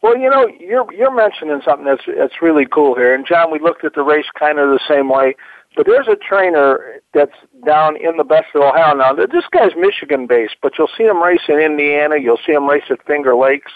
Well, 0.01 0.15
you 0.17 0.29
know, 0.29 0.47
you're 0.59 0.85
you're 0.93 1.13
mentioning 1.13 1.59
something 1.65 1.85
that's 1.85 2.03
that's 2.05 2.41
really 2.41 2.65
cool 2.65 2.95
here. 2.95 3.15
And 3.15 3.25
John, 3.25 3.51
we 3.51 3.59
looked 3.59 3.83
at 3.83 3.95
the 3.95 4.03
race 4.03 4.27
kind 4.37 4.59
of 4.59 4.69
the 4.69 4.79
same 4.87 5.09
way. 5.09 5.35
But 5.75 5.85
there's 5.85 6.07
a 6.07 6.15
trainer 6.15 7.01
that's 7.13 7.35
down 7.65 7.97
in 7.97 8.17
the 8.17 8.23
best 8.23 8.47
of 8.55 8.61
Ohio 8.61 8.95
now. 8.95 9.13
This 9.13 9.45
guy's 9.51 9.71
Michigan 9.77 10.25
based, 10.25 10.55
but 10.61 10.73
you'll 10.77 10.89
see 10.97 11.03
him 11.03 11.21
race 11.21 11.41
in 11.47 11.59
Indiana. 11.59 12.15
You'll 12.19 12.39
see 12.45 12.53
him 12.53 12.67
race 12.67 12.85
at 12.89 13.05
Finger 13.05 13.35
Lakes. 13.35 13.71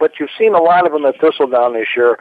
But 0.00 0.12
you've 0.18 0.30
seen 0.36 0.54
a 0.54 0.60
lot 0.60 0.86
of 0.86 0.92
them 0.92 1.04
at 1.04 1.20
Thistledown 1.20 1.74
this 1.74 1.88
year. 1.96 2.18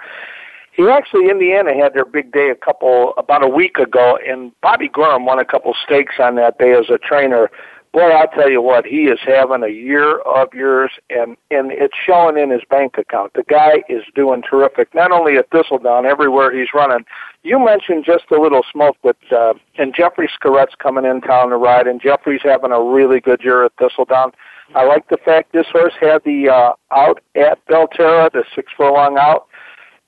He 0.73 0.87
actually, 0.87 1.29
Indiana 1.29 1.73
had 1.75 1.93
their 1.93 2.05
big 2.05 2.31
day 2.31 2.49
a 2.49 2.55
couple 2.55 3.13
about 3.17 3.43
a 3.43 3.47
week 3.47 3.77
ago, 3.77 4.17
and 4.25 4.51
Bobby 4.61 4.87
Graham 4.87 5.25
won 5.25 5.39
a 5.39 5.45
couple 5.45 5.73
stakes 5.85 6.15
on 6.19 6.35
that 6.35 6.57
day 6.57 6.73
as 6.73 6.89
a 6.89 6.97
trainer. 6.97 7.49
Boy, 7.91 8.11
I'll 8.11 8.27
tell 8.27 8.49
you 8.51 8.61
what, 8.61 8.85
he 8.85 9.05
is 9.05 9.19
having 9.25 9.63
a 9.63 9.69
year 9.69 10.19
of 10.19 10.53
years, 10.53 10.91
and 11.09 11.35
and 11.49 11.71
it's 11.71 11.95
showing 12.05 12.37
in 12.37 12.51
his 12.51 12.61
bank 12.69 12.99
account. 12.99 13.33
The 13.33 13.43
guy 13.43 13.83
is 13.89 14.03
doing 14.13 14.43
terrific, 14.47 14.93
not 14.93 15.11
only 15.11 15.37
at 15.37 15.49
Thistledown, 15.49 16.05
everywhere 16.05 16.55
he's 16.55 16.69
running. 16.73 17.03
You 17.41 17.57
mentioned 17.57 18.05
just 18.05 18.25
a 18.31 18.39
little 18.39 18.61
smoke, 18.71 18.97
but 19.01 19.17
uh, 19.31 19.53
and 19.79 19.95
Jeffrey 19.95 20.29
Skerrett's 20.29 20.75
coming 20.75 21.03
in 21.03 21.21
town 21.21 21.49
to 21.49 21.57
ride, 21.57 21.87
and 21.87 21.99
Jeffrey's 21.99 22.41
having 22.43 22.71
a 22.71 22.81
really 22.81 23.19
good 23.19 23.41
year 23.43 23.65
at 23.65 23.71
Thistledown. 23.79 24.33
I 24.75 24.85
like 24.85 25.09
the 25.09 25.17
fact 25.17 25.51
this 25.51 25.65
horse 25.71 25.95
had 25.99 26.23
the 26.23 26.49
uh, 26.49 26.73
out 26.91 27.21
at 27.35 27.65
Belterra, 27.65 28.31
the 28.31 28.43
six 28.53 28.71
furlong 28.77 29.17
out. 29.17 29.47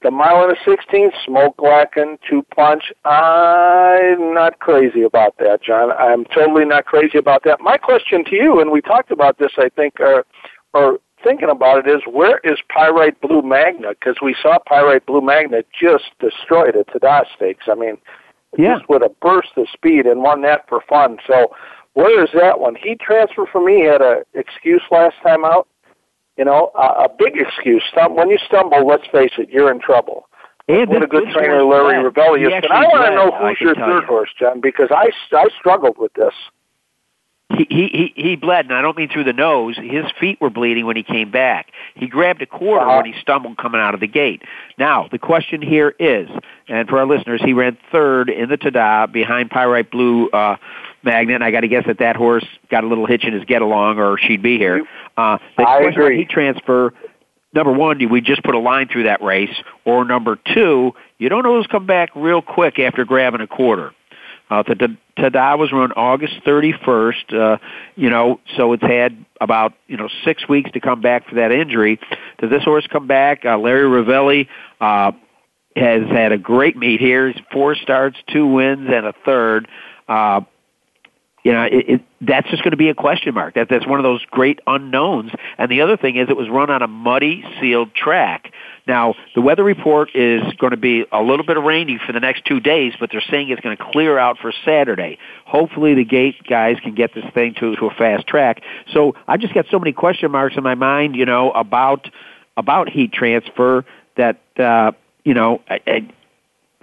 The 0.03 0.09
mile 0.09 0.43
and 0.43 0.51
a 0.51 0.55
sixteenth, 0.65 1.13
smoke 1.23 1.57
blackened, 1.57 2.17
two 2.27 2.43
punch. 2.55 2.91
I'm 3.05 4.33
not 4.33 4.57
crazy 4.59 5.03
about 5.03 5.37
that, 5.37 5.61
John. 5.61 5.91
I'm 5.91 6.25
totally 6.25 6.65
not 6.65 6.85
crazy 6.85 7.19
about 7.19 7.43
that. 7.43 7.61
My 7.61 7.77
question 7.77 8.25
to 8.25 8.35
you, 8.35 8.59
and 8.59 8.71
we 8.71 8.81
talked 8.81 9.11
about 9.11 9.37
this, 9.37 9.51
I 9.57 9.69
think, 9.69 9.99
or, 9.99 10.25
or 10.73 10.97
thinking 11.23 11.49
about 11.51 11.85
it, 11.85 11.91
is 11.91 12.01
where 12.11 12.39
is 12.39 12.57
Pyrite 12.69 13.21
Blue 13.21 13.43
Magna? 13.43 13.89
Because 13.89 14.15
we 14.23 14.35
saw 14.41 14.57
Pyrite 14.65 15.05
Blue 15.05 15.21
Magna 15.21 15.63
just 15.79 16.05
destroy 16.19 16.69
it 16.69 16.75
at 16.75 16.87
Tada 16.87 17.25
Stakes. 17.35 17.65
I 17.71 17.75
mean, 17.75 17.99
yeah. 18.57 18.77
just 18.77 18.89
with 18.89 19.03
a 19.03 19.11
burst 19.21 19.49
of 19.55 19.67
speed 19.71 20.07
and 20.07 20.23
won 20.23 20.41
that 20.41 20.67
for 20.67 20.81
fun. 20.89 21.17
So 21.27 21.55
where 21.93 22.23
is 22.23 22.29
that 22.33 22.59
one? 22.59 22.75
He 22.75 22.95
transferred 22.95 23.49
for 23.51 23.63
me 23.63 23.81
He 23.81 23.85
had 23.85 24.01
a 24.01 24.23
excuse 24.33 24.81
last 24.89 25.15
time 25.21 25.45
out. 25.45 25.67
You 26.41 26.45
know, 26.45 26.71
a, 26.73 27.03
a 27.03 27.09
big 27.19 27.37
excuse. 27.37 27.83
When 27.93 28.31
you 28.31 28.39
stumble, 28.47 28.87
let's 28.87 29.05
face 29.11 29.33
it, 29.37 29.49
you're 29.51 29.71
in 29.71 29.79
trouble. 29.79 30.27
And 30.67 30.89
what 30.89 31.03
a 31.03 31.05
good 31.05 31.29
trainer 31.31 31.63
Larry 31.63 32.03
is. 32.03 32.13
But 32.15 32.71
I 32.71 32.83
want 32.85 33.05
to 33.09 33.15
know 33.15 33.31
who's 33.31 33.61
your 33.61 33.75
third 33.75 34.01
you. 34.01 34.07
horse, 34.07 34.31
John, 34.39 34.59
because 34.59 34.87
I, 34.89 35.11
I 35.33 35.49
struggled 35.59 35.99
with 35.99 36.15
this. 36.15 36.33
He, 37.55 37.67
he 37.69 37.87
he 37.89 38.13
he 38.15 38.35
bled, 38.37 38.65
and 38.65 38.73
I 38.73 38.81
don't 38.81 38.97
mean 38.97 39.09
through 39.09 39.25
the 39.25 39.33
nose. 39.33 39.77
His 39.77 40.05
feet 40.19 40.41
were 40.41 40.49
bleeding 40.49 40.87
when 40.87 40.95
he 40.95 41.03
came 41.03 41.29
back. 41.29 41.71
He 41.93 42.07
grabbed 42.07 42.41
a 42.41 42.47
quarter 42.47 42.87
uh-huh. 42.87 43.03
when 43.03 43.13
he 43.13 43.21
stumbled 43.21 43.57
coming 43.57 43.79
out 43.79 43.93
of 43.93 43.99
the 43.99 44.07
gate. 44.07 44.41
Now 44.79 45.09
the 45.11 45.19
question 45.19 45.61
here 45.61 45.93
is, 45.99 46.27
and 46.67 46.89
for 46.89 46.97
our 46.97 47.05
listeners, 47.05 47.41
he 47.45 47.53
ran 47.53 47.77
third 47.91 48.31
in 48.31 48.49
the 48.49 48.57
Tada 48.57 49.11
behind 49.11 49.51
Pyrite 49.51 49.91
Blue 49.91 50.29
uh, 50.29 50.55
Magnet. 51.03 51.35
And 51.35 51.43
I 51.43 51.51
got 51.51 51.61
to 51.61 51.67
guess 51.67 51.85
that 51.87 51.99
that 51.99 52.15
horse 52.15 52.45
got 52.69 52.83
a 52.83 52.87
little 52.87 53.05
hitch 53.05 53.23
in 53.23 53.33
his 53.33 53.43
get 53.45 53.61
along, 53.61 53.99
or 53.99 54.17
she'd 54.17 54.41
be 54.41 54.57
here. 54.57 54.83
Uh, 55.17 55.37
the 55.57 55.67
I 55.67 55.81
question 55.81 56.01
agree. 56.01 56.17
he 56.17 56.25
transfer. 56.25 56.93
Number 57.53 57.73
one, 57.73 57.97
do 57.97 58.07
we 58.07 58.21
just 58.21 58.43
put 58.43 58.55
a 58.55 58.59
line 58.59 58.87
through 58.87 59.03
that 59.03 59.21
race? 59.21 59.53
Or 59.83 60.05
number 60.05 60.37
two, 60.53 60.93
you 61.17 61.29
don't 61.29 61.45
always 61.45 61.67
come 61.67 61.85
back 61.85 62.09
real 62.15 62.41
quick 62.41 62.79
after 62.79 63.03
grabbing 63.03 63.41
a 63.41 63.47
quarter. 63.47 63.93
Uh, 64.49 64.63
the 64.63 64.97
Tada 65.17 65.57
was 65.57 65.71
run 65.71 65.93
August 65.93 66.33
31st, 66.45 67.33
uh, 67.33 67.57
you 67.95 68.09
know, 68.09 68.39
so 68.57 68.73
it's 68.73 68.83
had 68.83 69.25
about, 69.39 69.73
you 69.87 69.95
know, 69.95 70.09
six 70.25 70.47
weeks 70.47 70.71
to 70.71 70.81
come 70.81 70.99
back 70.99 71.27
for 71.29 71.35
that 71.35 71.51
injury. 71.53 71.99
Does 72.39 72.49
this 72.49 72.63
horse 72.63 72.85
come 72.91 73.07
back? 73.07 73.45
Uh, 73.45 73.57
Larry 73.57 73.85
Rivelli, 73.85 74.47
uh, 74.81 75.13
has 75.75 76.03
had 76.09 76.33
a 76.33 76.37
great 76.37 76.75
meet 76.75 76.99
here. 76.99 77.29
He's 77.31 77.41
four 77.51 77.75
starts, 77.75 78.17
two 78.27 78.45
wins, 78.45 78.89
and 78.91 79.05
a 79.05 79.13
third. 79.25 79.69
Uh, 80.07 80.41
you 81.43 81.51
know, 81.51 81.63
it, 81.63 81.89
it, 81.89 82.01
that's 82.21 82.49
just 82.49 82.63
going 82.63 82.71
to 82.71 82.77
be 82.77 82.89
a 82.89 82.93
question 82.93 83.33
mark. 83.33 83.55
That 83.55 83.67
that's 83.69 83.87
one 83.87 83.99
of 83.99 84.03
those 84.03 84.23
great 84.25 84.59
unknowns. 84.67 85.31
And 85.57 85.71
the 85.71 85.81
other 85.81 85.97
thing 85.97 86.15
is, 86.17 86.29
it 86.29 86.37
was 86.37 86.49
run 86.49 86.69
on 86.69 86.81
a 86.81 86.87
muddy, 86.87 87.43
sealed 87.59 87.95
track. 87.95 88.53
Now, 88.87 89.15
the 89.35 89.41
weather 89.41 89.63
report 89.63 90.15
is 90.15 90.41
going 90.57 90.71
to 90.71 90.77
be 90.77 91.05
a 91.11 91.21
little 91.21 91.45
bit 91.45 91.57
of 91.57 91.63
rainy 91.63 91.99
for 92.03 92.13
the 92.13 92.19
next 92.19 92.45
two 92.45 92.59
days, 92.59 92.93
but 92.99 93.09
they're 93.11 93.23
saying 93.29 93.49
it's 93.49 93.61
going 93.61 93.75
to 93.75 93.83
clear 93.91 94.17
out 94.17 94.37
for 94.39 94.51
Saturday. 94.65 95.17
Hopefully, 95.45 95.95
the 95.95 96.05
gate 96.05 96.35
guys 96.47 96.77
can 96.81 96.93
get 96.93 97.13
this 97.15 97.25
thing 97.33 97.55
to 97.55 97.75
to 97.75 97.87
a 97.87 97.93
fast 97.95 98.27
track. 98.27 98.61
So 98.93 99.15
I 99.27 99.37
just 99.37 99.53
got 99.53 99.65
so 99.71 99.79
many 99.79 99.93
question 99.93 100.31
marks 100.31 100.57
in 100.57 100.63
my 100.63 100.75
mind, 100.75 101.15
you 101.15 101.25
know, 101.25 101.51
about 101.51 102.09
about 102.55 102.89
heat 102.89 103.13
transfer 103.13 103.83
that 104.15 104.41
uh, 104.59 104.91
you 105.23 105.33
know. 105.33 105.61
I, 105.67 105.79
I, 105.87 106.09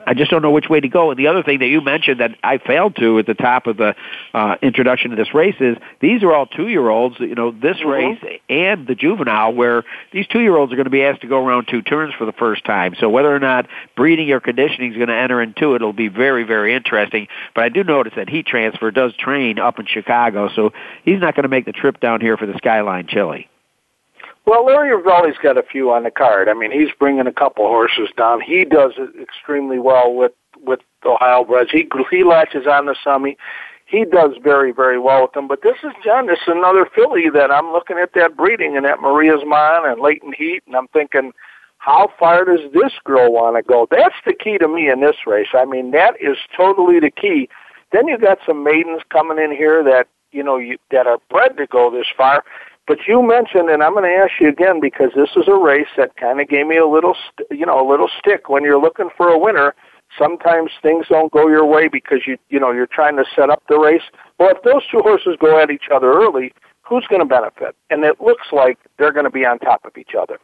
I 0.06 0.14
just 0.14 0.30
don't 0.30 0.42
know 0.42 0.50
which 0.50 0.68
way 0.68 0.80
to 0.80 0.88
go. 0.88 1.10
And 1.10 1.18
the 1.18 1.26
other 1.26 1.42
thing 1.42 1.58
that 1.58 1.66
you 1.66 1.80
mentioned 1.80 2.20
that 2.20 2.30
I 2.42 2.58
failed 2.58 2.96
to 2.96 3.18
at 3.18 3.26
the 3.26 3.34
top 3.34 3.66
of 3.66 3.76
the 3.76 3.94
uh, 4.32 4.56
introduction 4.62 5.10
to 5.10 5.16
this 5.16 5.34
race 5.34 5.56
is 5.60 5.76
these 6.00 6.22
are 6.22 6.32
all 6.32 6.46
two-year-olds. 6.46 7.20
You 7.20 7.34
know, 7.34 7.50
this 7.50 7.76
mm-hmm. 7.76 7.88
race 7.88 8.40
and 8.48 8.86
the 8.86 8.94
juvenile, 8.94 9.52
where 9.52 9.84
these 10.12 10.26
two-year-olds 10.26 10.72
are 10.72 10.76
going 10.76 10.84
to 10.84 10.90
be 10.90 11.02
asked 11.02 11.22
to 11.22 11.26
go 11.26 11.44
around 11.44 11.68
two 11.68 11.82
turns 11.82 12.14
for 12.14 12.24
the 12.24 12.32
first 12.32 12.64
time. 12.64 12.94
So 12.98 13.08
whether 13.08 13.34
or 13.34 13.40
not 13.40 13.66
breeding 13.96 14.30
or 14.30 14.40
conditioning 14.40 14.92
is 14.92 14.96
going 14.96 15.08
to 15.08 15.16
enter 15.16 15.42
into 15.42 15.72
it, 15.72 15.76
it'll 15.76 15.92
be 15.92 16.08
very, 16.08 16.44
very 16.44 16.74
interesting. 16.74 17.28
But 17.54 17.64
I 17.64 17.68
do 17.68 17.84
notice 17.84 18.14
that 18.16 18.28
heat 18.28 18.46
transfer 18.46 18.90
does 18.90 19.14
train 19.16 19.58
up 19.58 19.78
in 19.78 19.86
Chicago, 19.86 20.48
so 20.54 20.72
he's 21.04 21.20
not 21.20 21.34
going 21.34 21.44
to 21.44 21.48
make 21.48 21.64
the 21.64 21.72
trip 21.72 22.00
down 22.00 22.20
here 22.20 22.36
for 22.36 22.46
the 22.46 22.56
Skyline 22.56 23.06
Chili. 23.08 23.48
Well, 24.48 24.64
Larry 24.64 24.96
Rivelli's 24.96 25.36
got 25.42 25.58
a 25.58 25.62
few 25.62 25.92
on 25.92 26.04
the 26.04 26.10
card. 26.10 26.48
I 26.48 26.54
mean, 26.54 26.70
he's 26.70 26.88
bringing 26.98 27.26
a 27.26 27.32
couple 27.32 27.66
horses 27.66 28.08
down. 28.16 28.40
He 28.40 28.64
does 28.64 28.92
extremely 29.20 29.78
well 29.78 30.14
with 30.14 30.32
with 30.64 30.80
Ohio 31.04 31.44
breds. 31.44 31.70
He 31.70 31.86
he 32.10 32.24
latches 32.24 32.66
on 32.66 32.86
to 32.86 32.94
some. 33.04 33.26
He, 33.26 33.36
he 33.84 34.06
does 34.06 34.30
very 34.42 34.72
very 34.72 34.98
well 34.98 35.20
with 35.20 35.32
them. 35.32 35.48
But 35.48 35.60
this 35.62 35.76
is 35.84 35.92
John. 36.02 36.28
This 36.28 36.38
is 36.38 36.54
another 36.56 36.88
filly 36.94 37.28
that 37.28 37.50
I'm 37.50 37.72
looking 37.72 37.98
at 37.98 38.14
that 38.14 38.38
breeding 38.38 38.74
and 38.74 38.86
that 38.86 39.02
Maria's 39.02 39.42
Mon 39.44 39.86
and 39.86 40.00
Leighton 40.00 40.32
Heat, 40.32 40.62
and 40.66 40.74
I'm 40.74 40.88
thinking, 40.88 41.32
how 41.76 42.08
far 42.18 42.46
does 42.46 42.72
this 42.72 42.92
girl 43.04 43.30
want 43.30 43.56
to 43.56 43.62
go? 43.62 43.86
That's 43.90 44.16
the 44.24 44.32
key 44.32 44.56
to 44.56 44.66
me 44.66 44.88
in 44.88 45.02
this 45.02 45.26
race. 45.26 45.48
I 45.52 45.66
mean, 45.66 45.90
that 45.90 46.14
is 46.22 46.38
totally 46.56 47.00
the 47.00 47.10
key. 47.10 47.50
Then 47.92 48.08
you 48.08 48.16
got 48.16 48.38
some 48.46 48.64
maidens 48.64 49.02
coming 49.10 49.36
in 49.36 49.54
here 49.54 49.84
that 49.84 50.08
you 50.32 50.42
know 50.42 50.56
you, 50.56 50.78
that 50.90 51.06
are 51.06 51.18
bred 51.28 51.58
to 51.58 51.66
go 51.66 51.90
this 51.90 52.06
far. 52.16 52.44
But 52.88 53.00
you 53.06 53.22
mentioned, 53.22 53.68
and 53.68 53.82
I'm 53.82 53.92
going 53.92 54.04
to 54.04 54.16
ask 54.16 54.40
you 54.40 54.48
again 54.48 54.80
because 54.80 55.10
this 55.14 55.28
is 55.36 55.46
a 55.46 55.54
race 55.54 55.88
that 55.98 56.16
kind 56.16 56.40
of 56.40 56.48
gave 56.48 56.66
me 56.66 56.78
a 56.78 56.86
little, 56.86 57.14
you 57.50 57.66
know, 57.66 57.78
a 57.78 57.86
little 57.86 58.08
stick. 58.18 58.48
When 58.48 58.64
you're 58.64 58.80
looking 58.80 59.10
for 59.14 59.28
a 59.28 59.38
winner, 59.38 59.74
sometimes 60.18 60.70
things 60.82 61.04
don't 61.10 61.30
go 61.30 61.48
your 61.48 61.66
way 61.66 61.88
because 61.88 62.20
you, 62.26 62.38
you 62.48 62.58
know, 62.58 62.72
you're 62.72 62.86
trying 62.86 63.16
to 63.16 63.24
set 63.36 63.50
up 63.50 63.62
the 63.68 63.78
race. 63.78 64.02
Well, 64.38 64.48
if 64.56 64.62
those 64.62 64.86
two 64.90 65.00
horses 65.00 65.36
go 65.38 65.60
at 65.60 65.70
each 65.70 65.90
other 65.94 66.10
early, 66.10 66.54
who's 66.80 67.06
going 67.08 67.20
to 67.20 67.26
benefit? 67.26 67.76
And 67.90 68.04
it 68.04 68.22
looks 68.22 68.46
like 68.52 68.78
they're 68.98 69.12
going 69.12 69.26
to 69.26 69.30
be 69.30 69.44
on 69.44 69.58
top 69.58 69.84
of 69.84 69.98
each 69.98 70.14
other. 70.18 70.38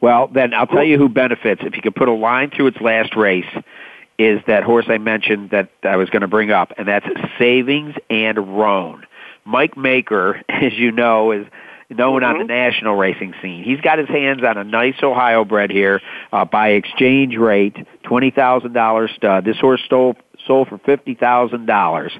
Well, 0.00 0.28
then 0.28 0.54
I'll 0.54 0.68
tell 0.68 0.84
you 0.84 0.96
who 0.96 1.08
benefits. 1.08 1.62
If 1.64 1.74
you 1.74 1.82
could 1.82 1.96
put 1.96 2.06
a 2.06 2.12
line 2.12 2.50
through 2.50 2.68
its 2.68 2.80
last 2.80 3.16
race, 3.16 3.52
is 4.16 4.40
that 4.46 4.62
horse 4.62 4.86
I 4.88 4.98
mentioned 4.98 5.50
that 5.50 5.70
I 5.82 5.96
was 5.96 6.08
going 6.08 6.22
to 6.22 6.28
bring 6.28 6.52
up, 6.52 6.72
and 6.78 6.86
that's 6.86 7.06
Savings 7.36 7.96
and 8.10 8.56
Roan. 8.56 9.04
Mike 9.48 9.76
Maker, 9.76 10.42
as 10.48 10.74
you 10.74 10.92
know, 10.92 11.32
is 11.32 11.46
known 11.90 12.20
mm-hmm. 12.20 12.32
on 12.32 12.38
the 12.38 12.44
national 12.44 12.96
racing 12.96 13.34
scene. 13.40 13.64
He's 13.64 13.80
got 13.80 13.98
his 13.98 14.08
hands 14.08 14.42
on 14.46 14.58
a 14.58 14.64
nice 14.64 15.02
Ohio 15.02 15.44
bred 15.44 15.70
here 15.70 16.00
uh, 16.32 16.44
by 16.44 16.70
exchange 16.70 17.36
rate, 17.36 17.76
twenty 18.02 18.30
thousand 18.30 18.74
dollars 18.74 19.10
stud. 19.16 19.44
This 19.44 19.58
horse 19.58 19.80
stole, 19.84 20.16
sold 20.46 20.68
for 20.68 20.78
fifty 20.78 21.14
thousand 21.14 21.66
dollars. 21.66 22.12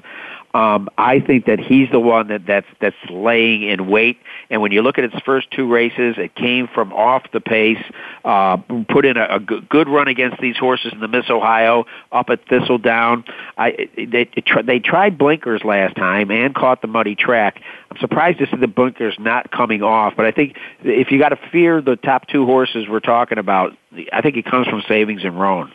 Um, 0.53 0.89
I 0.97 1.19
think 1.19 1.45
that 1.45 1.59
he's 1.59 1.89
the 1.91 1.99
one 1.99 2.29
that 2.29 2.45
that's 2.47 2.65
that's 2.81 2.95
laying 3.09 3.63
in 3.63 3.87
wait. 3.87 4.17
And 4.49 4.61
when 4.61 4.71
you 4.71 4.81
look 4.81 4.97
at 4.97 5.03
its 5.03 5.15
first 5.23 5.51
two 5.51 5.71
races, 5.71 6.15
it 6.17 6.33
came 6.33 6.67
from 6.67 6.91
off 6.91 7.23
the 7.31 7.39
pace, 7.39 7.83
uh, 8.25 8.57
put 8.89 9.05
in 9.05 9.15
a, 9.17 9.35
a 9.35 9.39
good 9.39 9.87
run 9.87 10.07
against 10.07 10.41
these 10.41 10.57
horses 10.57 10.91
in 10.91 11.01
the 11.01 11.07
Miss 11.07 11.29
Ohio 11.29 11.85
up 12.11 12.29
at 12.29 12.47
Thistledown. 12.47 13.25
I 13.57 13.89
they 13.95 14.29
they 14.63 14.79
tried 14.79 15.19
blinkers 15.19 15.63
last 15.63 15.95
time 15.95 16.31
and 16.31 16.55
caught 16.55 16.81
the 16.81 16.87
muddy 16.87 17.15
track. 17.15 17.61
I'm 17.91 17.97
surprised 17.99 18.39
to 18.39 18.47
see 18.47 18.57
the 18.57 18.67
blinkers 18.67 19.15
not 19.19 19.51
coming 19.51 19.83
off, 19.83 20.13
but 20.17 20.25
I 20.25 20.31
think 20.31 20.57
if 20.83 21.11
you 21.11 21.19
got 21.19 21.29
to 21.29 21.39
fear 21.51 21.79
the 21.81 21.95
top 21.95 22.27
two 22.27 22.45
horses 22.45 22.87
we're 22.89 23.01
talking 23.01 23.37
about, 23.37 23.77
I 24.11 24.21
think 24.21 24.35
it 24.35 24.45
comes 24.45 24.67
from 24.67 24.81
Savings 24.87 25.23
and 25.23 25.39
Roan. 25.39 25.71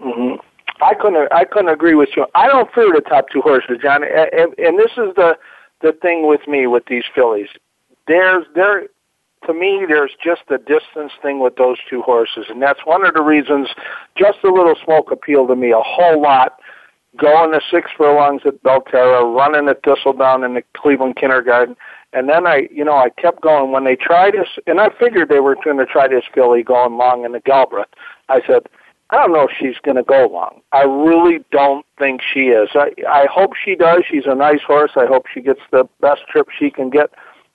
Mm-hmm. 0.00 0.40
I 0.80 0.94
couldn't. 0.94 1.32
I 1.32 1.44
couldn't 1.44 1.70
agree 1.70 1.94
with 1.94 2.10
you. 2.16 2.26
I 2.34 2.48
don't 2.48 2.72
fear 2.72 2.92
the 2.92 3.00
top 3.00 3.26
two 3.30 3.40
horses, 3.40 3.78
John. 3.82 4.02
And, 4.02 4.54
and 4.58 4.78
this 4.78 4.92
is 4.92 5.14
the 5.16 5.36
the 5.80 5.92
thing 5.92 6.26
with 6.26 6.46
me 6.48 6.66
with 6.66 6.84
these 6.86 7.04
fillies. 7.14 7.48
There's 8.06 8.44
there 8.54 8.84
to 9.46 9.54
me. 9.54 9.84
There's 9.86 10.12
just 10.22 10.42
a 10.50 10.58
distance 10.58 11.12
thing 11.22 11.40
with 11.40 11.56
those 11.56 11.78
two 11.88 12.02
horses, 12.02 12.46
and 12.48 12.60
that's 12.60 12.80
one 12.84 13.06
of 13.06 13.14
the 13.14 13.22
reasons. 13.22 13.68
Just 14.16 14.38
a 14.44 14.48
little 14.48 14.74
smoke 14.84 15.10
appealed 15.10 15.48
to 15.48 15.56
me 15.56 15.70
a 15.70 15.80
whole 15.80 16.20
lot. 16.20 16.58
Going 17.16 17.52
the 17.52 17.62
six 17.70 17.92
furlongs 17.96 18.42
at 18.44 18.60
Belterra, 18.64 19.36
running 19.36 19.68
at 19.68 19.84
Thistledown 19.84 20.42
in 20.42 20.54
the 20.54 20.64
Cleveland 20.76 21.14
Kindergarten, 21.14 21.76
and 22.12 22.28
then 22.28 22.44
I, 22.44 22.68
you 22.72 22.84
know, 22.84 22.96
I 22.96 23.10
kept 23.10 23.40
going. 23.40 23.70
When 23.70 23.84
they 23.84 23.94
tried 23.94 24.34
this, 24.34 24.48
and 24.66 24.80
I 24.80 24.88
figured 24.98 25.28
they 25.28 25.38
were 25.38 25.56
going 25.62 25.78
to 25.78 25.86
try 25.86 26.08
this 26.08 26.24
filly 26.34 26.64
going 26.64 26.96
long 26.96 27.24
in 27.24 27.30
the 27.30 27.40
Galbraith. 27.40 27.86
I 28.28 28.40
said, 28.46 28.62
I 29.14 29.18
don't 29.18 29.32
know 29.32 29.46
if 29.46 29.52
she's 29.56 29.78
going 29.84 29.96
to 29.96 30.02
go 30.02 30.26
long. 30.26 30.60
I 30.72 30.82
really 30.82 31.44
don't 31.52 31.86
think 32.00 32.20
she 32.20 32.48
is. 32.48 32.70
I, 32.74 32.90
I 33.08 33.26
hope 33.30 33.52
she 33.54 33.76
does. 33.76 34.02
She's 34.10 34.26
a 34.26 34.34
nice 34.34 34.62
horse. 34.66 34.90
I 34.96 35.06
hope 35.06 35.26
she 35.32 35.40
gets 35.40 35.60
the 35.70 35.88
best 36.00 36.22
trip 36.28 36.48
she 36.58 36.68
can 36.68 36.90
get. 36.90 37.10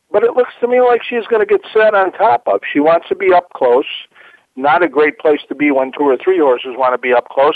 But 0.10 0.24
it 0.24 0.38
looks 0.38 0.54
to 0.62 0.70
me 0.70 0.80
like 0.80 1.04
she's 1.04 1.28
going 1.28 1.46
to 1.46 1.46
get 1.46 1.62
set 1.74 1.94
on 1.94 2.14
top 2.14 2.44
of. 2.48 2.62
She 2.72 2.80
wants 2.80 3.10
to 3.10 3.16
be 3.16 3.34
up 3.34 3.50
close. 3.54 3.86
Not 4.56 4.84
a 4.84 4.88
great 4.88 5.20
place 5.20 5.42
to 5.50 5.56
be 5.56 5.70
when 5.70 5.92
two 5.92 6.06
or 6.06 6.18
three 6.18 6.40
horses 6.40 6.76
want 6.78 6.94
to 6.94 6.98
be 6.98 7.14
up 7.14 7.28
close. 7.28 7.56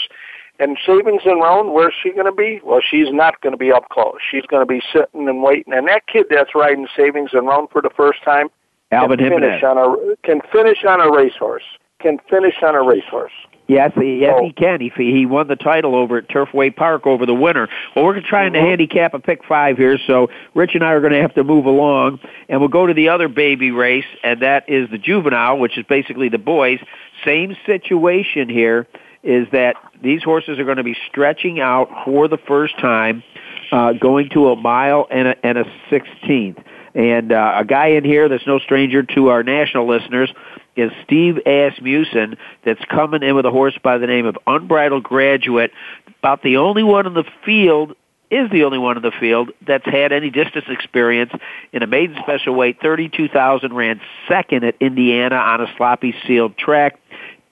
And 0.59 0.77
Savings 0.85 1.21
and 1.25 1.41
Roan, 1.41 1.71
where's 1.71 1.95
she 2.03 2.11
going 2.11 2.25
to 2.25 2.33
be? 2.33 2.59
Well, 2.61 2.81
she's 2.85 3.07
not 3.09 3.39
going 3.39 3.53
to 3.53 3.57
be 3.57 3.71
up 3.71 3.87
close. 3.89 4.17
She's 4.29 4.45
going 4.47 4.61
to 4.61 4.71
be 4.71 4.81
sitting 4.91 5.29
and 5.29 5.41
waiting. 5.41 5.73
And 5.73 5.87
that 5.87 6.07
kid 6.07 6.25
that's 6.29 6.53
riding 6.53 6.87
Savings 6.95 7.29
and 7.31 7.47
Roan 7.47 7.67
for 7.71 7.81
the 7.81 7.89
first 7.95 8.21
time 8.23 8.49
Alvin 8.91 9.17
can 9.17 9.29
finish 9.29 9.63
on 9.63 9.77
a 9.77 10.15
can 10.23 10.41
finish 10.51 10.83
on 10.85 10.99
a 10.99 11.09
racehorse. 11.09 11.63
Can 12.01 12.19
finish 12.29 12.55
on 12.61 12.75
a 12.75 12.83
racehorse. 12.83 13.31
Yes, 13.67 13.91
he, 13.95 14.19
yes, 14.19 14.35
Oh. 14.37 14.43
he 14.43 14.51
can. 14.51 14.81
He 14.81 14.89
he 14.89 15.25
won 15.25 15.47
the 15.47 15.55
title 15.55 15.95
over 15.95 16.17
at 16.17 16.27
Turfway 16.27 16.75
Park 16.75 17.07
over 17.07 17.25
the 17.25 17.33
winter. 17.33 17.69
Well, 17.95 18.05
we're 18.05 18.19
trying 18.21 18.53
to 18.53 18.59
handicap 18.59 19.13
a 19.13 19.19
pick 19.19 19.45
five 19.45 19.77
here, 19.77 19.97
so 20.05 20.29
Rich 20.53 20.75
and 20.75 20.83
I 20.83 20.91
are 20.91 20.99
going 20.99 21.13
to 21.13 21.21
have 21.21 21.33
to 21.35 21.43
move 21.45 21.65
along, 21.65 22.19
and 22.49 22.59
we'll 22.59 22.69
go 22.69 22.85
to 22.85 22.93
the 22.93 23.09
other 23.09 23.29
baby 23.29 23.71
race, 23.71 24.05
and 24.23 24.41
that 24.41 24.67
is 24.67 24.89
the 24.89 24.97
juvenile, 24.97 25.57
which 25.59 25.77
is 25.77 25.85
basically 25.87 26.27
the 26.27 26.37
boys. 26.37 26.79
Same 27.23 27.55
situation 27.65 28.49
here 28.49 28.85
is 29.23 29.47
that 29.53 29.77
these 30.01 30.21
horses 30.21 30.59
are 30.59 30.65
going 30.65 30.77
to 30.77 30.83
be 30.83 30.97
stretching 31.09 31.61
out 31.61 31.89
for 32.03 32.27
the 32.27 32.37
first 32.37 32.77
time, 32.79 33.23
uh, 33.71 33.93
going 33.93 34.27
to 34.31 34.49
a 34.49 34.55
mile 34.57 35.07
and 35.09 35.29
a, 35.29 35.45
and 35.45 35.57
a 35.57 35.65
sixteenth. 35.89 36.57
And 36.95 37.31
uh, 37.31 37.55
a 37.57 37.65
guy 37.65 37.87
in 37.87 38.03
here 38.03 38.29
that's 38.29 38.45
no 38.45 38.59
stranger 38.59 39.01
to 39.01 39.29
our 39.29 39.41
national 39.41 39.87
listeners 39.87 40.31
is 40.75 40.91
Steve 41.03 41.39
Asmussen 41.45 42.37
that's 42.65 42.83
coming 42.85 43.23
in 43.23 43.35
with 43.35 43.45
a 43.45 43.51
horse 43.51 43.77
by 43.81 43.97
the 43.97 44.07
name 44.07 44.25
of 44.25 44.37
Unbridled 44.47 45.03
Graduate. 45.03 45.71
About 46.19 46.41
the 46.41 46.57
only 46.57 46.83
one 46.83 47.05
in 47.05 47.13
the 47.13 47.25
field 47.45 47.95
is 48.31 48.49
the 48.49 48.63
only 48.63 48.79
one 48.79 48.97
in 48.97 49.03
the 49.03 49.11
field 49.11 49.51
that's 49.65 49.85
had 49.85 50.11
any 50.11 50.31
distance 50.31 50.65
experience 50.67 51.31
in 51.71 51.83
a 51.83 51.87
maiden 51.87 52.17
special 52.23 52.55
weight, 52.55 52.81
32,000, 52.81 53.73
ran 53.73 54.01
second 54.27 54.63
at 54.63 54.75
Indiana 54.79 55.35
on 55.35 55.61
a 55.61 55.67
sloppy 55.77 56.15
sealed 56.25 56.57
track. 56.57 56.99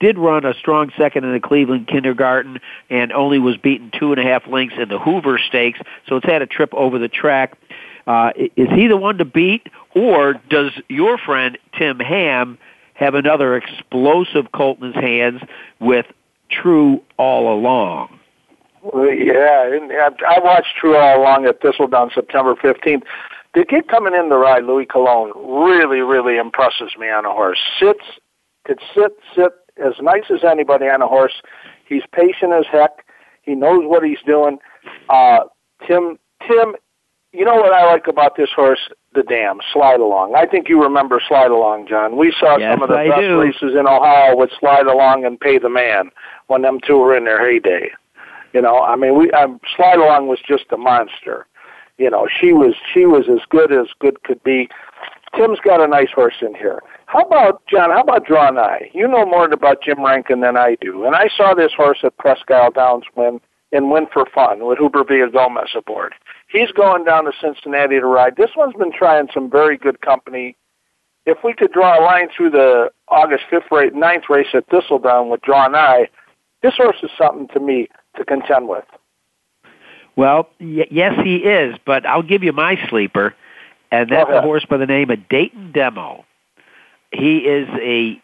Did 0.00 0.18
run 0.18 0.44
a 0.44 0.54
strong 0.54 0.90
second 0.98 1.22
in 1.24 1.32
the 1.32 1.38
Cleveland 1.38 1.86
Kindergarten 1.86 2.58
and 2.90 3.12
only 3.12 3.38
was 3.38 3.56
beaten 3.56 3.92
two 3.96 4.10
and 4.10 4.20
a 4.20 4.24
half 4.24 4.48
lengths 4.48 4.74
in 4.76 4.88
the 4.88 4.98
Hoover 4.98 5.38
Stakes, 5.38 5.78
so 6.08 6.16
it's 6.16 6.26
had 6.26 6.42
a 6.42 6.46
trip 6.46 6.74
over 6.74 6.98
the 6.98 7.08
track. 7.08 7.56
Uh, 8.04 8.32
is 8.56 8.68
he 8.70 8.88
the 8.88 8.96
one 8.96 9.18
to 9.18 9.24
beat, 9.24 9.68
or 9.94 10.34
does 10.50 10.72
your 10.88 11.18
friend 11.18 11.56
Tim 11.78 12.00
Ham 12.00 12.58
have 13.02 13.14
another 13.14 13.56
explosive 13.56 14.52
colt 14.52 14.78
in 14.80 14.92
his 14.92 15.02
hands 15.02 15.42
with 15.80 16.06
True 16.50 17.02
all 17.18 17.52
along? 17.52 18.18
Yeah, 18.94 19.78
I 20.28 20.40
watched 20.40 20.76
True 20.80 20.96
all 20.96 21.20
along 21.20 21.46
at 21.46 21.60
Thistledown 21.60 22.10
September 22.14 22.54
15th. 22.54 23.02
The 23.54 23.64
kid 23.64 23.88
coming 23.88 24.14
in 24.14 24.30
to 24.30 24.36
ride, 24.36 24.64
Louis 24.64 24.86
Cologne, 24.86 25.32
really, 25.36 26.00
really 26.00 26.38
impresses 26.38 26.92
me 26.98 27.08
on 27.08 27.26
a 27.26 27.30
horse. 27.30 27.58
Sits, 27.78 28.04
could 28.64 28.80
sit, 28.94 29.12
sit 29.34 29.52
as 29.76 29.94
nice 30.00 30.24
as 30.30 30.42
anybody 30.42 30.86
on 30.86 31.02
a 31.02 31.06
horse. 31.06 31.42
He's 31.86 32.02
patient 32.14 32.52
as 32.52 32.64
heck. 32.70 33.04
He 33.42 33.54
knows 33.54 33.82
what 33.84 34.04
he's 34.04 34.22
doing. 34.24 34.58
Uh, 35.08 35.40
Tim, 35.86 36.18
Tim, 36.46 36.74
you 37.32 37.44
know 37.44 37.56
what 37.56 37.72
I 37.72 37.84
like 37.86 38.06
about 38.06 38.36
this 38.36 38.50
horse? 38.54 38.88
The 39.14 39.22
dam, 39.22 39.58
Slide 39.72 40.00
Along. 40.00 40.34
I 40.34 40.46
think 40.46 40.68
you 40.68 40.82
remember 40.82 41.20
Slide 41.28 41.50
Along, 41.50 41.86
John. 41.86 42.16
We 42.16 42.34
saw 42.38 42.56
Yes, 42.56 42.72
some 42.74 42.82
of 42.82 42.88
the 42.88 42.96
I 42.96 43.08
best 43.08 43.20
do. 43.20 43.40
races 43.40 43.74
in 43.78 43.86
Ohio 43.86 44.34
with 44.36 44.50
Slide 44.58 44.86
Along 44.86 45.24
and 45.26 45.38
Pay 45.38 45.58
the 45.58 45.68
Man 45.68 46.10
when 46.46 46.62
them 46.62 46.78
two 46.86 46.96
were 46.98 47.14
in 47.16 47.24
their 47.24 47.44
heyday. 47.44 47.90
You 48.54 48.62
know, 48.62 48.80
I 48.80 48.96
mean, 48.96 49.18
we 49.18 49.30
um, 49.32 49.60
Slide 49.76 49.98
Along 49.98 50.28
was 50.28 50.38
just 50.46 50.64
a 50.72 50.76
monster. 50.78 51.46
You 51.98 52.08
know, 52.10 52.26
she 52.40 52.52
was 52.52 52.74
she 52.92 53.04
was 53.04 53.28
as 53.28 53.40
good 53.50 53.70
as 53.72 53.86
good 54.00 54.22
could 54.24 54.42
be. 54.42 54.68
Tim's 55.36 55.60
got 55.60 55.80
a 55.82 55.86
nice 55.86 56.10
horse 56.14 56.36
in 56.42 56.54
here. 56.54 56.80
How 57.06 57.20
about 57.20 57.62
John? 57.66 57.90
How 57.90 58.00
about 58.00 58.26
Draw 58.26 58.48
an 58.48 58.58
Eye? 58.58 58.90
You 58.94 59.06
know 59.08 59.24
more 59.26 59.44
about 59.50 59.82
Jim 59.82 60.02
Rankin 60.04 60.40
than 60.40 60.56
I 60.56 60.76
do, 60.80 61.04
and 61.04 61.14
I 61.14 61.28
saw 61.36 61.54
this 61.54 61.72
horse 61.76 61.98
at 62.02 62.16
Presque 62.18 62.50
Isle 62.50 62.70
Downs 62.72 63.04
win 63.16 63.40
in 63.72 63.90
Win 63.90 64.06
for 64.12 64.24
Fun 64.34 64.64
with 64.66 64.78
Huber 64.78 65.04
Villa 65.04 65.30
Gomez 65.30 65.70
aboard. 65.74 66.14
He's 66.52 66.70
going 66.72 67.04
down 67.04 67.24
to 67.24 67.32
Cincinnati 67.40 67.98
to 67.98 68.06
ride. 68.06 68.36
This 68.36 68.50
one's 68.56 68.74
been 68.74 68.92
trying 68.92 69.28
some 69.32 69.50
very 69.50 69.78
good 69.78 70.02
company. 70.02 70.56
If 71.24 71.38
we 71.42 71.54
could 71.54 71.72
draw 71.72 71.98
a 71.98 72.02
line 72.02 72.28
through 72.36 72.50
the 72.50 72.90
August 73.08 73.44
fifth 73.48 73.70
race, 73.70 73.92
ninth 73.94 74.24
race 74.28 74.48
at 74.52 74.66
Thistledown 74.68 75.30
with 75.30 75.40
an 75.46 75.74
Eye, 75.74 76.08
this 76.62 76.74
horse 76.76 76.96
is 77.02 77.10
something 77.16 77.48
to 77.48 77.60
me 77.60 77.88
to 78.16 78.24
contend 78.24 78.68
with. 78.68 78.84
Well, 80.14 80.48
y- 80.60 80.86
yes, 80.90 81.14
he 81.24 81.36
is, 81.36 81.76
but 81.86 82.04
I'll 82.04 82.22
give 82.22 82.42
you 82.42 82.52
my 82.52 82.76
sleeper, 82.88 83.34
and 83.90 84.10
that's 84.10 84.30
a 84.30 84.42
horse 84.42 84.66
by 84.68 84.76
the 84.76 84.86
name 84.86 85.10
of 85.10 85.26
Dayton 85.28 85.72
Demo. 85.72 86.24
He 87.12 87.38
is 87.38 87.68
a 87.80 88.20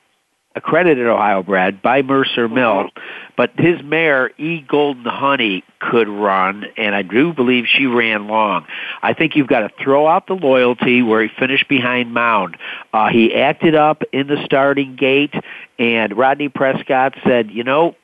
accredited 0.58 1.06
Ohio 1.06 1.42
bred 1.42 1.80
by 1.80 2.02
Mercer 2.02 2.48
Mill, 2.48 2.90
but 3.36 3.50
his 3.56 3.80
mare 3.82 4.30
E 4.36 4.60
Golden 4.60 5.04
Honey 5.04 5.64
could 5.78 6.08
run, 6.08 6.64
and 6.76 6.94
I 6.94 7.02
do 7.02 7.32
believe 7.32 7.64
she 7.66 7.86
ran 7.86 8.26
long. 8.26 8.66
I 9.00 9.14
think 9.14 9.36
you've 9.36 9.46
got 9.46 9.60
to 9.60 9.70
throw 9.82 10.06
out 10.06 10.26
the 10.26 10.34
loyalty 10.34 11.02
where 11.02 11.22
he 11.22 11.28
finished 11.38 11.68
behind 11.68 12.12
Mound. 12.12 12.56
Uh, 12.92 13.08
he 13.08 13.34
acted 13.34 13.74
up 13.74 14.02
in 14.12 14.26
the 14.26 14.42
starting 14.44 14.96
gate, 14.96 15.34
and 15.78 16.16
Rodney 16.16 16.48
Prescott 16.48 17.14
said, 17.24 17.50
you 17.50 17.64
know, 17.64 17.94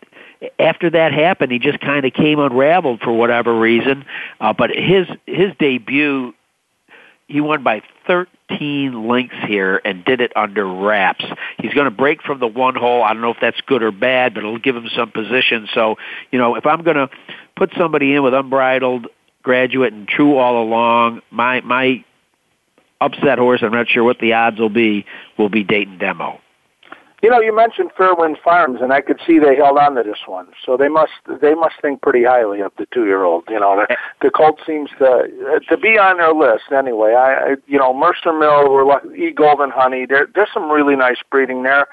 after 0.58 0.90
that 0.90 1.12
happened, 1.12 1.52
he 1.52 1.58
just 1.58 1.80
kind 1.80 2.04
of 2.04 2.12
came 2.12 2.38
unraveled 2.38 3.00
for 3.00 3.12
whatever 3.12 3.58
reason. 3.58 4.04
Uh, 4.40 4.52
but 4.52 4.70
his 4.70 5.06
his 5.26 5.52
debut, 5.58 6.34
he 7.26 7.40
won 7.40 7.62
by 7.62 7.82
13 8.06 8.33
lengths 8.60 9.36
here 9.46 9.80
and 9.84 10.04
did 10.04 10.20
it 10.20 10.32
under 10.36 10.66
wraps. 10.66 11.24
He's 11.58 11.74
going 11.74 11.86
to 11.86 11.90
break 11.90 12.22
from 12.22 12.40
the 12.40 12.46
one 12.46 12.74
hole. 12.74 13.02
I 13.02 13.12
don't 13.12 13.22
know 13.22 13.30
if 13.30 13.38
that's 13.40 13.60
good 13.62 13.82
or 13.82 13.92
bad, 13.92 14.34
but 14.34 14.40
it'll 14.40 14.58
give 14.58 14.76
him 14.76 14.88
some 14.94 15.10
position. 15.10 15.68
So, 15.74 15.96
you 16.30 16.38
know, 16.38 16.56
if 16.56 16.66
I'm 16.66 16.82
going 16.82 16.96
to 16.96 17.10
put 17.56 17.72
somebody 17.76 18.14
in 18.14 18.22
with 18.22 18.34
unbridled 18.34 19.08
graduate 19.42 19.92
and 19.92 20.08
true 20.08 20.36
all 20.36 20.62
along, 20.62 21.22
my 21.30 21.60
my 21.60 22.04
upset 23.00 23.38
horse, 23.38 23.60
I'm 23.62 23.72
not 23.72 23.88
sure 23.88 24.04
what 24.04 24.18
the 24.18 24.32
odds 24.32 24.58
will 24.58 24.70
be, 24.70 25.04
will 25.36 25.50
be 25.50 25.62
Dayton 25.62 25.98
Demo. 25.98 26.40
You 27.24 27.30
know, 27.30 27.40
you 27.40 27.56
mentioned 27.56 27.90
Fairwind 27.98 28.36
Farms, 28.42 28.80
and 28.82 28.92
I 28.92 29.00
could 29.00 29.18
see 29.26 29.38
they 29.38 29.56
held 29.56 29.78
on 29.78 29.94
to 29.94 30.02
this 30.02 30.18
one. 30.26 30.48
So 30.62 30.76
they 30.76 30.88
must 30.88 31.12
they 31.40 31.54
must 31.54 31.76
think 31.80 32.02
pretty 32.02 32.24
highly 32.24 32.60
of 32.60 32.72
the 32.76 32.84
two 32.92 33.06
year 33.06 33.24
old. 33.24 33.44
You 33.48 33.58
know, 33.60 33.82
the, 33.88 33.96
the 34.20 34.30
Colt 34.30 34.60
seems 34.66 34.90
to 34.98 35.06
uh, 35.06 35.58
to 35.70 35.78
be 35.78 35.96
on 35.96 36.18
their 36.18 36.34
list 36.34 36.64
anyway. 36.70 37.14
I, 37.14 37.54
you 37.66 37.78
know 37.78 37.94
Mercer 37.94 38.38
Mill, 38.38 38.70
we're 38.70 38.84
lucky, 38.84 39.08
E 39.16 39.30
Golden 39.30 39.70
Honey. 39.70 40.04
There 40.04 40.28
there's 40.34 40.50
some 40.52 40.70
really 40.70 40.96
nice 40.96 41.16
breeding 41.30 41.62
there. 41.62 41.86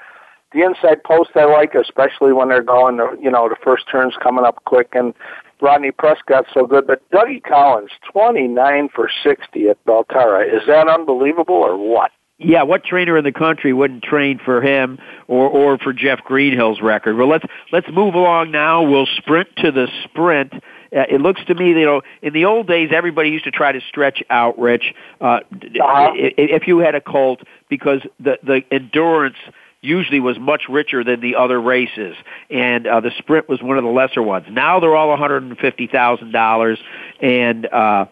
The 0.52 0.64
inside 0.64 1.02
post 1.02 1.30
I 1.34 1.46
like, 1.46 1.74
especially 1.74 2.34
when 2.34 2.50
they're 2.50 2.62
going. 2.62 2.98
You 3.18 3.30
know, 3.30 3.48
the 3.48 3.56
first 3.64 3.84
turn's 3.90 4.14
coming 4.22 4.44
up 4.44 4.62
quick, 4.66 4.90
and 4.92 5.14
Rodney 5.62 5.92
Prescott's 5.92 6.50
so 6.52 6.66
good. 6.66 6.86
But 6.86 7.08
Dougie 7.08 7.42
Collins, 7.42 7.92
twenty 8.12 8.48
nine 8.48 8.90
for 8.94 9.08
sixty 9.24 9.70
at 9.70 9.82
Belterra. 9.86 10.44
Is 10.44 10.66
that 10.66 10.88
unbelievable 10.88 11.54
or 11.54 11.78
what? 11.78 12.10
Yeah, 12.44 12.62
what 12.62 12.84
trainer 12.84 13.16
in 13.16 13.24
the 13.24 13.32
country 13.32 13.72
wouldn't 13.72 14.02
train 14.02 14.38
for 14.44 14.60
him 14.60 14.98
or 15.28 15.48
or 15.48 15.78
for 15.78 15.92
Jeff 15.92 16.20
Greenhill's 16.24 16.80
record? 16.80 17.16
Well, 17.16 17.28
let's 17.28 17.44
let's 17.72 17.88
move 17.90 18.14
along 18.14 18.50
now. 18.50 18.82
We'll 18.82 19.06
sprint 19.18 19.48
to 19.58 19.70
the 19.72 19.88
sprint. 20.04 20.52
Uh, 20.54 20.60
it 21.08 21.20
looks 21.22 21.42
to 21.46 21.54
me, 21.54 21.68
you 21.70 21.86
know, 21.86 22.02
in 22.20 22.32
the 22.34 22.44
old 22.44 22.66
days, 22.66 22.90
everybody 22.92 23.30
used 23.30 23.44
to 23.44 23.50
try 23.50 23.72
to 23.72 23.80
stretch 23.88 24.22
out, 24.28 24.58
Rich. 24.58 24.92
Uh, 25.20 25.40
Uh-huh. 25.52 26.12
i- 26.14 26.34
If 26.36 26.66
you 26.68 26.78
had 26.78 26.94
a 26.94 27.00
colt, 27.00 27.40
because 27.68 28.02
the 28.20 28.38
the 28.42 28.62
endurance 28.70 29.36
usually 29.80 30.20
was 30.20 30.38
much 30.38 30.68
richer 30.68 31.02
than 31.02 31.20
the 31.20 31.34
other 31.34 31.60
races, 31.60 32.14
and 32.50 32.86
uh, 32.86 33.00
the 33.00 33.10
sprint 33.18 33.48
was 33.48 33.60
one 33.62 33.76
of 33.78 33.84
the 33.84 33.90
lesser 33.90 34.22
ones. 34.22 34.46
Now 34.50 34.78
they're 34.80 34.94
all 34.94 35.08
one 35.08 35.18
hundred 35.18 35.42
and 35.42 35.58
fifty 35.58 35.86
thousand 35.86 36.32
dollars, 36.32 36.78
and 37.20 37.66
uh, 37.66 38.04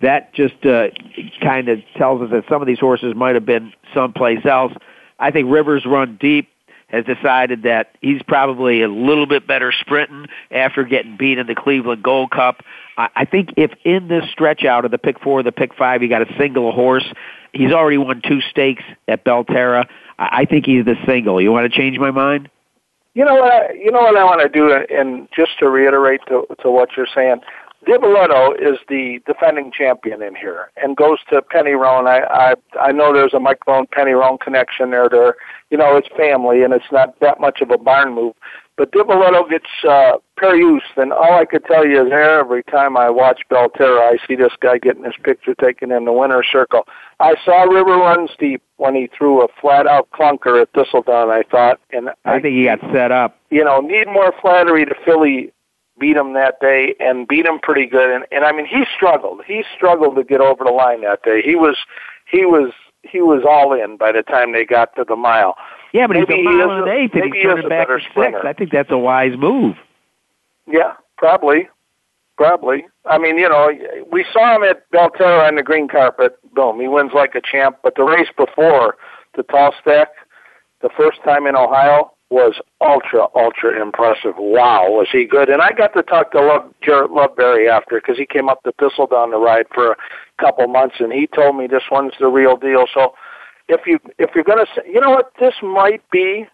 that 0.00 0.32
just 0.34 0.64
uh, 0.64 0.88
kind 1.42 1.68
of 1.68 1.80
tells 1.96 2.22
us 2.22 2.30
that 2.30 2.44
some 2.48 2.62
of 2.62 2.66
these 2.66 2.78
horses 2.78 3.14
might 3.14 3.34
have 3.34 3.46
been 3.46 3.72
someplace 3.94 4.44
else. 4.44 4.72
I 5.18 5.30
think 5.30 5.50
Rivers 5.50 5.84
Run 5.84 6.16
Deep 6.20 6.48
has 6.88 7.04
decided 7.04 7.62
that 7.62 7.96
he's 8.00 8.22
probably 8.22 8.82
a 8.82 8.88
little 8.88 9.26
bit 9.26 9.46
better 9.46 9.72
sprinting 9.72 10.26
after 10.50 10.84
getting 10.84 11.16
beat 11.16 11.38
in 11.38 11.46
the 11.46 11.54
Cleveland 11.54 12.02
Gold 12.02 12.30
Cup. 12.30 12.64
I 12.96 13.24
think 13.24 13.54
if 13.56 13.70
in 13.84 14.08
this 14.08 14.24
stretch 14.30 14.64
out 14.64 14.84
of 14.84 14.90
the 14.90 14.98
pick 14.98 15.20
four, 15.20 15.42
the 15.42 15.52
pick 15.52 15.74
five, 15.74 16.02
you 16.02 16.08
got 16.08 16.22
a 16.22 16.36
single 16.36 16.72
horse. 16.72 17.06
He's 17.52 17.72
already 17.72 17.96
won 17.96 18.20
two 18.26 18.40
stakes 18.42 18.82
at 19.08 19.24
Belterra. 19.24 19.86
I 20.18 20.28
I 20.40 20.44
think 20.44 20.66
he's 20.66 20.84
the 20.84 20.96
single. 21.06 21.40
You 21.40 21.50
want 21.50 21.70
to 21.70 21.76
change 21.76 21.98
my 21.98 22.10
mind? 22.10 22.50
You 23.14 23.24
know 23.24 23.34
what? 23.34 23.52
I, 23.52 23.72
you 23.72 23.90
know 23.90 24.02
what 24.02 24.16
I 24.16 24.24
want 24.24 24.40
to 24.40 24.48
do, 24.48 24.72
and 24.72 25.28
just 25.34 25.58
to 25.60 25.68
reiterate 25.68 26.20
to, 26.28 26.46
to 26.62 26.70
what 26.70 26.90
you're 26.96 27.08
saying, 27.12 27.40
Divoletto 27.86 28.52
is 28.60 28.78
the 28.88 29.20
defending 29.26 29.72
champion 29.72 30.22
in 30.22 30.34
here, 30.34 30.70
and 30.76 30.96
goes 30.96 31.18
to 31.30 31.40
Penny 31.40 31.72
Roan. 31.72 32.06
I 32.06 32.20
I 32.30 32.54
I 32.80 32.92
know 32.92 33.12
there's 33.12 33.34
a 33.34 33.40
Mike 33.40 33.66
Roan 33.66 33.86
Penny 33.90 34.12
Roan 34.12 34.38
connection 34.38 34.90
there. 34.90 35.08
There, 35.08 35.36
you 35.70 35.78
know, 35.78 35.96
it's 35.96 36.08
family, 36.16 36.62
and 36.62 36.74
it's 36.74 36.92
not 36.92 37.18
that 37.20 37.40
much 37.40 37.60
of 37.62 37.70
a 37.70 37.78
barn 37.78 38.14
move. 38.14 38.34
But 38.76 38.92
Divoletto 38.92 39.48
gets 39.50 39.66
uh, 39.86 40.12
Peruse, 40.38 40.82
and 40.96 41.12
all 41.12 41.34
I 41.34 41.44
could 41.44 41.64
tell 41.66 41.86
you 41.86 42.06
is 42.06 42.12
every 42.12 42.62
time 42.62 42.96
I 42.96 43.10
watch 43.10 43.42
Belterra, 43.50 44.00
I 44.00 44.16
see 44.26 44.36
this 44.36 44.52
guy 44.60 44.78
getting 44.78 45.04
his 45.04 45.16
picture 45.22 45.54
taken 45.54 45.92
in 45.92 46.06
the 46.06 46.12
winner's 46.12 46.46
circle. 46.50 46.86
I 47.18 47.34
saw 47.44 47.64
River 47.64 47.98
Runs 47.98 48.30
Deep 48.38 48.62
when 48.78 48.94
he 48.94 49.10
threw 49.16 49.42
a 49.42 49.48
flat-out 49.60 50.08
clunker 50.12 50.62
at 50.62 50.72
Thistledown. 50.72 51.30
I 51.30 51.42
thought, 51.50 51.78
and 51.92 52.08
I 52.24 52.40
think 52.40 52.54
he 52.54 52.64
got 52.64 52.80
set 52.90 53.12
up. 53.12 53.38
you 53.50 53.62
know, 53.64 53.80
need 53.80 54.06
more 54.06 54.32
flattery 54.40 54.86
to 54.86 54.94
Philly 55.04 55.52
beat 56.00 56.16
him 56.16 56.32
that 56.32 56.58
day 56.60 56.94
and 56.98 57.28
beat 57.28 57.46
him 57.46 57.60
pretty 57.60 57.86
good. 57.86 58.10
And, 58.10 58.24
and 58.32 58.44
I 58.44 58.52
mean, 58.52 58.66
he 58.66 58.84
struggled. 58.96 59.42
He 59.46 59.62
struggled 59.76 60.16
to 60.16 60.24
get 60.24 60.40
over 60.40 60.64
the 60.64 60.72
line 60.72 61.02
that 61.02 61.22
day. 61.22 61.42
He 61.42 61.54
was, 61.54 61.76
he 62.28 62.44
was, 62.44 62.72
he 63.02 63.20
was 63.20 63.44
all 63.48 63.72
in 63.72 63.96
by 63.96 64.10
the 64.12 64.22
time 64.22 64.52
they 64.52 64.64
got 64.64 64.96
to 64.96 65.04
the 65.06 65.16
mile. 65.16 65.56
Yeah, 65.92 66.06
but 66.06 66.14
maybe 66.14 66.34
he's 66.34 66.40
a 66.40 66.42
mile 66.42 66.54
he 66.54 66.62
and 66.62 66.82
an 66.82 66.88
eighth, 66.88 67.14
and 67.14 67.34
he 67.34 67.42
a 67.42 67.68
back 67.68 67.88
to 67.88 67.98
six. 67.98 68.10
sprinter. 68.10 68.46
I 68.46 68.52
think 68.52 68.70
that's 68.70 68.90
a 68.90 68.98
wise 68.98 69.36
move. 69.36 69.76
Yeah, 70.66 70.94
probably. 71.18 71.68
Probably. 72.36 72.86
I 73.04 73.18
mean, 73.18 73.36
you 73.36 73.48
know, 73.48 73.70
we 74.10 74.24
saw 74.32 74.56
him 74.56 74.62
at 74.62 74.90
Belterra 74.90 75.46
on 75.46 75.56
the 75.56 75.62
green 75.62 75.88
carpet. 75.88 76.38
Boom, 76.54 76.80
he 76.80 76.88
wins 76.88 77.12
like 77.14 77.34
a 77.34 77.40
champ. 77.40 77.78
But 77.82 77.96
the 77.96 78.04
race 78.04 78.30
before, 78.34 78.96
the 79.36 79.42
tall 79.42 79.74
stack, 79.78 80.08
the 80.80 80.88
first 80.96 81.22
time 81.22 81.46
in 81.46 81.54
Ohio 81.54 82.12
was 82.30 82.60
ultra, 82.80 83.26
ultra 83.34 83.80
impressive. 83.80 84.34
Wow, 84.38 84.90
was 84.90 85.08
he 85.10 85.24
good? 85.24 85.48
And 85.48 85.60
I 85.60 85.72
got 85.72 85.92
to 85.94 86.02
talk 86.02 86.32
to 86.32 86.40
Love, 86.40 86.72
Jareth 86.82 87.10
Loveberry 87.10 87.68
after 87.68 88.00
because 88.00 88.16
he 88.16 88.26
came 88.26 88.48
up 88.48 88.62
to 88.62 88.72
Thistledown 88.72 89.30
to 89.32 89.38
ride 89.38 89.66
for 89.74 89.92
a 89.92 89.96
couple 90.38 90.66
months, 90.68 90.96
and 91.00 91.12
he 91.12 91.26
told 91.26 91.56
me 91.56 91.66
this 91.66 91.82
one's 91.90 92.12
the 92.20 92.28
real 92.28 92.56
deal. 92.56 92.86
So, 92.92 93.14
if 93.68 93.80
you 93.86 93.98
if 94.18 94.30
you're 94.34 94.44
going 94.44 94.64
to 94.64 94.72
say, 94.74 94.82
you 94.86 95.00
know 95.00 95.10
what, 95.10 95.32
this 95.40 95.54
might 95.62 96.02
be 96.10 96.46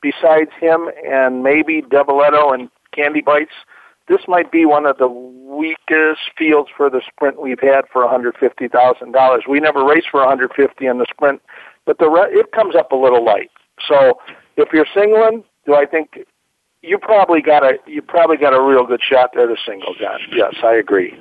besides 0.00 0.50
him 0.60 0.88
and 1.06 1.42
maybe 1.42 1.82
Devoletto 1.82 2.52
and 2.52 2.70
Candy 2.94 3.20
Bites 3.20 3.52
this 4.08 4.20
might 4.26 4.50
be 4.50 4.64
one 4.64 4.86
of 4.86 4.96
the 4.98 5.08
weakest 5.08 6.20
fields 6.36 6.70
for 6.74 6.90
the 6.90 7.02
sprint 7.06 7.40
we've 7.40 7.60
had 7.60 7.82
for 7.92 8.02
$150,000. 8.04 9.38
We 9.48 9.60
never 9.60 9.84
race 9.84 10.04
for 10.10 10.20
150 10.20 10.86
in 10.86 10.98
the 10.98 11.06
sprint, 11.10 11.42
but 11.84 11.98
the 11.98 12.08
re- 12.08 12.30
it 12.30 12.52
comes 12.52 12.74
up 12.74 12.90
a 12.92 12.96
little 12.96 13.24
light. 13.24 13.50
So 13.86 14.18
if 14.56 14.72
you're 14.72 14.86
singling, 14.94 15.44
do 15.66 15.74
I 15.74 15.86
think 15.86 16.26
you 16.82 16.98
probably 16.98 17.42
got 17.42 17.64
a 17.64 17.78
you 17.86 18.02
probably 18.02 18.36
got 18.36 18.54
a 18.54 18.62
real 18.62 18.86
good 18.86 19.00
shot 19.02 19.30
there 19.34 19.46
to 19.46 19.56
single, 19.66 19.94
John? 19.94 20.20
Yes, 20.32 20.54
I 20.62 20.74
agree. 20.74 21.16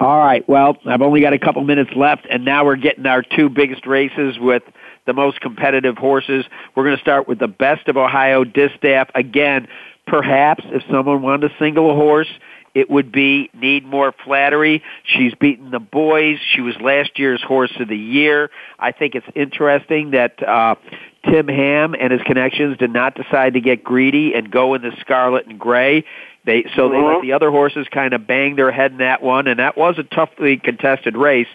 All 0.00 0.18
right. 0.18 0.48
Well, 0.48 0.78
I've 0.86 1.02
only 1.02 1.20
got 1.20 1.34
a 1.34 1.38
couple 1.38 1.62
minutes 1.62 1.90
left, 1.94 2.26
and 2.30 2.42
now 2.44 2.64
we're 2.64 2.76
getting 2.76 3.04
our 3.04 3.22
two 3.22 3.50
biggest 3.50 3.86
races 3.86 4.38
with 4.38 4.62
the 5.06 5.12
most 5.12 5.42
competitive 5.42 5.98
horses. 5.98 6.46
We're 6.74 6.84
going 6.84 6.96
to 6.96 7.02
start 7.02 7.28
with 7.28 7.38
the 7.38 7.48
best 7.48 7.86
of 7.86 7.98
Ohio 7.98 8.44
Distaff. 8.44 9.10
Again, 9.14 9.68
perhaps 10.06 10.64
if 10.68 10.82
someone 10.90 11.20
wanted 11.20 11.48
to 11.48 11.54
single 11.58 11.90
a 11.90 11.94
horse, 11.94 12.28
it 12.74 12.88
would 12.90 13.10
be 13.10 13.50
Need 13.54 13.84
More 13.84 14.12
Flattery. 14.24 14.82
She's 15.04 15.34
beaten 15.34 15.70
the 15.70 15.80
boys. 15.80 16.38
She 16.54 16.60
was 16.60 16.76
last 16.80 17.18
year's 17.18 17.42
Horse 17.42 17.72
of 17.80 17.88
the 17.88 17.96
Year. 17.96 18.50
I 18.78 18.92
think 18.92 19.14
it's 19.14 19.26
interesting 19.34 20.12
that 20.12 20.42
uh, 20.46 20.76
Tim 21.24 21.48
Ham 21.48 21.94
and 21.98 22.12
his 22.12 22.22
connections 22.22 22.76
did 22.78 22.92
not 22.92 23.14
decide 23.14 23.54
to 23.54 23.60
get 23.60 23.82
greedy 23.82 24.34
and 24.34 24.50
go 24.50 24.74
in 24.74 24.82
the 24.82 24.92
scarlet 25.00 25.46
and 25.46 25.58
gray. 25.58 26.04
They 26.44 26.64
so 26.74 26.88
they 26.88 26.96
let 26.96 27.20
the 27.20 27.32
other 27.32 27.50
horses 27.50 27.86
kind 27.90 28.14
of 28.14 28.26
bang 28.26 28.56
their 28.56 28.72
head 28.72 28.92
in 28.92 28.98
that 28.98 29.22
one, 29.22 29.46
and 29.46 29.58
that 29.58 29.76
was 29.76 29.98
a 29.98 30.02
toughly 30.02 30.56
contested 30.56 31.16
race. 31.16 31.48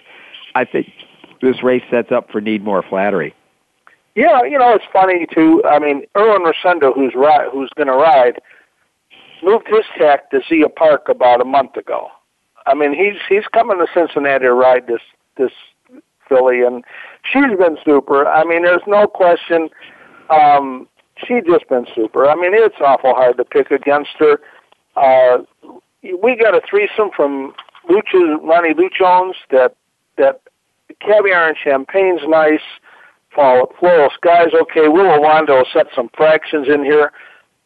I 0.54 0.66
think 0.66 0.88
this 1.42 1.64
race 1.64 1.84
sets 1.90 2.12
up 2.12 2.32
for 2.32 2.40
Need 2.40 2.64
More 2.64 2.84
Flattery. 2.84 3.34
Yeah, 4.14 4.44
you 4.44 4.58
know 4.60 4.74
it's 4.74 4.86
funny 4.94 5.26
too. 5.34 5.64
I 5.68 5.80
mean, 5.80 6.04
Erwin 6.16 6.44
Rosendo, 6.44 6.94
who's 6.94 7.16
ri- 7.16 7.50
who's 7.52 7.70
going 7.76 7.88
to 7.88 7.94
ride, 7.94 8.40
moved 9.46 9.68
his 9.68 9.86
tack 9.98 10.30
to 10.32 10.42
Zia 10.50 10.70
Park 10.70 11.08
about 11.08 11.40
a 11.40 11.46
month 11.46 11.78
ago. 11.78 12.10
I 12.66 12.74
mean, 12.74 12.94
he's 12.94 13.22
he's 13.30 13.46
coming 13.54 13.78
to 13.78 13.88
Cincinnati 13.94 14.46
to 14.46 14.54
ride 14.54 14.88
this 14.88 15.02
this 15.38 15.52
filly, 16.28 16.64
and 16.64 16.84
she's 17.24 17.58
been 17.58 17.78
super. 17.86 18.28
I 18.28 18.44
mean, 18.44 18.64
there's 18.64 18.82
no 18.88 19.08
question. 19.08 19.70
Um, 20.30 20.88
she's 21.18 21.44
just 21.46 21.70
been 21.70 21.86
super. 21.96 22.28
I 22.28 22.36
mean, 22.36 22.52
it's 22.54 22.76
awful 22.84 23.14
hard 23.14 23.38
to 23.38 23.46
pick 23.46 23.72
against 23.72 24.12
her. 24.18 24.40
Uh, 24.96 25.44
we 26.02 26.36
got 26.36 26.56
a 26.56 26.62
threesome 26.68 27.12
from 27.16 27.54
Lucha, 27.90 28.42
Ronnie 28.42 28.74
Luchones 28.74 29.36
that 29.52 29.76
that 30.18 30.42
caviar 31.02 31.48
and 31.50 31.58
champagne's 31.58 32.28
nice. 32.28 32.60
Fall, 33.36 33.70
floral 33.78 34.10
skies 34.16 34.54
okay. 34.54 34.88
Willow 34.88 35.20
Wando 35.20 35.66
set 35.74 35.88
some 35.94 36.10
fractions 36.16 36.68
in 36.70 36.86
here. 36.86 37.12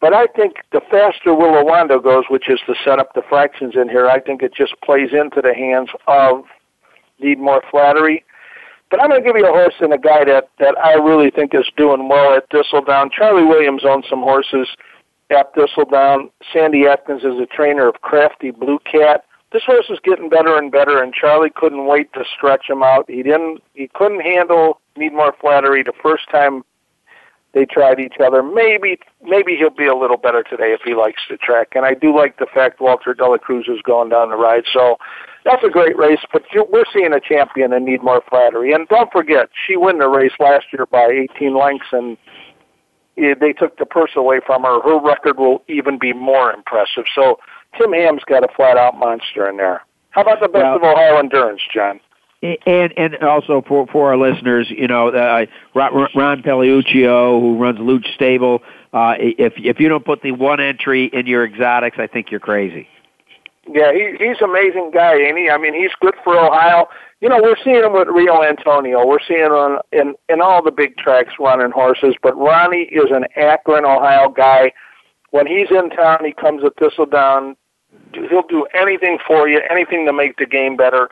But 0.01 0.13
I 0.13 0.27
think 0.27 0.55
the 0.71 0.81
faster 0.89 1.33
Willow 1.33 1.63
Wando 1.63 2.01
goes, 2.01 2.23
which 2.29 2.49
is 2.49 2.59
to 2.67 2.75
set 2.85 2.99
up 2.99 3.13
the 3.13 3.21
fractions 3.27 3.75
in 3.75 3.89
here, 3.89 4.07
I 4.07 4.19
think 4.19 4.41
it 4.41 4.53
just 4.53 4.73
plays 4.81 5.09
into 5.11 5.41
the 5.41 5.53
hands 5.53 5.89
of 6.07 6.45
Need 7.19 7.39
More 7.39 7.61
Flattery. 7.69 8.23
But 8.89 9.01
I'm 9.01 9.09
going 9.09 9.21
to 9.21 9.27
give 9.27 9.37
you 9.37 9.45
a 9.45 9.51
horse 9.51 9.75
and 9.81 9.93
a 9.93 9.97
guy 9.97 10.23
that, 10.23 10.49
that 10.59 10.77
I 10.77 10.93
really 10.93 11.29
think 11.29 11.53
is 11.53 11.69
doing 11.77 12.07
well 12.07 12.33
at 12.33 12.49
Thistledown. 12.49 13.11
Charlie 13.11 13.43
Williams 13.43 13.83
owns 13.85 14.05
some 14.09 14.21
horses 14.21 14.67
at 15.29 15.53
Thistledown. 15.53 16.31
Sandy 16.51 16.87
Atkins 16.87 17.23
is 17.23 17.39
a 17.39 17.45
trainer 17.45 17.87
of 17.87 18.01
Crafty 18.01 18.51
Blue 18.51 18.79
Cat. 18.89 19.25
This 19.51 19.63
horse 19.65 19.87
is 19.89 19.99
getting 20.03 20.29
better 20.29 20.57
and 20.57 20.71
better, 20.71 21.01
and 21.03 21.13
Charlie 21.13 21.51
couldn't 21.53 21.87
wait 21.87 22.13
to 22.13 22.23
stretch 22.35 22.69
him 22.69 22.83
out. 22.83 23.05
He 23.09 23.23
didn't. 23.23 23.61
He 23.73 23.89
couldn't 23.93 24.21
handle 24.21 24.79
Need 24.95 25.13
More 25.13 25.35
Flattery 25.41 25.83
the 25.83 25.93
first 26.01 26.29
time 26.31 26.63
they 27.53 27.65
tried 27.65 27.99
each 27.99 28.15
other. 28.23 28.43
Maybe 28.43 28.99
maybe 29.23 29.55
he'll 29.55 29.69
be 29.69 29.87
a 29.87 29.95
little 29.95 30.17
better 30.17 30.43
today 30.43 30.71
if 30.73 30.81
he 30.83 30.93
likes 30.93 31.21
the 31.29 31.37
track. 31.37 31.69
And 31.75 31.85
I 31.85 31.93
do 31.93 32.15
like 32.15 32.37
the 32.37 32.45
fact 32.53 32.79
Walter 32.79 33.13
Dela 33.13 33.39
Cruz 33.39 33.67
is 33.67 33.81
going 33.81 34.09
down 34.09 34.29
the 34.29 34.35
ride. 34.35 34.63
So 34.71 34.97
that's 35.45 35.63
a 35.63 35.69
great 35.69 35.97
race. 35.97 36.19
But 36.31 36.43
we're 36.53 36.85
seeing 36.93 37.13
a 37.13 37.19
champion 37.19 37.73
and 37.73 37.85
need 37.85 38.03
more 38.03 38.21
flattery. 38.29 38.73
And 38.73 38.87
don't 38.87 39.11
forget, 39.11 39.49
she 39.67 39.75
won 39.77 39.99
the 39.99 40.07
race 40.07 40.33
last 40.39 40.65
year 40.71 40.85
by 40.85 41.07
18 41.35 41.57
lengths, 41.57 41.87
and 41.91 42.17
eh, 43.17 43.33
they 43.39 43.53
took 43.53 43.77
the 43.77 43.85
purse 43.85 44.11
away 44.15 44.41
from 44.45 44.63
her. 44.63 44.81
Her 44.81 44.99
record 44.99 45.37
will 45.37 45.63
even 45.67 45.97
be 45.97 46.13
more 46.13 46.51
impressive. 46.51 47.05
So 47.15 47.39
Tim 47.77 47.93
Ham's 47.93 48.23
got 48.25 48.43
a 48.43 48.53
flat 48.55 48.77
out 48.77 48.97
monster 48.97 49.49
in 49.49 49.57
there. 49.57 49.81
How 50.11 50.21
about 50.21 50.39
the 50.41 50.49
best 50.49 50.63
Well- 50.63 50.75
of 50.75 50.83
Ohio 50.83 51.17
endurance, 51.17 51.61
John? 51.73 51.99
And 52.41 52.93
and 52.95 53.17
also 53.17 53.61
for 53.67 53.85
for 53.87 54.09
our 54.09 54.17
listeners, 54.17 54.67
you 54.69 54.87
know, 54.87 55.09
uh, 55.09 55.45
Ron 55.75 56.41
Paolucci, 56.41 57.03
who 57.03 57.57
runs 57.57 57.79
Loooch 57.79 58.13
Stable, 58.13 58.61
uh, 58.93 59.15
if 59.19 59.53
if 59.57 59.79
you 59.81 59.89
don't 59.89 60.05
put 60.05 60.21
the 60.21 60.31
one 60.31 60.61
entry 60.61 61.09
in 61.11 61.27
your 61.27 61.43
exotics, 61.43 61.97
I 61.99 62.07
think 62.07 62.31
you're 62.31 62.39
crazy. 62.39 62.87
Yeah, 63.71 63.91
he, 63.91 64.15
he's 64.17 64.37
an 64.39 64.49
amazing 64.49 64.91
guy, 64.93 65.15
ain't 65.15 65.37
he? 65.37 65.49
I 65.49 65.57
mean, 65.57 65.73
he's 65.73 65.91
good 66.01 66.15
for 66.23 66.39
Ohio. 66.39 66.87
You 67.21 67.27
know, 67.29 67.39
we're 67.41 67.57
seeing 67.63 67.83
him 67.83 67.93
with 67.93 68.07
Rio 68.07 68.41
Antonio. 68.41 69.05
We're 69.05 69.19
seeing 69.27 69.51
him 69.51 69.79
in 69.91 70.15
in 70.29 70.41
all 70.41 70.63
the 70.63 70.71
big 70.71 70.95
tracks 70.95 71.33
running 71.39 71.71
horses. 71.71 72.15
But 72.23 72.37
Ronnie 72.37 72.89
is 72.89 73.11
an 73.11 73.25
Akron, 73.35 73.85
Ohio 73.85 74.29
guy. 74.29 74.71
When 75.31 75.45
he's 75.45 75.69
in 75.71 75.89
town, 75.89 76.23
he 76.23 76.31
comes 76.31 76.63
to 76.63 76.71
Thistledown. 76.79 77.57
He'll 78.13 78.47
do 78.47 78.65
anything 78.73 79.19
for 79.27 79.47
you, 79.47 79.61
anything 79.69 80.05
to 80.05 80.13
make 80.13 80.37
the 80.37 80.45
game 80.45 80.77
better. 80.77 81.09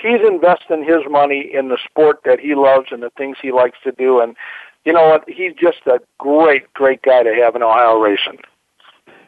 He's 0.00 0.20
investing 0.26 0.84
his 0.84 1.02
money 1.08 1.50
in 1.52 1.68
the 1.68 1.78
sport 1.84 2.20
that 2.24 2.40
he 2.40 2.54
loves 2.54 2.88
and 2.90 3.02
the 3.02 3.10
things 3.10 3.36
he 3.40 3.52
likes 3.52 3.78
to 3.84 3.92
do. 3.92 4.20
And 4.20 4.36
you 4.84 4.92
know 4.92 5.08
what? 5.08 5.28
He's 5.28 5.52
just 5.54 5.86
a 5.86 6.00
great, 6.18 6.72
great 6.72 7.02
guy 7.02 7.22
to 7.22 7.34
have 7.34 7.54
in 7.54 7.62
Ohio 7.62 7.98
racing. 7.98 8.38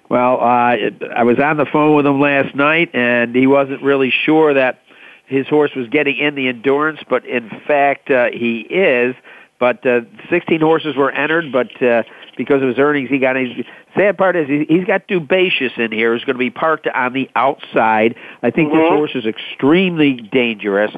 Well, 0.08 0.40
uh, 0.40 0.74
it- 0.74 1.02
I 1.14 1.22
was 1.24 1.38
on 1.38 1.56
the 1.56 1.66
phone 1.66 1.94
with 1.94 2.06
him 2.06 2.20
last 2.20 2.54
night, 2.54 2.90
and 2.94 3.34
he 3.34 3.46
wasn't 3.46 3.82
really 3.82 4.10
sure 4.10 4.54
that 4.54 4.80
his 5.26 5.48
horse 5.48 5.74
was 5.74 5.88
getting 5.88 6.16
in 6.16 6.34
the 6.34 6.48
endurance, 6.48 7.00
but 7.08 7.24
in 7.24 7.48
fact, 7.66 8.10
uh, 8.10 8.30
he 8.30 8.60
is. 8.60 9.14
But 9.62 9.86
uh, 9.86 10.00
16 10.28 10.60
horses 10.60 10.96
were 10.96 11.12
entered, 11.12 11.52
but 11.52 11.80
uh, 11.80 12.02
because 12.36 12.62
of 12.62 12.68
his 12.68 12.80
earnings, 12.80 13.08
he 13.08 13.18
got. 13.20 13.36
His, 13.36 13.64
sad 13.96 14.18
part 14.18 14.34
is 14.34 14.48
he, 14.48 14.64
he's 14.68 14.84
got 14.84 15.06
Dubacious 15.06 15.70
in 15.76 15.92
here, 15.92 16.12
who's 16.12 16.24
going 16.24 16.34
to 16.34 16.40
be 16.40 16.50
parked 16.50 16.88
on 16.88 17.12
the 17.12 17.30
outside. 17.36 18.16
I 18.42 18.50
think 18.50 18.72
this 18.72 18.80
Mhm. 18.80 18.88
horse 18.96 19.14
is 19.14 19.24
extremely 19.24 20.14
dangerous, 20.14 20.90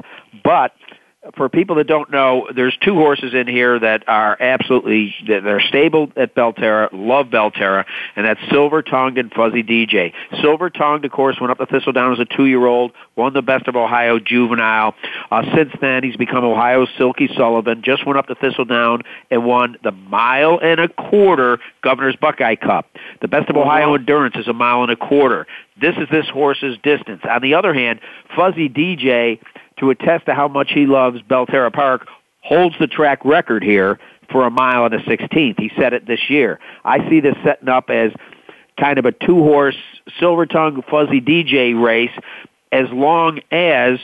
but 0.43 0.73
for 1.35 1.49
people 1.49 1.77
that 1.77 1.87
don't 1.87 2.11
know, 2.11 2.47
there's 2.55 2.77
two 2.81 2.93
horses 2.93 3.33
in 3.33 3.47
here 3.47 3.79
that 3.79 4.07
are 4.07 4.37
absolutely 4.39 5.15
that 5.27 5.43
they're 5.43 5.61
stable 5.61 6.11
at 6.15 6.35
Belterra, 6.35 6.89
love 6.91 7.27
Belterra, 7.27 7.85
and 8.15 8.25
that's 8.25 8.39
Silver 8.51 8.81
Tongued 8.81 9.17
and 9.17 9.31
Fuzzy 9.31 9.63
DJ. 9.63 10.13
Silver 10.41 10.69
Tongued, 10.69 11.03
of 11.05 11.11
course, 11.11 11.37
went 11.39 11.51
up 11.51 11.57
to 11.57 11.65
Thistledown 11.65 12.13
as 12.13 12.19
a 12.19 12.25
two-year-old, 12.25 12.91
won 13.15 13.33
the 13.33 13.41
Best 13.41 13.67
of 13.67 13.75
Ohio 13.75 14.19
juvenile. 14.19 14.93
Uh, 15.31 15.43
since 15.55 15.71
then, 15.81 16.03
he's 16.03 16.15
become 16.15 16.43
Ohio's 16.43 16.89
Silky 16.97 17.29
Sullivan. 17.35 17.81
Just 17.83 18.05
went 18.05 18.19
up 18.19 18.27
to 18.27 18.35
Thistledown 18.35 19.01
and 19.31 19.45
won 19.45 19.77
the 19.83 19.91
mile 19.91 20.59
and 20.61 20.79
a 20.79 20.89
quarter 20.89 21.59
Governor's 21.81 22.15
Buckeye 22.15 22.55
Cup. 22.55 22.87
The 23.21 23.27
Best 23.27 23.49
of 23.49 23.57
Ohio 23.57 23.95
endurance 23.95 24.35
is 24.35 24.47
a 24.47 24.53
mile 24.53 24.83
and 24.83 24.91
a 24.91 24.95
quarter. 24.95 25.47
This 25.79 25.95
is 25.97 26.07
this 26.09 26.27
horse's 26.29 26.77
distance. 26.83 27.21
On 27.29 27.41
the 27.41 27.55
other 27.55 27.73
hand, 27.73 27.99
Fuzzy 28.35 28.69
DJ 28.69 29.39
to 29.79 29.89
attest 29.89 30.25
to 30.25 30.33
how 30.33 30.47
much 30.47 30.71
he 30.71 30.85
loves 30.85 31.21
Belterra 31.23 31.71
Park, 31.71 32.07
holds 32.41 32.75
the 32.79 32.87
track 32.87 33.23
record 33.25 33.63
here 33.63 33.99
for 34.31 34.45
a 34.45 34.49
mile 34.49 34.85
and 34.85 34.93
a 34.93 35.03
sixteenth. 35.05 35.57
He 35.57 35.71
set 35.77 35.93
it 35.93 36.07
this 36.07 36.29
year. 36.29 36.59
I 36.83 37.07
see 37.09 37.19
this 37.19 37.35
setting 37.43 37.69
up 37.69 37.89
as 37.89 38.11
kind 38.79 38.99
of 38.99 39.05
a 39.05 39.11
two 39.11 39.39
horse 39.39 39.77
silver 40.19 40.45
tongue 40.45 40.83
fuzzy 40.89 41.21
DJ 41.21 41.79
race 41.81 42.11
as 42.71 42.87
long 42.91 43.39
as 43.51 43.99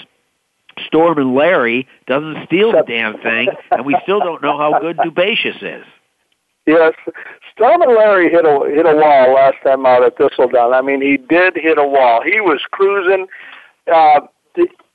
Storm 0.87 1.17
and 1.17 1.35
Larry 1.35 1.87
doesn't 2.07 2.45
steal 2.45 2.71
the 2.71 2.83
damn 2.87 3.19
thing 3.21 3.49
and 3.71 3.85
we 3.85 3.97
still 4.03 4.19
don't 4.19 4.41
know 4.41 4.57
how 4.57 4.79
good 4.79 4.97
Dubacious 5.03 5.57
is. 5.61 5.85
Yes, 6.65 6.93
Storm 7.53 7.81
and 7.81 7.93
Larry 7.95 8.29
hit 8.29 8.45
a 8.45 8.71
hit 8.73 8.85
a 8.85 8.95
wall 8.95 9.33
last 9.33 9.57
time 9.63 9.85
out 9.85 10.03
at 10.03 10.17
Thistledown. 10.17 10.73
I 10.73 10.81
mean, 10.81 11.01
he 11.01 11.17
did 11.17 11.55
hit 11.55 11.77
a 11.77 11.87
wall. 11.87 12.21
He 12.23 12.39
was 12.39 12.61
cruising. 12.71 13.27
Uh, 13.91 14.21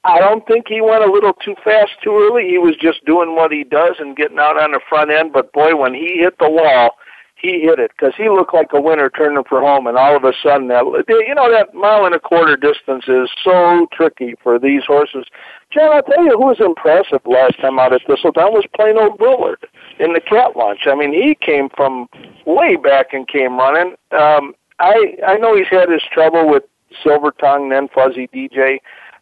I 0.07 0.21
don't 0.21 0.47
think 0.47 0.67
he 0.69 0.81
went 0.81 1.03
a 1.03 1.11
little 1.11 1.33
too 1.33 1.57
fast 1.65 1.91
too 2.03 2.15
early. 2.15 2.49
He 2.49 2.59
was 2.59 2.77
just 2.81 3.05
doing 3.05 3.35
what 3.35 3.51
he 3.51 3.65
does 3.65 3.97
and 3.99 4.17
getting 4.17 4.39
out 4.39 4.61
on 4.61 4.71
the 4.71 4.81
front 4.89 5.11
end. 5.11 5.33
But 5.33 5.53
boy, 5.53 5.75
when 5.75 5.95
he 5.95 6.19
hit 6.19 6.39
the 6.39 6.49
wall, 6.49 6.93
he 7.35 7.61
hit 7.61 7.81
it 7.81 7.91
because 7.91 8.15
he 8.17 8.29
looked 8.29 8.55
like 8.55 8.69
a 8.73 8.81
winner 8.81 9.11
turning 9.11 9.43
for 9.49 9.61
home. 9.61 9.89
And 9.89 9.99
all 9.99 10.17
of 10.17 10.23
a 10.23 10.33
sudden, 10.45 10.69
that 10.69 10.85
you 11.09 11.35
know 11.35 11.51
that 11.51 11.75
mile 11.75 12.07
and 12.07 12.15
a 12.15 12.21
quarter 12.21 12.57
distance 12.57 13.05
is 13.09 13.29
so 13.43 13.89
tricky 13.93 14.35
for 14.45 14.61
these 14.61 14.85
horses. 14.87 15.27
John, 15.73 15.93
I'll 15.93 16.03
tell 16.05 16.25
you 16.25 16.39
who 16.39 16.47
was 16.47 16.61
impressive 16.61 17.21
last 17.27 17.59
time 17.61 17.81
out 17.81 17.93
at 17.93 18.03
Thistledown 18.07 18.53
was 18.53 18.65
plain 18.77 18.97
old 18.97 19.19
Willard 19.19 19.67
in 19.99 20.13
the 20.13 20.21
cat 20.21 20.57
launch. 20.57 20.87
I 20.87 20.95
mean, 20.95 21.13
he 21.13 21.35
came 21.35 21.69
from 21.77 22.09
way 22.47 22.77
back 22.77 23.13
and 23.13 23.27
came 23.27 23.59
running. 23.59 23.97
Um, 24.13 24.55
I 24.79 25.17
I 25.27 25.37
know 25.37 25.57
he's 25.57 25.67
had 25.69 25.91
his 25.91 26.03
trouble 26.13 26.49
with 26.49 26.63
Silver 27.03 27.33
Tongue, 27.33 27.71
then 27.71 27.89
Fuzzy 27.93 28.29
DJ 28.29 28.79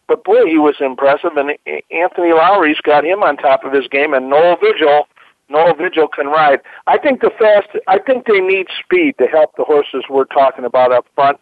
but 0.09 0.25
boy, 0.25 0.47
he 0.47 0.59
was 0.59 0.77
impressive. 0.81 1.37
And 1.37 1.53
Anthony 1.91 2.33
Lowry's 2.33 2.81
got 2.83 3.05
him 3.05 3.23
on 3.23 3.37
top 3.37 3.65
of 3.65 3.73
his 3.73 3.87
game, 3.89 4.15
and 4.15 4.29
Noel 4.29 4.57
Vigil, 4.57 5.07
Noel 5.49 5.75
Vigil 5.75 6.09
can 6.09 6.27
ride. 6.27 6.61
I 6.87 6.99
think 6.99 7.21
the 7.21 7.31
fast. 7.39 7.69
I 7.89 7.99
think 7.99 8.27
they 8.27 8.41
need 8.41 8.67
speed 8.83 9.17
to 9.19 9.27
help 9.27 9.57
the 9.57 9.65
horses 9.65 10.05
we're 10.09 10.25
talking 10.25 10.65
about 10.65 10.93
up 10.93 11.07
front. 11.15 11.39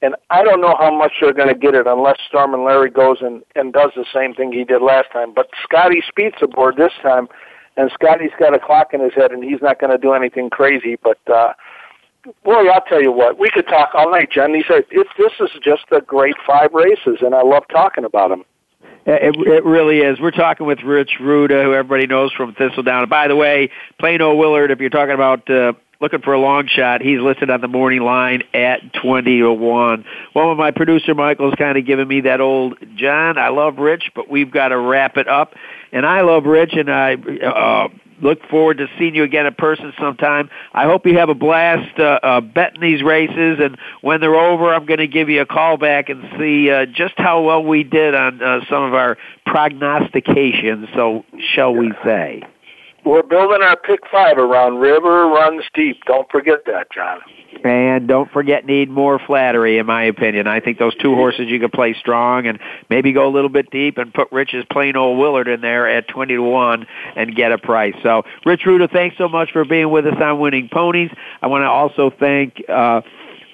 And 0.00 0.14
I 0.30 0.44
don't 0.44 0.60
know 0.60 0.76
how 0.78 0.96
much 0.96 1.12
they're 1.20 1.32
going 1.32 1.48
to 1.48 1.58
get 1.58 1.74
it 1.74 1.88
unless 1.88 2.18
Storm 2.28 2.54
and 2.54 2.62
Larry 2.62 2.88
goes 2.88 3.18
and, 3.20 3.42
and 3.56 3.72
does 3.72 3.90
the 3.96 4.04
same 4.14 4.32
thing 4.32 4.52
he 4.52 4.62
did 4.62 4.80
last 4.80 5.10
time. 5.12 5.34
But 5.34 5.48
Scotty 5.64 6.02
Speed's 6.08 6.36
aboard 6.40 6.76
this 6.76 6.92
time, 7.02 7.26
and 7.76 7.90
Scotty's 7.92 8.30
got 8.38 8.54
a 8.54 8.60
clock 8.60 8.94
in 8.94 9.00
his 9.00 9.12
head, 9.14 9.32
and 9.32 9.42
he's 9.42 9.60
not 9.60 9.80
going 9.80 9.90
to 9.90 9.98
do 9.98 10.12
anything 10.12 10.50
crazy. 10.50 10.96
But 11.02 11.18
uh, 11.26 11.52
boy, 12.44 12.68
I'll 12.68 12.80
tell 12.82 13.02
you 13.02 13.12
what, 13.12 13.38
we 13.38 13.50
could 13.50 13.66
talk 13.66 13.90
all 13.94 14.10
night, 14.10 14.30
Jen. 14.30 14.54
He 14.54 14.64
said, 14.66 14.84
it, 14.90 15.06
this 15.16 15.32
is 15.40 15.50
just 15.62 15.82
the 15.90 16.00
great 16.00 16.36
five 16.46 16.72
races, 16.72 17.18
and 17.20 17.34
I 17.34 17.42
love 17.42 17.64
talking 17.70 18.04
about 18.04 18.28
them. 18.28 18.44
It, 19.06 19.36
it 19.46 19.64
really 19.64 20.00
is. 20.00 20.20
We're 20.20 20.30
talking 20.30 20.66
with 20.66 20.82
Rich 20.82 21.12
Ruda, 21.20 21.64
who 21.64 21.72
everybody 21.72 22.06
knows 22.06 22.32
from 22.32 22.54
Thistledown. 22.54 23.08
By 23.08 23.26
the 23.26 23.36
way, 23.36 23.70
plain 23.98 24.20
old 24.20 24.38
Willard, 24.38 24.70
if 24.70 24.80
you're 24.80 24.90
talking 24.90 25.14
about 25.14 25.48
uh, 25.48 25.72
looking 26.00 26.20
for 26.22 26.32
a 26.32 26.40
long 26.40 26.68
shot, 26.68 27.00
he's 27.00 27.20
listed 27.20 27.50
on 27.50 27.60
the 27.60 27.68
morning 27.68 28.02
line 28.02 28.42
at 28.54 28.92
20 29.02 29.38
to 29.40 29.52
1. 29.52 30.04
Well, 30.34 30.54
my 30.54 30.70
producer 30.70 31.14
Michael's 31.14 31.54
kind 31.56 31.76
of 31.76 31.86
giving 31.86 32.06
me 32.06 32.20
that 32.22 32.40
old, 32.40 32.76
John, 32.94 33.36
I 33.36 33.48
love 33.48 33.78
Rich, 33.78 34.12
but 34.14 34.28
we've 34.30 34.50
got 34.50 34.68
to 34.68 34.78
wrap 34.78 35.16
it 35.16 35.26
up. 35.26 35.54
And 35.90 36.06
I 36.06 36.20
love 36.20 36.44
Rich, 36.44 36.74
and 36.74 36.90
I 36.90 37.14
uh, 37.14 37.88
look 38.22 38.38
forward 38.48 38.78
to 38.78 38.86
seeing 38.98 39.16
you 39.16 39.24
again 39.24 39.46
in 39.46 39.54
person 39.54 39.92
sometime. 39.98 40.50
I 40.72 40.84
hope 40.84 41.04
you 41.04 41.18
have 41.18 41.30
a 41.30 41.34
blast 41.34 41.98
uh, 41.98 42.20
uh, 42.22 42.40
betting 42.42 42.80
these 42.80 43.02
races, 43.02 43.58
and 43.60 43.76
when 44.00 44.20
they're 44.20 44.36
over, 44.36 44.72
I'm 44.72 44.86
going 44.86 45.00
to 45.00 45.08
give 45.08 45.28
you 45.28 45.40
a 45.40 45.46
call 45.46 45.78
back 45.78 46.10
and 46.10 46.22
see 46.38 46.70
uh, 46.70 46.86
just 46.86 47.14
how 47.16 47.42
well 47.42 47.64
we 47.64 47.82
did 47.82 48.14
on 48.14 48.40
uh, 48.40 48.60
some 48.70 48.84
of 48.84 48.94
our 48.94 49.16
prognostications. 49.46 50.88
So, 50.94 51.24
shall 51.54 51.74
we 51.74 51.92
say? 52.04 52.44
We're 53.04 53.22
building 53.22 53.62
our 53.62 53.76
pick 53.76 54.00
five 54.10 54.38
around 54.38 54.78
River 54.78 55.28
Runs 55.28 55.64
Deep. 55.74 56.04
Don't 56.06 56.30
forget 56.30 56.64
that, 56.66 56.90
John. 56.92 57.20
And 57.64 58.06
don't 58.06 58.30
forget, 58.30 58.66
need 58.66 58.90
more 58.90 59.18
flattery, 59.18 59.78
in 59.78 59.86
my 59.86 60.04
opinion. 60.04 60.46
I 60.46 60.60
think 60.60 60.78
those 60.78 60.94
two 60.96 61.14
horses 61.14 61.46
you 61.48 61.58
could 61.58 61.72
play 61.72 61.94
strong 61.94 62.46
and 62.46 62.58
maybe 62.90 63.12
go 63.12 63.26
a 63.26 63.32
little 63.32 63.48
bit 63.48 63.70
deep 63.70 63.98
and 63.98 64.12
put 64.12 64.30
Rich's 64.30 64.64
plain 64.70 64.96
old 64.96 65.18
Willard 65.18 65.48
in 65.48 65.60
there 65.60 65.88
at 65.88 66.06
20 66.08 66.34
to 66.34 66.42
1 66.42 66.86
and 67.16 67.34
get 67.34 67.50
a 67.50 67.58
price. 67.58 67.94
So, 68.02 68.24
Rich 68.44 68.62
Ruda, 68.66 68.90
thanks 68.92 69.16
so 69.16 69.28
much 69.28 69.50
for 69.52 69.64
being 69.64 69.90
with 69.90 70.06
us 70.06 70.20
on 70.20 70.38
Winning 70.38 70.68
Ponies. 70.70 71.10
I 71.42 71.46
want 71.46 71.62
to 71.62 71.68
also 71.68 72.10
thank, 72.10 72.62
uh, 72.68 73.00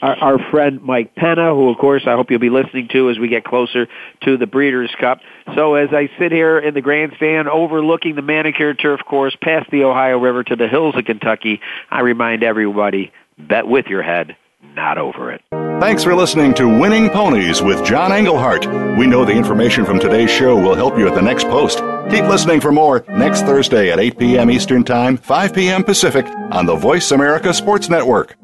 our, 0.04 0.16
our, 0.16 0.50
friend 0.50 0.82
Mike 0.82 1.14
Penna, 1.14 1.54
who 1.54 1.70
of 1.70 1.78
course 1.78 2.02
I 2.06 2.12
hope 2.12 2.30
you'll 2.30 2.40
be 2.40 2.50
listening 2.50 2.88
to 2.92 3.10
as 3.10 3.18
we 3.18 3.28
get 3.28 3.44
closer 3.44 3.88
to 4.24 4.36
the 4.36 4.46
Breeders' 4.46 4.94
Cup. 5.00 5.20
So 5.54 5.74
as 5.74 5.90
I 5.92 6.10
sit 6.18 6.30
here 6.30 6.58
in 6.58 6.74
the 6.74 6.80
grandstand 6.80 7.48
overlooking 7.48 8.14
the 8.14 8.22
manicured 8.22 8.78
turf 8.78 9.00
course 9.04 9.36
past 9.40 9.70
the 9.70 9.84
Ohio 9.84 10.18
River 10.18 10.44
to 10.44 10.56
the 10.56 10.68
hills 10.68 10.94
of 10.96 11.04
Kentucky, 11.04 11.60
I 11.90 12.00
remind 12.00 12.42
everybody 12.42 13.12
Bet 13.38 13.66
with 13.66 13.86
your 13.86 14.02
head, 14.02 14.36
not 14.74 14.98
over 14.98 15.32
it. 15.32 15.42
Thanks 15.80 16.04
for 16.04 16.14
listening 16.14 16.54
to 16.54 16.68
Winning 16.68 17.10
Ponies 17.10 17.62
with 17.62 17.84
John 17.84 18.12
Engelhardt. 18.12 18.66
We 18.96 19.06
know 19.06 19.24
the 19.24 19.32
information 19.32 19.84
from 19.84 19.98
today's 19.98 20.30
show 20.30 20.56
will 20.56 20.74
help 20.74 20.96
you 20.98 21.08
at 21.08 21.14
the 21.14 21.22
next 21.22 21.44
post. 21.44 21.78
Keep 22.10 22.26
listening 22.26 22.60
for 22.60 22.70
more 22.70 23.04
next 23.08 23.42
Thursday 23.42 23.90
at 23.90 23.98
8 23.98 24.18
p.m. 24.18 24.50
Eastern 24.50 24.84
Time, 24.84 25.16
5 25.16 25.54
p.m. 25.54 25.82
Pacific 25.82 26.26
on 26.52 26.66
the 26.66 26.76
Voice 26.76 27.10
America 27.10 27.52
Sports 27.52 27.88
Network. 27.88 28.36